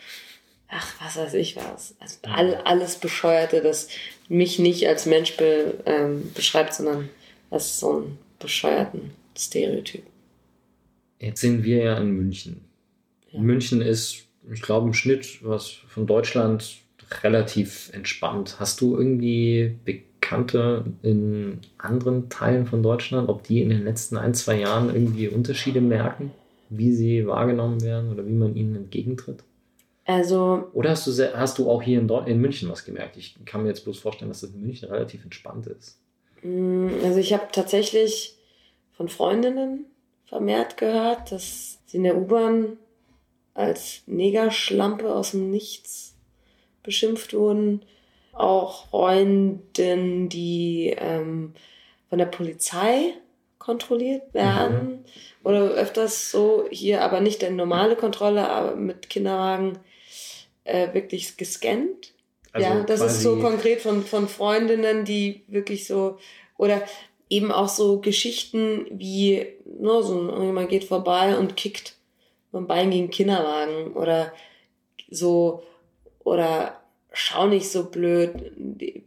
[0.68, 1.94] ach, was weiß ich was.
[2.00, 3.88] Also all, alles Bescheuerte, das
[4.28, 7.10] mich nicht als Mensch be, ähm, beschreibt, sondern
[7.50, 10.04] als so einen bescheuerten Stereotyp.
[11.18, 12.64] Jetzt sind wir ja in München.
[13.30, 13.40] Ja.
[13.40, 16.78] München ist ich glaube, im Schnitt was von Deutschland
[17.22, 18.56] relativ entspannt.
[18.58, 24.34] Hast du irgendwie Bekannte in anderen Teilen von Deutschland, ob die in den letzten ein,
[24.34, 26.32] zwei Jahren irgendwie Unterschiede merken,
[26.70, 29.44] wie sie wahrgenommen werden oder wie man ihnen entgegentritt?
[30.04, 30.68] Also.
[30.72, 33.16] Oder hast du, hast du auch hier in, in München was gemerkt?
[33.16, 35.98] Ich kann mir jetzt bloß vorstellen, dass das in München relativ entspannt ist.
[36.42, 38.36] Mm, also ich habe tatsächlich
[38.96, 39.86] von Freundinnen
[40.26, 42.78] vermehrt gehört, dass sie in der U-Bahn
[43.54, 46.14] als Negerschlampe aus dem Nichts
[46.82, 47.82] beschimpft wurden.
[48.32, 51.52] Auch Freundinnen, die ähm,
[52.08, 53.14] von der Polizei
[53.58, 54.88] kontrolliert werden.
[54.88, 55.04] Mhm.
[55.44, 59.78] Oder öfters so hier, aber nicht eine normale Kontrolle, aber mit Kinderwagen
[60.64, 62.14] äh, wirklich gescannt.
[62.52, 66.18] Also ja, das ist so konkret von, von Freundinnen, die wirklich so,
[66.58, 66.82] oder
[67.30, 71.96] eben auch so Geschichten wie, ne, so jemand geht vorbei und kickt
[72.52, 74.32] mit dem Bein gegen Kinderwagen oder
[75.10, 75.62] so
[76.20, 78.30] oder schau nicht so blöd,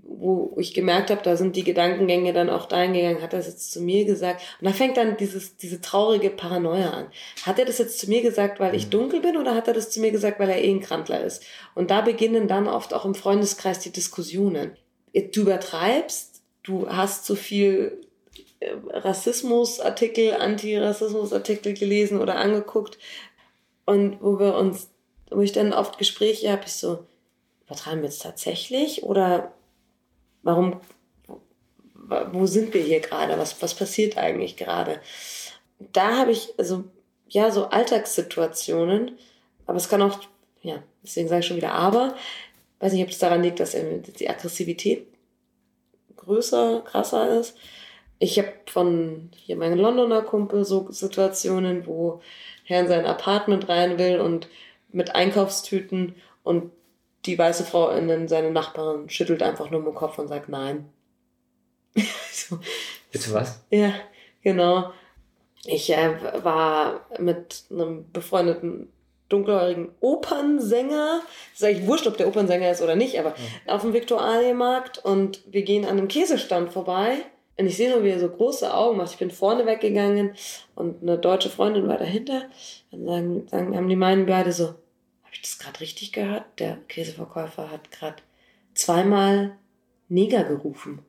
[0.03, 3.47] wo ich gemerkt habe, da sind die Gedankengänge dann auch dahin gegangen, hat er das
[3.47, 4.41] jetzt zu mir gesagt?
[4.59, 7.07] Und da fängt dann dieses, diese traurige Paranoia an.
[7.43, 8.91] Hat er das jetzt zu mir gesagt, weil ich mhm.
[8.91, 11.43] dunkel bin oder hat er das zu mir gesagt, weil er eh ein Krantler ist?
[11.73, 14.77] Und da beginnen dann oft auch im Freundeskreis die Diskussionen.
[15.13, 18.01] Du übertreibst, du hast zu viel
[18.59, 22.97] äh, Rassismusartikel, Antirassismusartikel gelesen oder angeguckt,
[23.85, 24.89] und wo wir uns,
[25.29, 27.05] wo ich dann oft Gespräche habe, ich so,
[27.65, 29.03] übertreiben wir jetzt tatsächlich?
[29.03, 29.53] Oder
[30.43, 30.79] warum,
[32.31, 33.37] wo sind wir hier gerade?
[33.37, 34.99] Was, was passiert eigentlich gerade?
[35.79, 36.85] Da habe ich, also,
[37.27, 39.17] ja, so Alltagssituationen,
[39.65, 40.19] aber es kann auch,
[40.61, 42.15] ja, deswegen sage ich schon wieder aber,
[42.79, 43.75] weiß nicht, ob es daran liegt, dass
[44.19, 45.07] die Aggressivität
[46.15, 47.57] größer, krasser ist.
[48.19, 52.21] Ich habe von hier meinen Londoner Kumpel so Situationen, wo
[52.65, 54.49] Herr in sein Apartment rein will und
[54.91, 56.71] mit Einkaufstüten und
[57.25, 60.89] die weiße Frau in seine Nachbarin schüttelt einfach nur mit dem Kopf und sagt nein.
[62.31, 62.59] So.
[63.11, 63.63] Bitte was?
[63.71, 63.93] Ja,
[64.43, 64.91] genau.
[65.63, 66.13] Ich äh,
[66.43, 68.91] war mit einem befreundeten
[69.29, 71.21] dunkelhäurigen Opernsänger.
[71.53, 73.33] Das ist eigentlich wurscht, ob der Opernsänger ist oder nicht, aber
[73.65, 73.73] ja.
[73.73, 77.17] auf dem Viktualienmarkt und wir gehen an einem Käsestand vorbei
[77.57, 79.13] und ich sehe nur, wie er so große Augen macht.
[79.13, 80.35] Ich bin vorne weggegangen
[80.75, 82.49] und eine deutsche Freundin war dahinter.
[82.91, 86.43] Dann sagen, sagen, haben die meinen beide so, habe ich das gerade richtig gehört?
[86.59, 88.17] Der Käseverkäufer hat gerade
[88.73, 89.55] zweimal
[90.09, 90.99] Neger gerufen.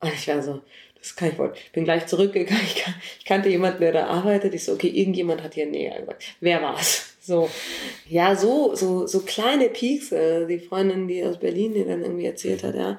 [0.00, 0.62] Und ich war so,
[0.98, 1.52] das kann ich wohl.
[1.54, 2.62] Ich bin gleich zurückgegangen.
[2.64, 4.54] Ich, kan ich kannte jemanden, der da arbeitet.
[4.54, 6.24] Ich so, okay, irgendjemand hat hier Neger gesagt.
[6.40, 7.16] Wer war's?
[7.20, 7.48] So,
[8.08, 9.66] ja, so, so, so kleine.
[9.66, 12.98] Äh, die Freundin, die aus Berlin, die dann irgendwie erzählt hat, ja,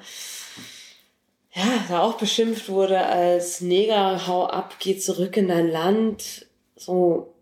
[1.53, 6.47] ja, da auch beschimpft wurde als Neger, hau ab, geh zurück in dein Land.
[6.75, 7.33] So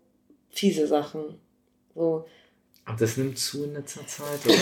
[0.50, 1.40] fiese Sachen.
[1.94, 2.26] So.
[2.84, 4.54] Aber das nimmt zu in letzter Zeit, oder?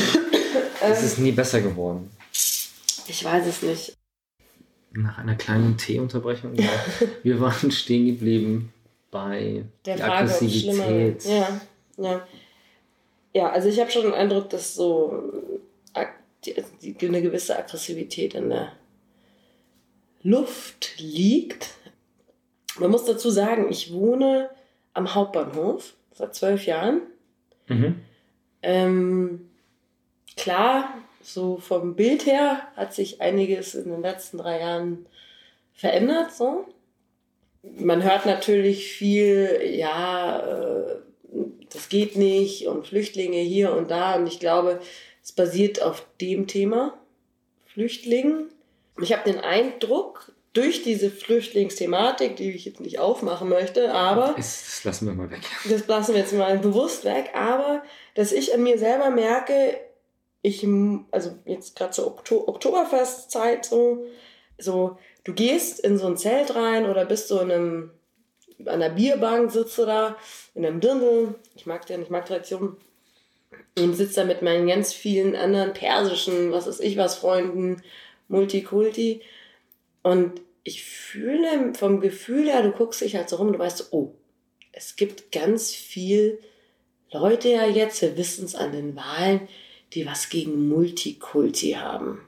[0.92, 2.10] es ist nie besser geworden.
[2.32, 3.96] Ich weiß es nicht.
[4.92, 6.54] Nach einer kleinen Teeunterbrechung.
[6.54, 6.70] Ja.
[7.22, 8.72] Wir waren stehen geblieben
[9.10, 11.24] bei der, Frage, Aggressivität.
[11.24, 11.60] Ja,
[11.96, 12.26] ja.
[13.32, 15.32] Ja, also ich habe schon den Eindruck, dass so
[16.44, 16.54] die,
[16.94, 18.72] die, eine gewisse Aggressivität in der
[20.22, 21.74] Luft liegt.
[22.78, 24.50] Man muss dazu sagen, ich wohne
[24.92, 27.02] am Hauptbahnhof seit zwölf Jahren.
[27.68, 28.00] Mhm.
[28.62, 29.50] Ähm,
[30.36, 35.06] klar, so vom Bild her hat sich einiges in den letzten drei Jahren
[35.72, 36.32] verändert.
[36.32, 36.66] So.
[37.62, 40.96] Man hört natürlich viel, ja, äh,
[41.72, 44.16] das geht nicht und Flüchtlinge hier und da.
[44.16, 44.80] Und ich glaube,
[45.22, 46.94] es basiert auf dem Thema
[47.66, 48.48] Flüchtlingen
[49.02, 54.34] ich habe den Eindruck, durch diese Flüchtlingsthematik, die ich jetzt nicht aufmachen möchte, aber.
[54.36, 55.40] Das lassen wir mal weg.
[55.68, 57.82] Das lassen wir jetzt mal bewusst weg, aber
[58.14, 59.78] dass ich an mir selber merke,
[60.42, 60.66] ich,
[61.10, 64.06] also jetzt gerade zur Okto Oktoberfestzeit so,
[64.58, 67.90] so, du gehst in so ein Zelt rein oder bist so in einem,
[68.60, 70.16] an einer Bierbank, sitzt du da,
[70.54, 72.76] in einem Dirndl, ich mag den, ich mag Tradition,
[73.78, 77.82] und sitzt da mit meinen ganz vielen anderen persischen, was ist ich was, Freunden,
[78.30, 79.20] Multikulti.
[80.02, 84.14] Und ich fühle vom Gefühl her, du guckst dich halt so rum, du weißt, oh,
[84.72, 86.38] es gibt ganz viel
[87.12, 89.48] Leute ja jetzt, wir wissen es an den Wahlen,
[89.92, 92.20] die was gegen Multikulti haben.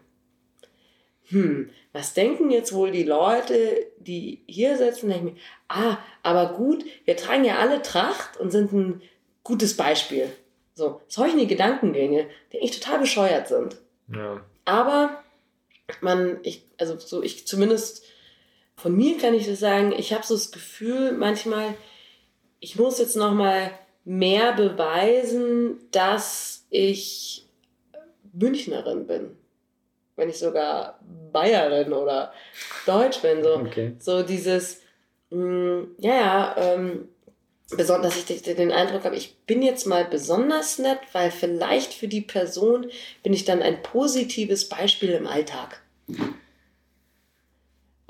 [1.29, 5.09] Hm, was denken jetzt wohl die Leute, die hier sitzen?
[5.09, 9.03] Denke ich mir, ah, aber gut, wir tragen ja alle Tracht und sind ein
[9.45, 10.29] gutes Beispiel.
[10.75, 13.77] So, solche Gedankengänge, die eigentlich total bescheuert sind.
[14.13, 14.45] Ja.
[14.65, 15.22] Aber
[16.01, 18.05] man, ich, also so ich zumindest
[18.77, 21.75] von mir kann ich das sagen, ich habe so das Gefühl manchmal,
[22.61, 23.71] ich muss jetzt noch mal
[24.05, 27.47] mehr beweisen, dass ich
[28.33, 29.37] Münchnerin bin.
[30.17, 31.01] Wenn ich sogar
[31.33, 32.33] Bayerin oder
[32.87, 33.43] Deutsch bin.
[33.43, 33.97] So, okay.
[33.99, 34.81] so dieses,
[35.31, 37.09] mh, mm, ja, ja, ähm,
[37.77, 42.09] besonders, dass ich den Eindruck habe, ich bin jetzt mal besonders nett, weil vielleicht für
[42.09, 42.91] die Person
[43.23, 45.82] bin ich dann ein positives Beispiel im Alltag.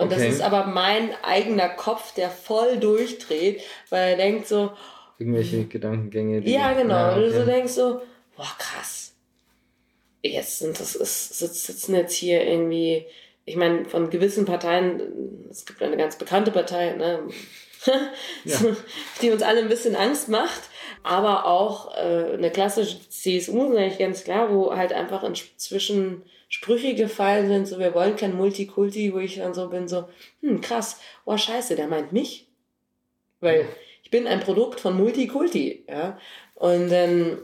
[0.03, 0.27] Und okay.
[0.27, 4.73] das ist aber mein eigener Kopf, der voll durchdreht, weil er denkt so.
[5.19, 6.41] Irgendwelche Gedankengänge.
[6.49, 6.95] ja, genau.
[6.95, 7.25] Ja, okay.
[7.25, 8.03] Und du so denkst so,
[8.37, 9.15] boah, krass.
[10.23, 13.07] Jetzt sind das ist, sitzen jetzt hier irgendwie,
[13.45, 17.29] ich meine, von gewissen Parteien, es gibt eine ganz bekannte Partei, ne?
[18.45, 18.59] ja.
[19.21, 20.63] die uns alle ein bisschen Angst macht,
[21.03, 26.23] aber auch äh, eine klassische CSU, sage ich ganz klar, wo halt einfach inzwischen
[26.53, 30.05] Sprüche gefallen sind, so wir wollen kein Multikulti, wo ich dann so bin, so,
[30.43, 32.47] hm, krass, oh scheiße, der meint mich.
[33.41, 33.67] Weil
[34.03, 36.19] ich bin ein Produkt von Multikulti, ja.
[36.55, 37.39] Und dann,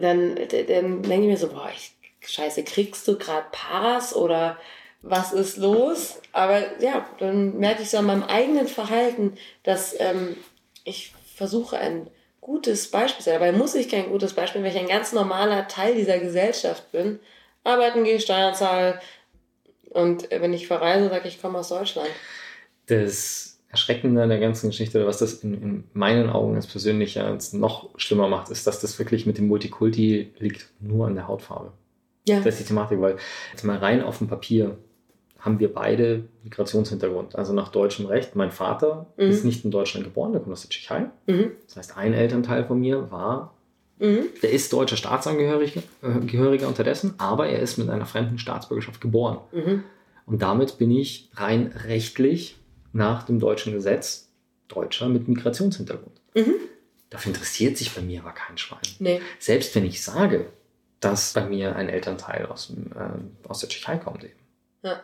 [0.00, 1.92] dann, dann denke ich mir so, boah, ich,
[2.26, 4.58] scheiße, kriegst du gerade Paras oder
[5.02, 6.18] was ist los?
[6.32, 10.38] Aber ja, dann merke ich so an meinem eigenen Verhalten, dass ähm,
[10.84, 12.08] ich versuche ein
[12.40, 13.40] gutes Beispiel zu sein.
[13.40, 17.20] Dabei muss ich kein gutes Beispiel, weil ich ein ganz normaler Teil dieser Gesellschaft bin
[17.64, 19.00] arbeiten gehe, Steuern zahle
[19.90, 22.08] und wenn ich verreise, sage ich, ich komme aus Deutschland.
[22.86, 27.26] Das Erschreckende an der ganzen Geschichte, oder was das in, in meinen Augen als persönlicher
[27.26, 31.28] als noch schlimmer macht, ist, dass das wirklich mit dem Multikulti liegt nur an der
[31.28, 31.72] Hautfarbe.
[32.28, 32.36] Ja.
[32.36, 33.16] Das ist die Thematik, weil
[33.50, 34.76] jetzt mal rein auf dem Papier
[35.38, 38.36] haben wir beide Migrationshintergrund, also nach deutschem Recht.
[38.36, 39.24] Mein Vater mhm.
[39.24, 41.06] ist nicht in Deutschland geboren, der kommt aus der Tschechei.
[41.26, 41.52] Mhm.
[41.66, 43.54] Das heißt, ein Elternteil von mir war
[44.02, 44.26] Mhm.
[44.42, 49.38] Der ist deutscher Staatsangehöriger äh, unterdessen, aber er ist mit einer fremden Staatsbürgerschaft geboren.
[49.52, 49.84] Mhm.
[50.26, 52.56] Und damit bin ich rein rechtlich
[52.92, 54.28] nach dem deutschen Gesetz
[54.66, 56.20] Deutscher mit Migrationshintergrund.
[56.34, 56.54] Mhm.
[57.10, 58.80] Dafür interessiert sich bei mir aber kein Schwein.
[58.98, 59.20] Nee.
[59.38, 60.46] Selbst wenn ich sage,
[60.98, 64.32] dass bei mir ein Elternteil aus, äh, aus der Tschechei kommt eben.
[64.82, 65.00] Ja.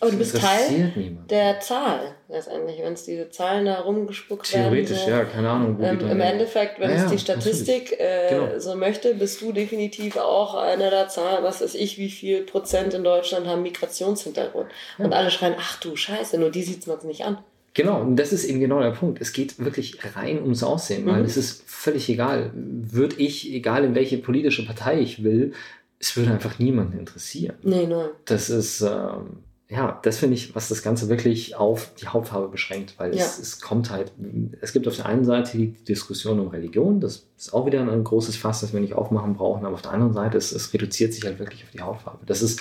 [0.00, 1.30] Aber du bist Teil niemand.
[1.30, 4.86] der Zahl letztendlich, wenn es diese Zahlen da rumgespuckt Theoretisch, werden.
[4.86, 5.10] Theoretisch, so.
[5.10, 5.78] ja, keine Ahnung.
[5.82, 8.58] Ähm, Im Endeffekt, wenn ja, es die Statistik äh, genau.
[8.58, 12.94] so möchte, bist du definitiv auch einer der Zahlen, was weiß ich, wie viel Prozent
[12.94, 14.70] in Deutschland haben Migrationshintergrund.
[14.98, 15.04] Ja.
[15.04, 17.38] Und alle schreien, ach du Scheiße, nur die sieht man es nicht an.
[17.74, 19.20] Genau, und das ist eben genau der Punkt.
[19.20, 21.10] Es geht wirklich rein ums Aussehen, mhm.
[21.10, 22.50] weil es ist völlig egal.
[22.54, 25.52] Würde ich, egal in welche politische Partei ich will,
[25.98, 27.56] es würde einfach niemanden interessieren.
[27.62, 28.08] Nee, nein.
[28.24, 32.94] Das ist, ähm, ja, das finde ich, was das Ganze wirklich auf die Hauptfarbe beschränkt,
[32.98, 33.24] weil ja.
[33.24, 34.12] es, es kommt halt,
[34.60, 38.04] es gibt auf der einen Seite die Diskussion um Religion, das ist auch wieder ein
[38.04, 41.14] großes Fass, das wir nicht aufmachen brauchen, aber auf der anderen Seite, es, es reduziert
[41.14, 42.26] sich halt wirklich auf die Hautfarbe.
[42.26, 42.60] Das ist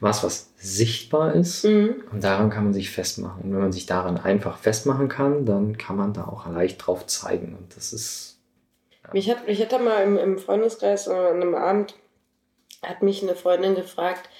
[0.00, 2.02] was, was sichtbar ist mhm.
[2.12, 3.42] und daran kann man sich festmachen.
[3.42, 7.06] Und wenn man sich daran einfach festmachen kann, dann kann man da auch leicht drauf
[7.06, 8.38] zeigen und das ist...
[9.04, 9.10] Ja.
[9.12, 11.94] Mich, hat, mich hatte mal im, im Freundeskreis an einem Abend,
[12.82, 14.30] hat mich eine Freundin gefragt,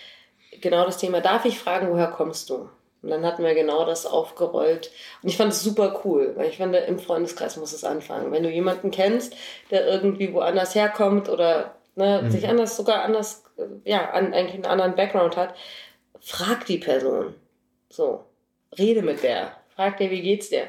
[0.61, 2.69] genau das Thema, darf ich fragen, woher kommst du?
[3.03, 4.91] Und dann hatten wir genau das aufgerollt.
[5.23, 8.33] Und ich fand es super cool, weil ich finde, im Freundeskreis muss es anfangen.
[8.33, 9.37] Wenn du jemanden kennst,
[9.71, 12.31] der irgendwie woanders herkommt oder ne, mhm.
[12.31, 13.45] sich anders, sogar anders,
[13.85, 15.55] ja, an, eigentlich einen anderen Background hat,
[16.21, 17.35] frag die Person.
[17.89, 18.25] So,
[18.77, 19.53] rede mit der.
[19.77, 20.65] Frag dir, wie geht's dir?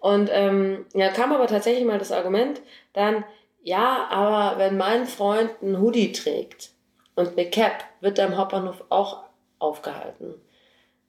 [0.00, 2.62] Und ähm, ja, kam aber tatsächlich mal das Argument
[2.92, 3.24] dann,
[3.62, 6.70] ja, aber wenn mein Freund einen Hoodie trägt,
[7.18, 9.24] und eine Cap wird am Hauptbahnhof auch
[9.58, 10.34] aufgehalten.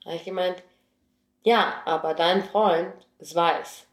[0.03, 0.64] Da habe ich gemeint,
[1.44, 3.86] ja, aber dein Freund ist weiß.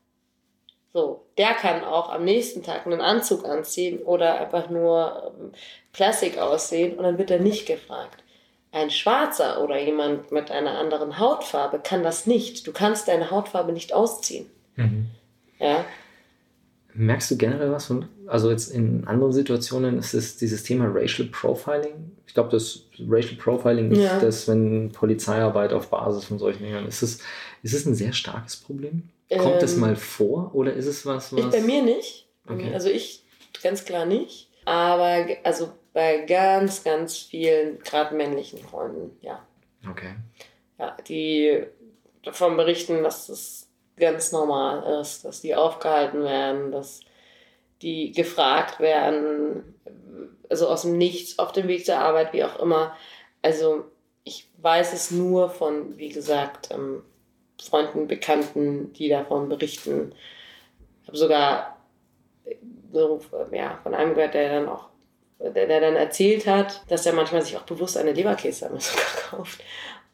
[0.95, 5.53] So, der kann auch am nächsten Tag einen Anzug anziehen oder einfach nur ähm,
[5.93, 8.25] Plastik aussehen und dann wird er nicht gefragt.
[8.73, 12.67] Ein Schwarzer oder jemand mit einer anderen Hautfarbe kann das nicht.
[12.67, 14.51] Du kannst deine Hautfarbe nicht ausziehen.
[14.77, 15.11] Mhm.
[15.59, 15.85] Ja.
[16.97, 21.29] Merkst du generell was von, also jetzt in anderen Situationen ist es dieses Thema Racial
[21.29, 22.13] Profiling?
[22.27, 24.19] Ich glaube, das Racial Profiling ist ja.
[24.19, 27.03] das, wenn Polizeiarbeit auf Basis von solchen Dingen ist.
[27.03, 27.21] Es,
[27.63, 29.09] ist es ein sehr starkes Problem?
[29.37, 31.41] Kommt es ähm, mal vor oder ist es was, was.
[31.41, 32.29] Ich bei mir nicht.
[32.49, 32.73] Okay.
[32.73, 33.25] Also ich
[33.63, 34.49] ganz klar nicht.
[34.65, 39.45] Aber also bei ganz, ganz vielen, gerade männlichen Freunden, ja.
[39.89, 40.15] Okay.
[40.79, 41.63] Ja, die
[42.23, 43.66] davon berichten, dass es
[43.97, 47.01] ganz normal ist, dass die aufgehalten werden, dass
[47.83, 49.75] die gefragt werden,
[50.49, 52.97] also aus dem Nichts, auf dem Weg zur Arbeit, wie auch immer.
[53.43, 53.85] Also
[54.25, 57.03] ich weiß es nur von, wie gesagt, ähm,
[57.63, 60.13] Freunden, Bekannten, die davon berichten.
[61.03, 61.77] Ich habe sogar
[62.93, 63.21] so,
[63.53, 64.89] ja, von einem gehört, der dann auch,
[65.39, 69.63] der, der dann erzählt hat, dass er manchmal sich auch bewusst eine Leberkäse sogar kauft,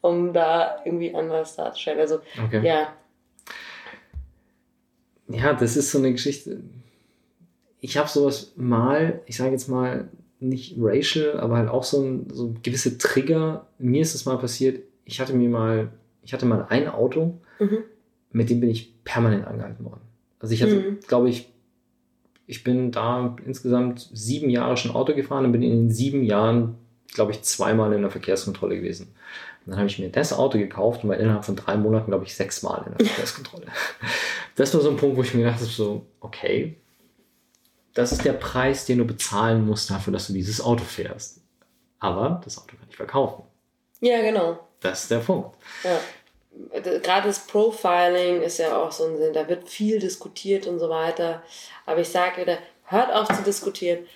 [0.00, 2.00] um da irgendwie anders darzustellen.
[2.00, 2.60] Also okay.
[2.64, 2.92] ja,
[5.32, 6.60] ja, das ist so eine Geschichte.
[7.80, 10.08] Ich habe sowas mal, ich sage jetzt mal,
[10.42, 13.66] nicht racial, aber halt auch so, ein, so gewisse Trigger.
[13.78, 15.90] Mir ist es mal passiert, ich hatte mir mal,
[16.22, 17.78] ich hatte mal ein Auto, mhm.
[18.32, 20.00] mit dem bin ich permanent angehalten worden.
[20.40, 21.00] Also ich hatte, mhm.
[21.06, 21.48] glaube ich,
[22.46, 26.74] ich bin da insgesamt sieben Jahre schon Auto gefahren und bin in den sieben Jahren,
[27.14, 29.14] glaube ich, zweimal in der Verkehrskontrolle gewesen.
[29.64, 32.24] Und dann habe ich mir das Auto gekauft und war innerhalb von drei Monaten, glaube
[32.24, 33.66] ich, sechsmal in der Verkehrskontrolle.
[34.56, 36.76] Das war so ein Punkt, wo ich mir dachte, so, okay,
[37.94, 41.40] das ist der Preis, den du bezahlen musst dafür, dass du dieses Auto fährst.
[41.98, 43.44] Aber das Auto kann ich verkaufen.
[44.00, 44.58] Ja, genau.
[44.80, 45.56] Das ist der Punkt.
[45.84, 46.00] Ja.
[46.80, 50.90] Gerade das Profiling ist ja auch so ein Sinn, da wird viel diskutiert und so
[50.90, 51.42] weiter.
[51.86, 54.06] Aber ich sage wieder, hört auf zu diskutieren,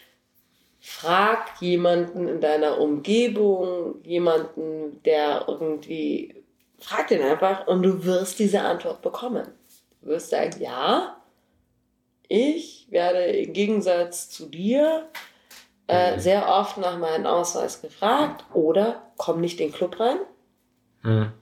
[0.81, 6.45] frag jemanden in deiner Umgebung, jemanden, der irgendwie,
[6.79, 9.47] frag den einfach und du wirst diese Antwort bekommen.
[10.07, 11.17] Du wirst sagen, ja,
[12.29, 15.09] ich werde im Gegensatz zu dir
[15.89, 16.21] äh, mhm.
[16.21, 20.19] sehr oft nach meinem Ausweis gefragt oder komm nicht in den Club rein.
[21.03, 21.33] Mhm.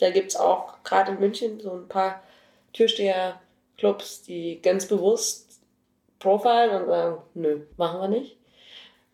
[0.00, 2.20] Da gibt es auch gerade in München so ein paar
[2.72, 5.60] Türsteher-Clubs, die ganz bewusst
[6.18, 8.36] profilen und sagen, nö, machen wir nicht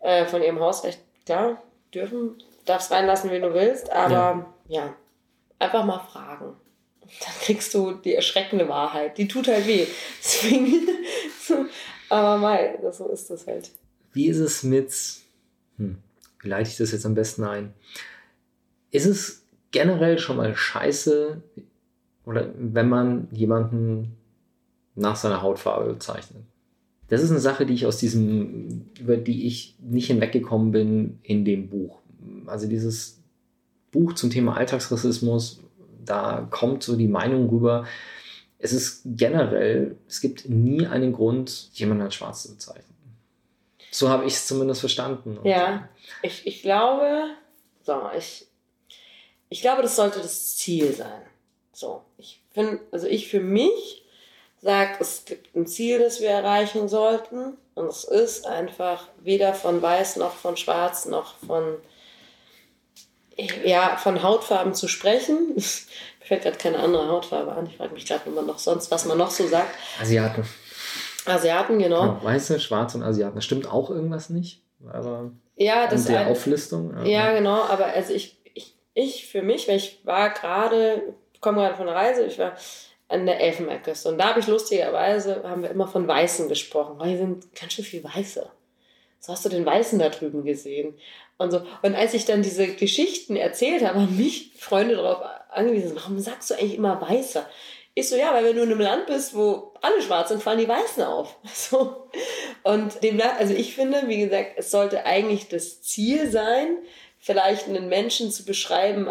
[0.00, 1.62] äh, von ihrem Hausrecht, klar,
[1.92, 4.86] dürfen, darfst reinlassen, wen du willst, aber ja.
[4.86, 4.94] ja,
[5.58, 6.56] einfach mal fragen.
[7.20, 9.18] Dann kriegst du die erschreckende Wahrheit.
[9.18, 9.86] Die tut halt weh.
[10.22, 10.88] Deswegen,
[11.42, 11.66] so,
[12.08, 13.70] aber mal, so ist das halt.
[14.12, 14.92] Wie ist es mit,
[15.78, 15.98] hm,
[16.40, 17.74] wie leite ich das jetzt am besten ein?
[18.90, 21.42] Ist es generell schon mal scheiße,
[22.24, 24.16] oder wenn man jemanden
[24.94, 26.44] nach seiner Hautfarbe bezeichnet?
[27.08, 31.44] das ist eine Sache, die ich aus diesem, über die ich nicht hinweggekommen bin in
[31.44, 31.98] dem Buch.
[32.46, 33.22] Also dieses
[33.92, 35.60] Buch zum Thema Alltagsrassismus,
[36.04, 37.86] da kommt so die Meinung rüber,
[38.58, 42.94] es ist generell, es gibt nie einen Grund, jemanden als schwarz zu bezeichnen.
[43.90, 45.38] So habe ich es zumindest verstanden.
[45.44, 45.88] Ja,
[46.22, 47.28] ich, ich glaube,
[47.82, 48.46] so, ich,
[49.50, 51.22] ich glaube, das sollte das Ziel sein.
[51.72, 54.04] So, ich finde, also ich für mich
[54.64, 57.56] sage, es gibt ein Ziel, das wir erreichen sollten.
[57.74, 61.76] Und es ist einfach weder von Weiß noch von Schwarz noch von,
[63.64, 65.54] ja, von Hautfarben zu sprechen.
[65.54, 67.66] Mir fällt gerade keine andere Hautfarbe an.
[67.66, 69.74] Ich frage mich gerade, ob man noch sonst, was man noch so sagt.
[70.00, 70.44] Asiaten.
[71.26, 72.00] Asiaten, genau.
[72.00, 72.24] genau.
[72.24, 73.34] Weiße, Schwarze und Asiaten.
[73.34, 74.62] Das stimmt auch irgendwas nicht.
[74.92, 76.94] Aber ja, das ist die Auflistung.
[76.98, 77.62] Ja, ja, genau.
[77.62, 81.94] Aber also ich, ich, ich für mich, weil ich war gerade, komme gerade von der
[81.94, 82.52] Reise, ich war
[83.08, 84.08] an der Elfenbeinküste.
[84.08, 87.72] Und da habe ich lustigerweise, haben wir immer von Weißen gesprochen, weil hier sind ganz
[87.72, 88.50] schön viele Weiße.
[89.20, 90.94] So hast du den Weißen da drüben gesehen.
[91.38, 91.62] Und so.
[91.82, 96.50] Und als ich dann diese Geschichten erzählt habe, haben mich Freunde darauf angewiesen, warum sagst
[96.50, 97.46] du eigentlich immer Weißer?
[97.94, 100.58] Ich so, ja, weil wenn du in einem Land bist, wo alle schwarz sind, fallen
[100.58, 101.36] die Weißen auf.
[101.54, 102.08] So.
[102.62, 106.78] Und demnach, also ich finde, wie gesagt, es sollte eigentlich das Ziel sein,
[107.18, 109.08] vielleicht einen Menschen zu beschreiben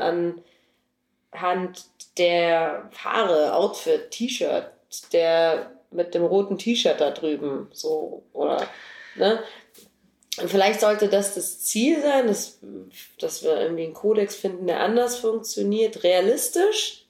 [1.33, 1.85] anhand
[2.17, 4.71] der Haare, Outfit, T-Shirt,
[5.13, 8.67] der mit dem roten T-Shirt da drüben, so, oder,
[9.15, 9.39] ne?
[10.41, 12.59] Und vielleicht sollte das das Ziel sein, dass,
[13.19, 16.03] dass wir irgendwie einen Kodex finden, der anders funktioniert.
[16.03, 17.05] Realistisch?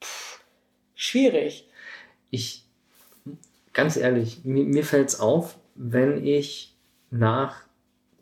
[0.00, 0.40] Puh,
[0.94, 1.68] schwierig.
[2.30, 2.64] Ich,
[3.72, 6.74] ganz ehrlich, mir, mir fällt es auf, wenn ich
[7.10, 7.62] nach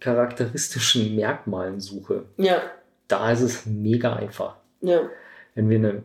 [0.00, 2.24] charakteristischen Merkmalen suche.
[2.36, 2.62] Ja.
[3.08, 4.56] Da ist es mega einfach.
[4.82, 5.08] Ja
[5.54, 6.02] wenn wir eine,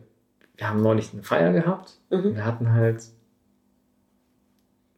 [0.56, 2.34] wir haben neulich eine Feier gehabt, mhm.
[2.34, 3.02] wir hatten halt,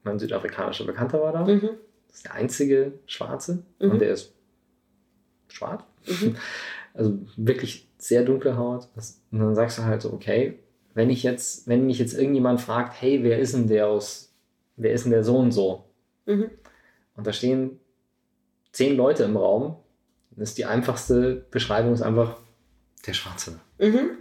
[0.02, 1.70] mein südafrikanischer Bekannter war da, mhm.
[2.18, 3.90] Das ist der einzige Schwarze mhm.
[3.90, 4.32] und der ist
[5.48, 5.84] schwarz.
[6.06, 6.36] Mhm.
[6.94, 8.88] Also wirklich sehr dunkle Haut.
[9.30, 10.58] Und dann sagst du halt so, okay,
[10.94, 14.34] wenn ich jetzt, wenn mich jetzt irgendjemand fragt, hey, wer ist denn der aus,
[14.74, 15.84] wer ist denn der so und so?
[16.26, 16.50] Mhm.
[17.14, 17.78] Und da stehen
[18.72, 19.76] zehn Leute im Raum,
[20.32, 22.36] dann ist die einfachste Beschreibung ist einfach
[23.06, 23.60] der Schwarze.
[23.78, 24.18] Mhm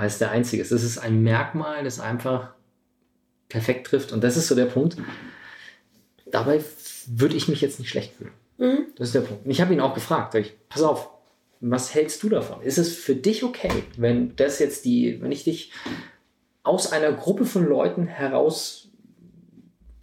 [0.00, 0.72] weil es der einzige ist.
[0.72, 2.54] Es ist ein Merkmal, das einfach
[3.50, 4.12] perfekt trifft.
[4.12, 4.96] Und das ist so der Punkt.
[6.30, 6.58] Dabei
[7.08, 8.32] würde ich mich jetzt nicht schlecht fühlen.
[8.58, 8.86] Mhm.
[8.96, 9.44] Das ist der Punkt.
[9.44, 11.10] Und ich habe ihn auch gefragt, ich, pass auf,
[11.60, 12.62] was hältst du davon?
[12.62, 15.72] Ist es für dich okay, wenn das jetzt die, wenn ich dich
[16.62, 18.88] aus einer Gruppe von Leuten heraus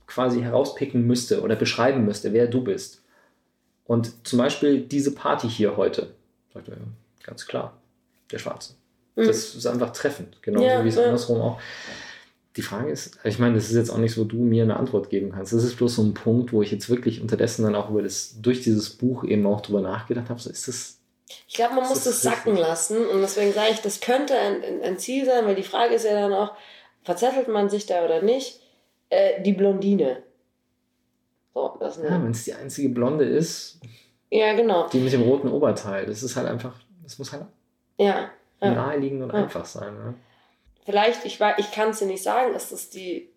[0.05, 3.03] quasi herauspicken müsste oder beschreiben müsste, wer du bist?
[3.85, 6.13] Und zum Beispiel diese Party hier heute,
[6.53, 6.77] sagt er,
[7.23, 7.79] ganz klar,
[8.31, 8.73] der Schwarze.
[9.15, 9.57] Das mhm.
[9.59, 11.05] ist einfach treffend, genauso ja, wie es ja.
[11.05, 11.59] andersrum auch.
[12.57, 14.77] Die Frage ist, ich meine, das ist jetzt auch nicht so, wo du mir eine
[14.77, 15.53] Antwort geben kannst.
[15.53, 18.41] Das ist bloß so ein Punkt, wo ich jetzt wirklich unterdessen dann auch über das,
[18.41, 20.39] durch dieses Buch eben auch drüber nachgedacht habe.
[20.39, 20.99] So ist das.
[21.47, 22.67] Ich glaube, man muss das sacken richtig?
[22.67, 26.05] lassen und deswegen sage ich, das könnte ein, ein, Ziel sein, weil die Frage ist
[26.05, 26.53] ja dann auch,
[27.03, 28.59] verzettelt man sich da oder nicht?
[29.09, 30.23] Äh, die Blondine.
[31.53, 33.79] So, das ja, wenn es die einzige Blonde ist.
[34.29, 34.87] Ja, genau.
[34.89, 36.05] Die mit dem roten Oberteil.
[36.05, 37.45] Das ist halt einfach, das muss halt.
[37.97, 38.31] Ja
[38.61, 38.71] ja.
[38.71, 39.43] naheliegend und ja.
[39.43, 39.93] einfach sein.
[39.93, 40.13] Ne?
[40.87, 43.27] Vielleicht, ich, ich kann es dir nicht sagen, ist das die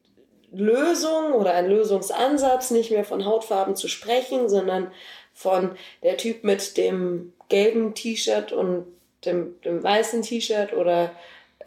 [0.52, 4.93] Lösung oder ein Lösungsansatz, nicht mehr von Hautfarben zu sprechen, sondern
[5.35, 8.86] von der Typ mit dem gelben T-Shirt und
[9.24, 11.10] dem, dem weißen T-Shirt oder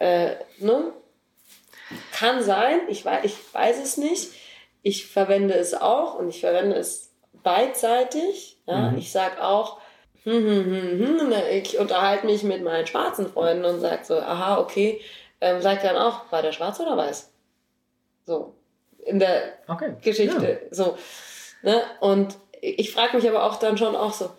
[0.00, 0.90] äh, ne?
[2.12, 4.30] Kann sein, ich weiß, ich weiß es nicht.
[4.82, 7.10] Ich verwende es auch und ich verwende es
[7.42, 8.56] beidseitig.
[8.66, 8.90] Ja?
[8.90, 8.96] Mhm.
[8.96, 9.80] Ich sage auch,
[10.22, 14.58] hm, hm, hm, hm, ich unterhalte mich mit meinen schwarzen Freunden und sage so, aha,
[14.58, 15.02] okay,
[15.40, 17.30] ähm, sagt dann auch, war der schwarz oder weiß?
[18.26, 18.54] So,
[19.04, 19.94] in der okay.
[20.00, 20.60] Geschichte.
[20.62, 20.74] Ja.
[20.74, 20.96] So,
[21.62, 21.82] ne?
[22.00, 24.30] Und ich frage mich aber auch dann schon auch so,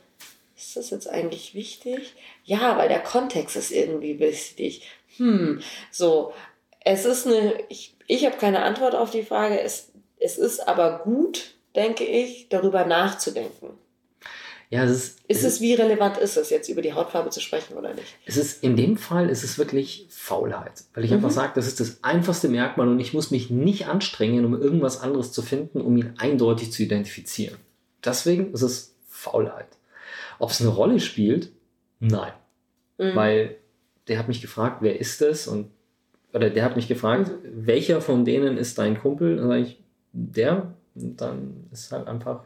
[0.56, 2.16] ist das jetzt eigentlich wichtig?
[2.44, 4.88] Ja, weil der Kontext ist irgendwie wichtig.
[5.18, 5.62] Hm,
[5.92, 6.34] so,
[6.80, 11.00] es ist eine, ich, ich habe keine Antwort auf die Frage, es, es ist aber
[11.00, 13.78] gut, denke ich, darüber nachzudenken.
[14.76, 17.40] Ja, es ist, ist es, es, wie relevant ist es jetzt über die Hautfarbe zu
[17.40, 18.08] sprechen oder nicht?
[18.26, 21.18] Es ist in dem Fall ist es wirklich Faulheit, weil ich mhm.
[21.18, 25.00] einfach sage, das ist das einfachste Merkmal und ich muss mich nicht anstrengen, um irgendwas
[25.00, 27.58] anderes zu finden, um ihn eindeutig zu identifizieren.
[28.04, 29.68] Deswegen ist es Faulheit.
[30.40, 31.52] Ob es eine Rolle spielt?
[32.02, 32.34] Nein,
[32.98, 33.16] mhm.
[33.16, 33.56] weil
[34.10, 35.72] der hat mich gefragt, wer ist das und
[36.34, 37.66] oder der hat mich gefragt, mhm.
[37.66, 39.38] welcher von denen ist dein Kumpel?
[39.38, 39.80] Dann sage ich,
[40.12, 40.74] der.
[40.96, 42.44] Und dann ist halt einfach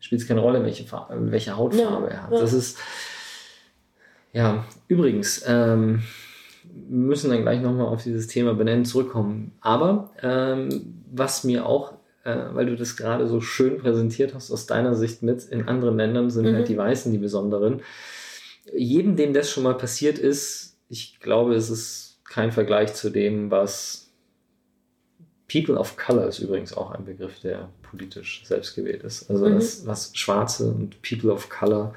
[0.00, 2.32] spielt es keine Rolle, welche, Farbe, welche Hautfarbe ja, er hat.
[2.32, 2.40] Ja.
[2.40, 2.78] Das ist,
[4.32, 6.02] ja, übrigens, ähm,
[6.62, 9.52] wir müssen dann gleich nochmal auf dieses Thema benennen zurückkommen.
[9.60, 11.94] Aber ähm, was mir auch,
[12.24, 15.96] äh, weil du das gerade so schön präsentiert hast, aus deiner Sicht mit, in anderen
[15.96, 16.58] Ländern sind halt mhm.
[16.58, 17.82] halt die Weißen die Besonderen.
[18.76, 23.50] Jedem, dem das schon mal passiert ist, ich glaube, es ist kein Vergleich zu dem,
[23.50, 24.10] was
[25.50, 29.30] People of Color ist übrigens auch ein Begriff, der politisch selbstgewählt ist.
[29.30, 29.54] Also mhm.
[29.54, 31.94] das, was Schwarze und People of Color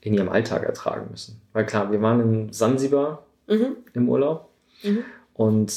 [0.00, 1.40] in ihrem Alltag ertragen müssen.
[1.52, 3.76] Weil klar, wir waren in Sansibar mhm.
[3.92, 4.50] im Urlaub
[4.82, 5.04] mhm.
[5.34, 5.72] und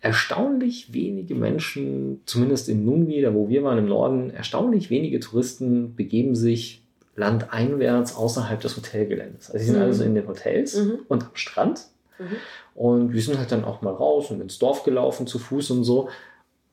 [0.00, 5.94] erstaunlich wenige Menschen, zumindest in Nungi, da wo wir waren im Norden, erstaunlich wenige Touristen
[5.94, 6.82] begeben sich
[7.16, 9.50] landeinwärts außerhalb des Hotelgeländes.
[9.50, 9.82] Also sie sind mhm.
[9.82, 11.00] also in den Hotels mhm.
[11.08, 11.88] und am Strand.
[12.18, 12.36] Mhm.
[12.74, 15.84] Und wir sind halt dann auch mal raus und ins Dorf gelaufen zu Fuß und
[15.84, 16.08] so.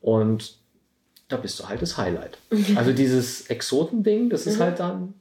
[0.00, 0.58] Und
[1.28, 2.38] da bist du halt das Highlight.
[2.74, 4.62] Also dieses Exotending, das ist mhm.
[4.62, 5.14] halt dann,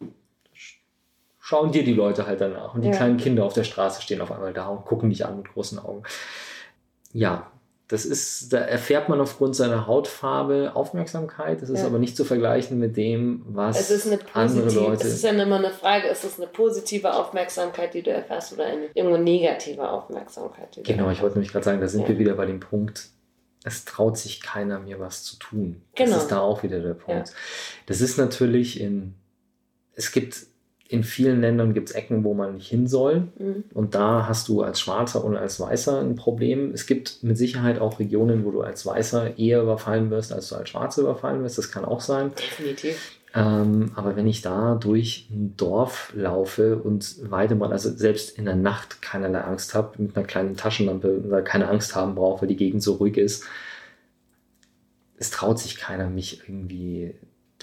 [1.40, 2.74] schauen dir die Leute halt danach.
[2.74, 2.96] Und die ja.
[2.96, 5.80] kleinen Kinder auf der Straße stehen auf einmal da und gucken dich an mit großen
[5.80, 6.04] Augen.
[7.14, 7.52] Ja,
[7.90, 11.62] das ist, da erfährt man aufgrund seiner Hautfarbe Aufmerksamkeit.
[11.62, 11.88] Das ist ja.
[11.88, 15.08] aber nicht zu vergleichen mit dem, was es ist eine andere Leute.
[15.08, 18.66] Es ist ja immer eine Frage, ist es eine positive Aufmerksamkeit, die du erfährst, oder
[18.66, 20.78] eine irgendwo negative Aufmerksamkeit?
[20.84, 22.10] genau, ich wollte nämlich gerade sagen, da sind ja.
[22.10, 23.10] wir wieder bei dem Punkt,
[23.68, 25.81] es traut sich keiner mir was zu tun.
[25.95, 26.11] Genau.
[26.11, 27.30] Das ist da auch wieder der Punkt.
[27.30, 27.34] Ja.
[27.85, 29.14] Das ist natürlich in,
[29.94, 30.48] es gibt
[30.89, 33.27] in vielen Ländern gibt es Ecken, wo man nicht hin soll.
[33.38, 33.65] Mhm.
[33.73, 36.72] Und da hast du als Schwarzer und als Weißer ein Problem.
[36.72, 40.56] Es gibt mit Sicherheit auch Regionen, wo du als Weißer eher überfallen wirst, als du
[40.56, 41.57] als Schwarzer überfallen wirst.
[41.57, 42.31] Das kann auch sein.
[42.35, 43.16] Definitiv.
[43.38, 48.45] Ähm, aber wenn ich da durch ein Dorf laufe und weiter mal, also selbst in
[48.45, 52.47] der Nacht keinerlei Angst habe, mit einer kleinen Taschenlampe, weil keine Angst haben brauche, weil
[52.47, 53.43] die Gegend so ruhig ist,
[55.18, 57.14] es traut sich keiner, mich irgendwie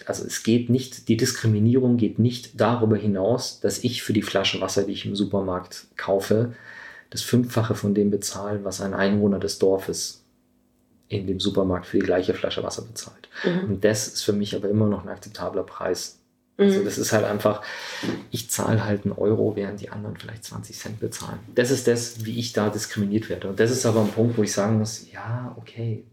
[0.07, 4.61] also es geht nicht, die Diskriminierung geht nicht darüber hinaus, dass ich für die Flasche
[4.61, 6.55] Wasser, die ich im Supermarkt kaufe,
[7.11, 10.24] das Fünffache von dem bezahle, was ein Einwohner des Dorfes
[11.09, 13.29] in dem Supermarkt für die gleiche Flasche Wasser bezahlt.
[13.45, 13.71] Mhm.
[13.71, 16.19] Und das ist für mich aber immer noch ein akzeptabler Preis.
[16.57, 16.85] Also mhm.
[16.85, 17.63] das ist halt einfach,
[18.31, 21.41] ich zahle halt einen Euro, während die anderen vielleicht 20 Cent bezahlen.
[21.55, 23.49] Das ist das, wie ich da diskriminiert werde.
[23.49, 26.05] Und das ist aber ein Punkt, wo ich sagen muss, ja, okay,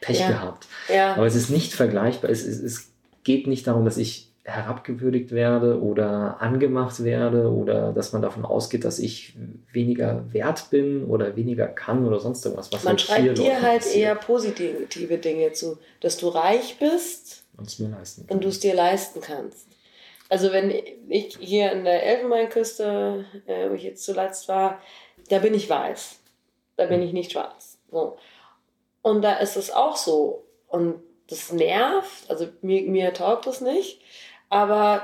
[0.00, 0.28] Pech ja.
[0.28, 0.66] gehabt.
[0.88, 1.14] Ja.
[1.14, 2.30] Aber es ist nicht vergleichbar.
[2.30, 2.90] Es, es, es
[3.24, 8.84] geht nicht darum, dass ich herabgewürdigt werde oder angemacht werde oder dass man davon ausgeht,
[8.84, 9.36] dass ich
[9.72, 12.72] weniger wert bin oder weniger kann oder sonst irgendwas.
[12.72, 14.04] Was man halt schreibt dir halt passiert.
[14.04, 19.66] eher positive Dinge zu, dass du reich bist und du es dir leisten kannst.
[20.30, 20.70] Also wenn
[21.08, 24.80] ich hier in der Elfenbeinküste, äh, wo ich jetzt zuletzt war,
[25.28, 26.18] da bin ich weiß,
[26.76, 27.78] da bin ich nicht schwarz.
[27.90, 28.16] So.
[29.02, 30.44] Und da ist es auch so.
[30.68, 30.96] Und
[31.28, 34.00] das nervt, also mir, mir taugt das nicht.
[34.48, 35.02] Aber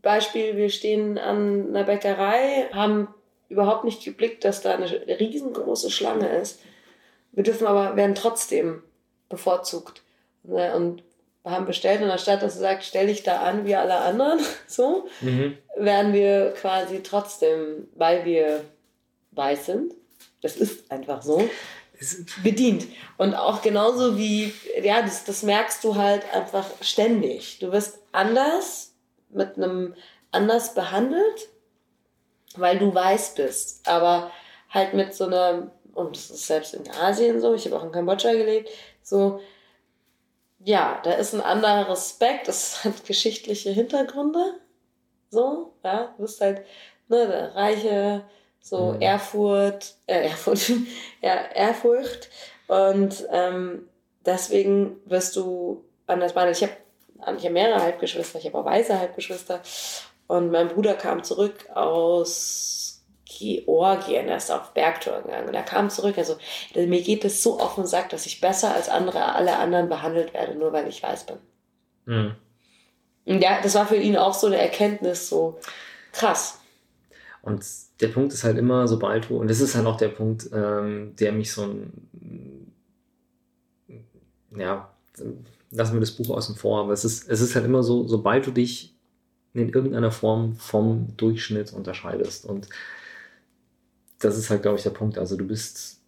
[0.00, 3.08] Beispiel, wir stehen an einer Bäckerei, haben
[3.48, 6.60] überhaupt nicht geblickt, dass da eine riesengroße Schlange ist.
[7.32, 8.82] Wir dürfen aber, werden trotzdem
[9.28, 10.02] bevorzugt.
[10.44, 11.02] Ne, und
[11.44, 15.08] haben bestellt und anstatt dass er sagt, stell dich da an wie alle anderen, so,
[15.20, 15.56] mhm.
[15.76, 18.64] werden wir quasi trotzdem, weil wir
[19.32, 19.94] weiß sind,
[20.40, 21.48] das ist einfach so,
[22.42, 22.86] bedient.
[23.18, 24.52] Und auch genauso wie,
[24.82, 27.58] ja, das, das merkst du halt einfach ständig.
[27.58, 28.94] Du wirst anders,
[29.30, 29.94] mit einem
[30.30, 31.48] anders behandelt,
[32.56, 33.88] weil du weiß bist.
[33.88, 34.30] Aber
[34.70, 37.92] halt mit so einer, und das ist selbst in Asien so, ich habe auch in
[37.92, 38.70] Kambodscha gelebt,
[39.02, 39.40] so,
[40.64, 44.60] ja, da ist ein anderer Respekt, das hat geschichtliche Hintergründe.
[45.30, 46.64] So, ja, du bist halt,
[47.08, 48.24] ne, der reiche,
[48.62, 49.02] so mhm.
[49.02, 50.70] Erfurt, äh, Erfurt,
[51.20, 52.30] ja, Ehrfurcht.
[52.68, 53.88] Und ähm,
[54.24, 56.56] deswegen wirst du anders behandelt.
[56.56, 59.60] Ich habe ich hab mehrere Halbgeschwister, ich habe auch weiße Halbgeschwister.
[60.26, 65.48] Und mein Bruder kam zurück aus Georgien, er ist auf Bergtour gegangen.
[65.48, 66.36] Und er kam zurück, also
[66.74, 70.54] mir geht es so offen sagt, dass ich besser als andere, alle anderen behandelt werde,
[70.54, 71.38] nur weil ich weiß bin.
[72.06, 72.36] Mhm.
[73.24, 75.58] Und ja, das war für ihn auch so eine Erkenntnis, so
[76.12, 76.60] krass.
[77.42, 77.64] Und
[78.02, 81.14] der Punkt ist halt immer, sobald du, und das ist halt auch der Punkt, ähm,
[81.16, 82.72] der mich so ein,
[84.56, 84.92] ja,
[85.70, 88.46] lassen wir das Buch außen vor, aber es ist, es ist halt immer so, sobald
[88.46, 88.94] du dich
[89.54, 92.68] in irgendeiner Form vom Durchschnitt unterscheidest und
[94.18, 95.18] das ist halt, glaube ich, der Punkt.
[95.18, 96.00] Also du bist,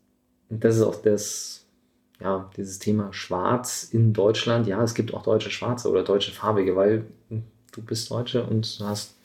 [0.49, 1.67] das ist auch das,
[2.21, 4.67] ja, dieses Thema Schwarz in Deutschland.
[4.67, 7.07] Ja, es gibt auch deutsche Schwarze oder deutsche Farbige, weil
[7.73, 9.17] du bist Deutsche und du hast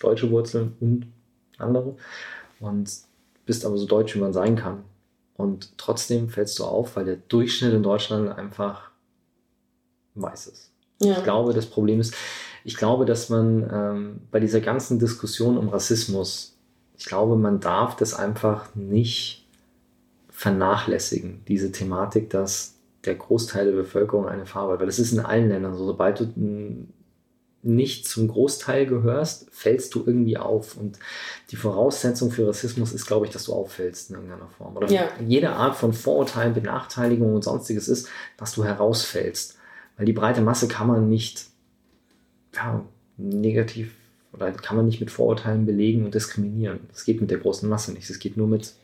[0.00, 1.06] deutsche Wurzeln und
[1.58, 1.96] andere
[2.60, 2.90] und
[3.46, 4.84] bist aber so deutsch, wie man sein kann.
[5.36, 8.90] Und trotzdem fällst du auf, weil der Durchschnitt in Deutschland einfach
[10.14, 10.70] weiß ist.
[11.00, 11.18] Ja.
[11.18, 12.14] Ich glaube, das Problem ist,
[12.62, 16.56] ich glaube, dass man ähm, bei dieser ganzen Diskussion um Rassismus,
[16.96, 19.46] ich glaube, man darf das einfach nicht
[20.30, 22.74] vernachlässigen, diese Thematik, dass
[23.04, 24.80] der Großteil der Bevölkerung eine Farbe hat.
[24.80, 25.84] Weil das ist in allen Ländern so.
[25.84, 26.32] Sobald du
[27.64, 30.76] nicht zum Großteil gehörst, fällst du irgendwie auf.
[30.76, 30.98] Und
[31.50, 34.76] die Voraussetzung für Rassismus ist, glaube ich, dass du auffällst in irgendeiner Form.
[34.76, 35.08] Oder ja.
[35.26, 39.56] jede Art von Vorurteilen, Benachteiligung und sonstiges ist, dass du herausfällst.
[39.96, 41.46] Weil die breite Masse kann man nicht
[42.54, 42.84] ja,
[43.16, 43.94] negativ
[44.32, 46.80] oder kann man nicht mit Vorurteilen belegen und diskriminieren.
[46.90, 48.10] Das geht mit der großen Masse nicht.
[48.10, 48.74] Das geht nur mit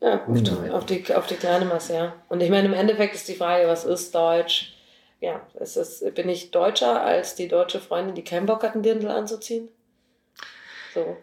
[0.00, 2.14] ja, auf die, auf die, auf die kleine Masse, ja.
[2.28, 4.74] Und ich meine, im Endeffekt ist die Frage, was ist Deutsch?
[5.20, 8.82] Ja, ist es, bin ich deutscher als die deutsche Freundin, die keinen Bock hat, einen
[8.82, 9.68] Dirndl anzuziehen?
[10.94, 11.16] So.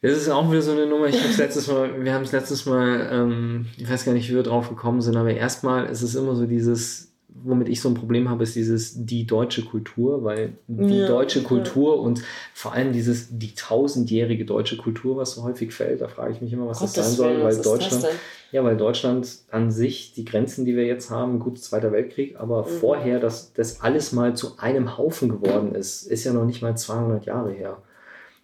[0.00, 1.06] Das ist auch wieder so eine Nummer.
[1.06, 4.34] Ich habe letztes Mal, wir haben es letztes Mal, ähm, ich weiß gar nicht, wie
[4.34, 7.94] wir drauf gekommen sind, aber erstmal ist es immer so dieses, womit ich so ein
[7.94, 12.00] Problem habe, ist dieses die deutsche Kultur, weil die ja, deutsche Kultur ja.
[12.00, 12.22] und
[12.54, 16.52] vor allem dieses die tausendjährige deutsche Kultur, was so häufig fällt, da frage ich mich
[16.52, 18.06] immer, was Gott, das sein soll, weil Deutschland,
[18.50, 22.62] ja, weil Deutschland an sich die Grenzen, die wir jetzt haben, gut Zweiter Weltkrieg, aber
[22.62, 22.68] mhm.
[22.80, 26.76] vorher, dass das alles mal zu einem Haufen geworden ist, ist ja noch nicht mal
[26.76, 27.82] 200 Jahre her.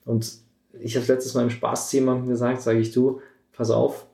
[0.05, 0.31] Und
[0.78, 3.20] ich habe letztes Mal im Spaß zu jemandem gesagt, sage ich du,
[3.52, 4.06] pass auf,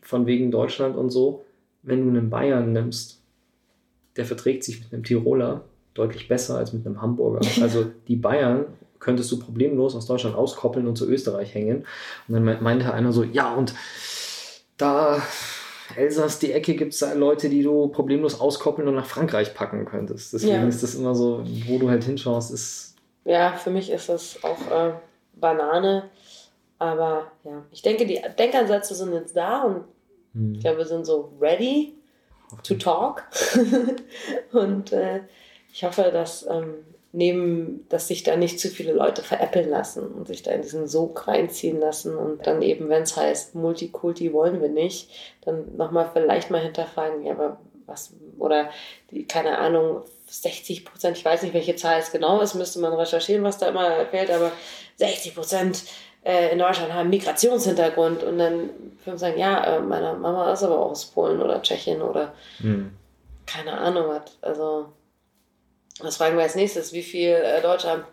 [0.00, 1.44] von wegen Deutschland und so,
[1.82, 3.17] wenn du einen Bayern nimmst,
[4.18, 5.62] der verträgt sich mit einem Tiroler
[5.94, 7.40] deutlich besser als mit einem Hamburger.
[7.62, 8.66] Also die Bayern
[8.98, 11.86] könntest du problemlos aus Deutschland auskoppeln und zu Österreich hängen.
[12.26, 13.74] Und dann meinte einer so, ja, und
[14.76, 15.22] da
[15.96, 19.84] Elsass, die Ecke, gibt es da Leute, die du problemlos auskoppeln und nach Frankreich packen
[19.86, 20.34] könntest.
[20.34, 20.68] Deswegen ja.
[20.68, 22.96] ist das immer so, wo du halt hinschaust, ist.
[23.24, 24.92] Ja, für mich ist das auch äh,
[25.34, 26.10] Banane.
[26.78, 29.84] Aber ja, ich denke, die Denkansätze sind jetzt da und
[30.34, 30.54] hm.
[30.54, 31.97] ich glaube, wir sind so ready
[32.62, 33.24] to talk.
[34.52, 35.20] und äh,
[35.72, 40.28] ich hoffe, dass ähm, neben, dass sich da nicht zu viele Leute veräppeln lassen und
[40.28, 44.60] sich da in diesen Sog reinziehen lassen und dann eben, wenn es heißt, Multikulti wollen
[44.60, 45.10] wir nicht,
[45.42, 48.68] dann nochmal vielleicht mal hinterfragen, ja, aber was, oder
[49.10, 52.92] die, keine Ahnung, 60 Prozent, ich weiß nicht, welche Zahl es genau ist, müsste man
[52.92, 54.52] recherchieren, was da immer fällt, aber
[54.96, 55.84] 60 Prozent
[56.28, 58.68] äh, in Deutschland haben Migrationshintergrund und dann
[59.02, 62.90] würden sagen, ja, äh, meine Mama ist aber auch aus Polen oder Tschechien oder hm.
[63.46, 64.36] keine Ahnung was.
[64.42, 64.92] Also,
[66.00, 66.92] was fragen wir als nächstes?
[66.92, 68.04] Wie viel äh, Deutsche haben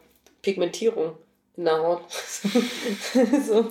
[0.42, 1.18] Pigmentierung
[1.58, 2.10] in der Haut?
[2.10, 3.68] so.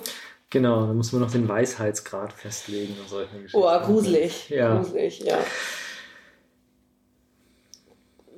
[0.51, 3.57] Genau, da muss man noch den Weisheitsgrad festlegen und solche Geschichten.
[3.57, 4.49] Oh, gruselig.
[4.49, 4.77] Ja.
[4.77, 5.39] Gruselig, ja.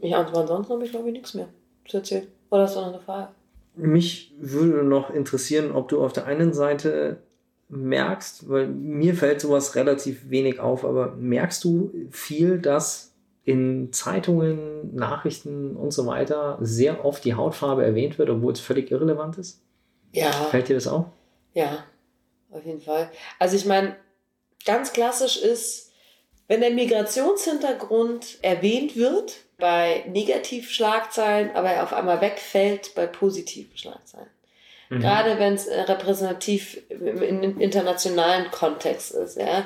[0.01, 1.49] Ja, und ansonsten habe ich glaube ich nichts mehr
[1.85, 2.27] zu erzählen.
[2.49, 3.27] Oder hast du noch eine Frage?
[3.77, 7.17] Mich würde noch interessieren, ob du auf der einen Seite
[7.69, 13.13] merkst, weil mir fällt sowas relativ wenig auf, aber merkst du viel, dass
[13.43, 18.91] in Zeitungen, Nachrichten und so weiter sehr oft die Hautfarbe erwähnt wird, obwohl es völlig
[18.91, 19.61] irrelevant ist?
[20.11, 20.31] Ja.
[20.31, 21.05] Fällt dir das auf?
[21.53, 21.85] Ja,
[22.51, 23.09] auf jeden Fall.
[23.39, 23.95] Also ich meine,
[24.65, 25.91] ganz klassisch ist,
[26.47, 34.29] wenn der Migrationshintergrund erwähnt wird, bei Negativschlagzeilen, aber er auf einmal wegfällt bei positiven Schlagzeilen.
[34.89, 34.99] Mhm.
[35.01, 39.65] Gerade wenn es äh, repräsentativ im internationalen Kontext ist, ja.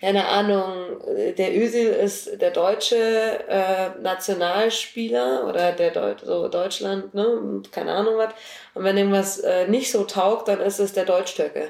[0.00, 7.14] Keine Ahnung, äh, der Özil ist der deutsche äh, Nationalspieler oder der Deut so Deutschland,
[7.14, 8.34] ne, keine Ahnung was.
[8.74, 11.68] Und wenn irgendwas äh, nicht so taugt, dann ist es der Deutsch-Türke.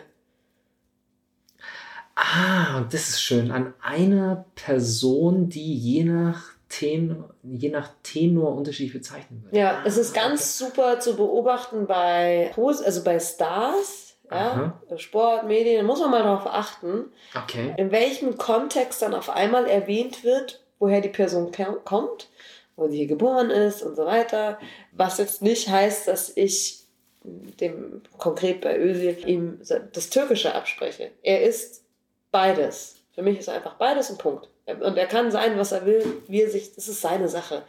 [2.14, 3.50] Ah, und das ist schön.
[3.50, 9.54] An einer Person, die je nach Tenor, je nach Tenor unterschiedlich bezeichnet wird.
[9.54, 10.70] Ja, es ist ganz okay.
[10.70, 16.46] super zu beobachten bei, also bei Stars, ja, Sport, Medien, da muss man mal darauf
[16.46, 17.74] achten, okay.
[17.76, 21.52] in welchem Kontext dann auf einmal erwähnt wird, woher die Person
[21.84, 22.30] kommt,
[22.76, 24.58] wo sie hier geboren ist und so weiter.
[24.92, 26.84] Was jetzt nicht heißt, dass ich
[27.22, 29.60] dem konkret bei Özil ihm
[29.92, 31.10] das Türkische abspreche.
[31.22, 31.84] Er ist
[32.30, 32.96] beides.
[33.14, 34.48] Für mich ist er einfach beides ein Punkt.
[34.66, 37.62] Und er kann sein, was er will, wie er sich, das ist seine Sache.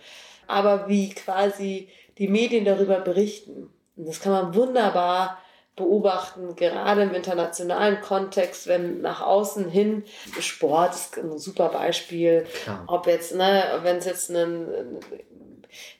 [0.47, 5.39] Aber wie quasi die Medien darüber berichten, und das kann man wunderbar
[5.75, 10.03] beobachten, gerade im internationalen Kontext, wenn nach außen hin
[10.39, 12.83] Sport ist ein super Beispiel, Klar.
[12.87, 14.99] ob jetzt, ne, wenn es jetzt ein,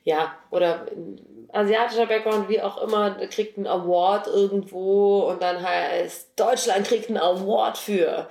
[0.04, 6.32] ja, oder ein asiatischer Background, wie auch immer, kriegt einen Award irgendwo und dann heißt,
[6.36, 8.28] Deutschland kriegt einen Award für.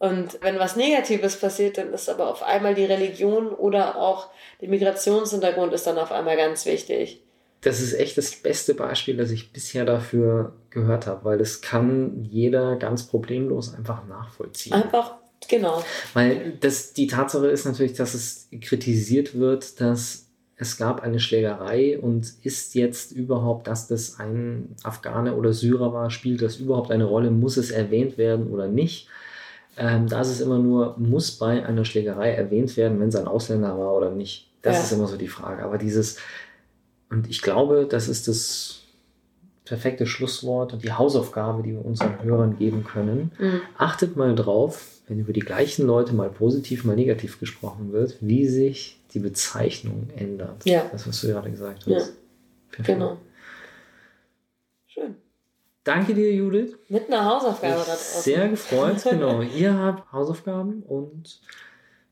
[0.00, 4.30] Und wenn was Negatives passiert, dann ist aber auf einmal die Religion oder auch
[4.62, 7.22] der Migrationshintergrund ist dann auf einmal ganz wichtig.
[7.60, 12.24] Das ist echt das beste Beispiel, das ich bisher dafür gehört habe, weil das kann
[12.24, 14.72] jeder ganz problemlos einfach nachvollziehen.
[14.72, 15.16] Einfach,
[15.46, 15.84] genau.
[16.14, 21.98] Weil das, die Tatsache ist natürlich, dass es kritisiert wird, dass es gab eine Schlägerei
[21.98, 27.04] und ist jetzt überhaupt, dass das ein Afghane oder Syrer war, spielt das überhaupt eine
[27.04, 27.30] Rolle?
[27.30, 29.08] Muss es erwähnt werden oder nicht?
[29.80, 33.26] Ähm, da ist es immer nur, muss bei einer Schlägerei erwähnt werden, wenn es ein
[33.26, 34.50] Ausländer war oder nicht.
[34.60, 34.82] Das ja.
[34.82, 35.62] ist immer so die Frage.
[35.62, 36.18] Aber dieses,
[37.08, 38.82] und ich glaube, das ist das
[39.64, 43.32] perfekte Schlusswort und die Hausaufgabe, die wir unseren Hörern geben können.
[43.38, 43.62] Mhm.
[43.78, 48.46] Achtet mal drauf, wenn über die gleichen Leute mal positiv, mal negativ gesprochen wird, wie
[48.48, 50.66] sich die Bezeichnung ändert.
[50.66, 50.84] Ja.
[50.92, 51.88] Das, was du gerade gesagt hast.
[51.88, 52.02] Ja.
[52.70, 52.98] Perfekt.
[52.98, 53.16] Genau.
[55.84, 56.76] Danke dir, Judith.
[56.88, 58.22] Mit einer Hausaufgabe da draußen.
[58.22, 59.40] Sehr gefreut, genau.
[59.40, 61.40] Ihr habt Hausaufgaben und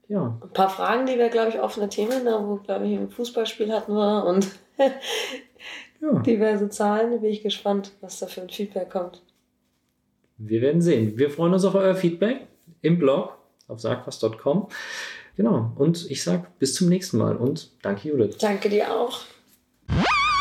[0.09, 0.39] ja.
[0.43, 3.73] Ein paar Fragen, die wir, glaube ich, offene Themen, da wo, glaube ich, ein Fußballspiel
[3.73, 4.49] hatten wir und
[6.01, 6.19] ja.
[6.21, 7.13] diverse Zahlen.
[7.13, 9.23] Da bin ich gespannt, was da für ein Feedback kommt.
[10.39, 11.19] Wir werden sehen.
[11.19, 12.47] Wir freuen uns auf euer Feedback
[12.81, 13.37] im Blog
[13.67, 14.69] auf sagwas.com.
[15.37, 15.73] Genau.
[15.77, 18.39] Und ich sage bis zum nächsten Mal und danke, Judith.
[18.39, 19.21] Danke dir auch.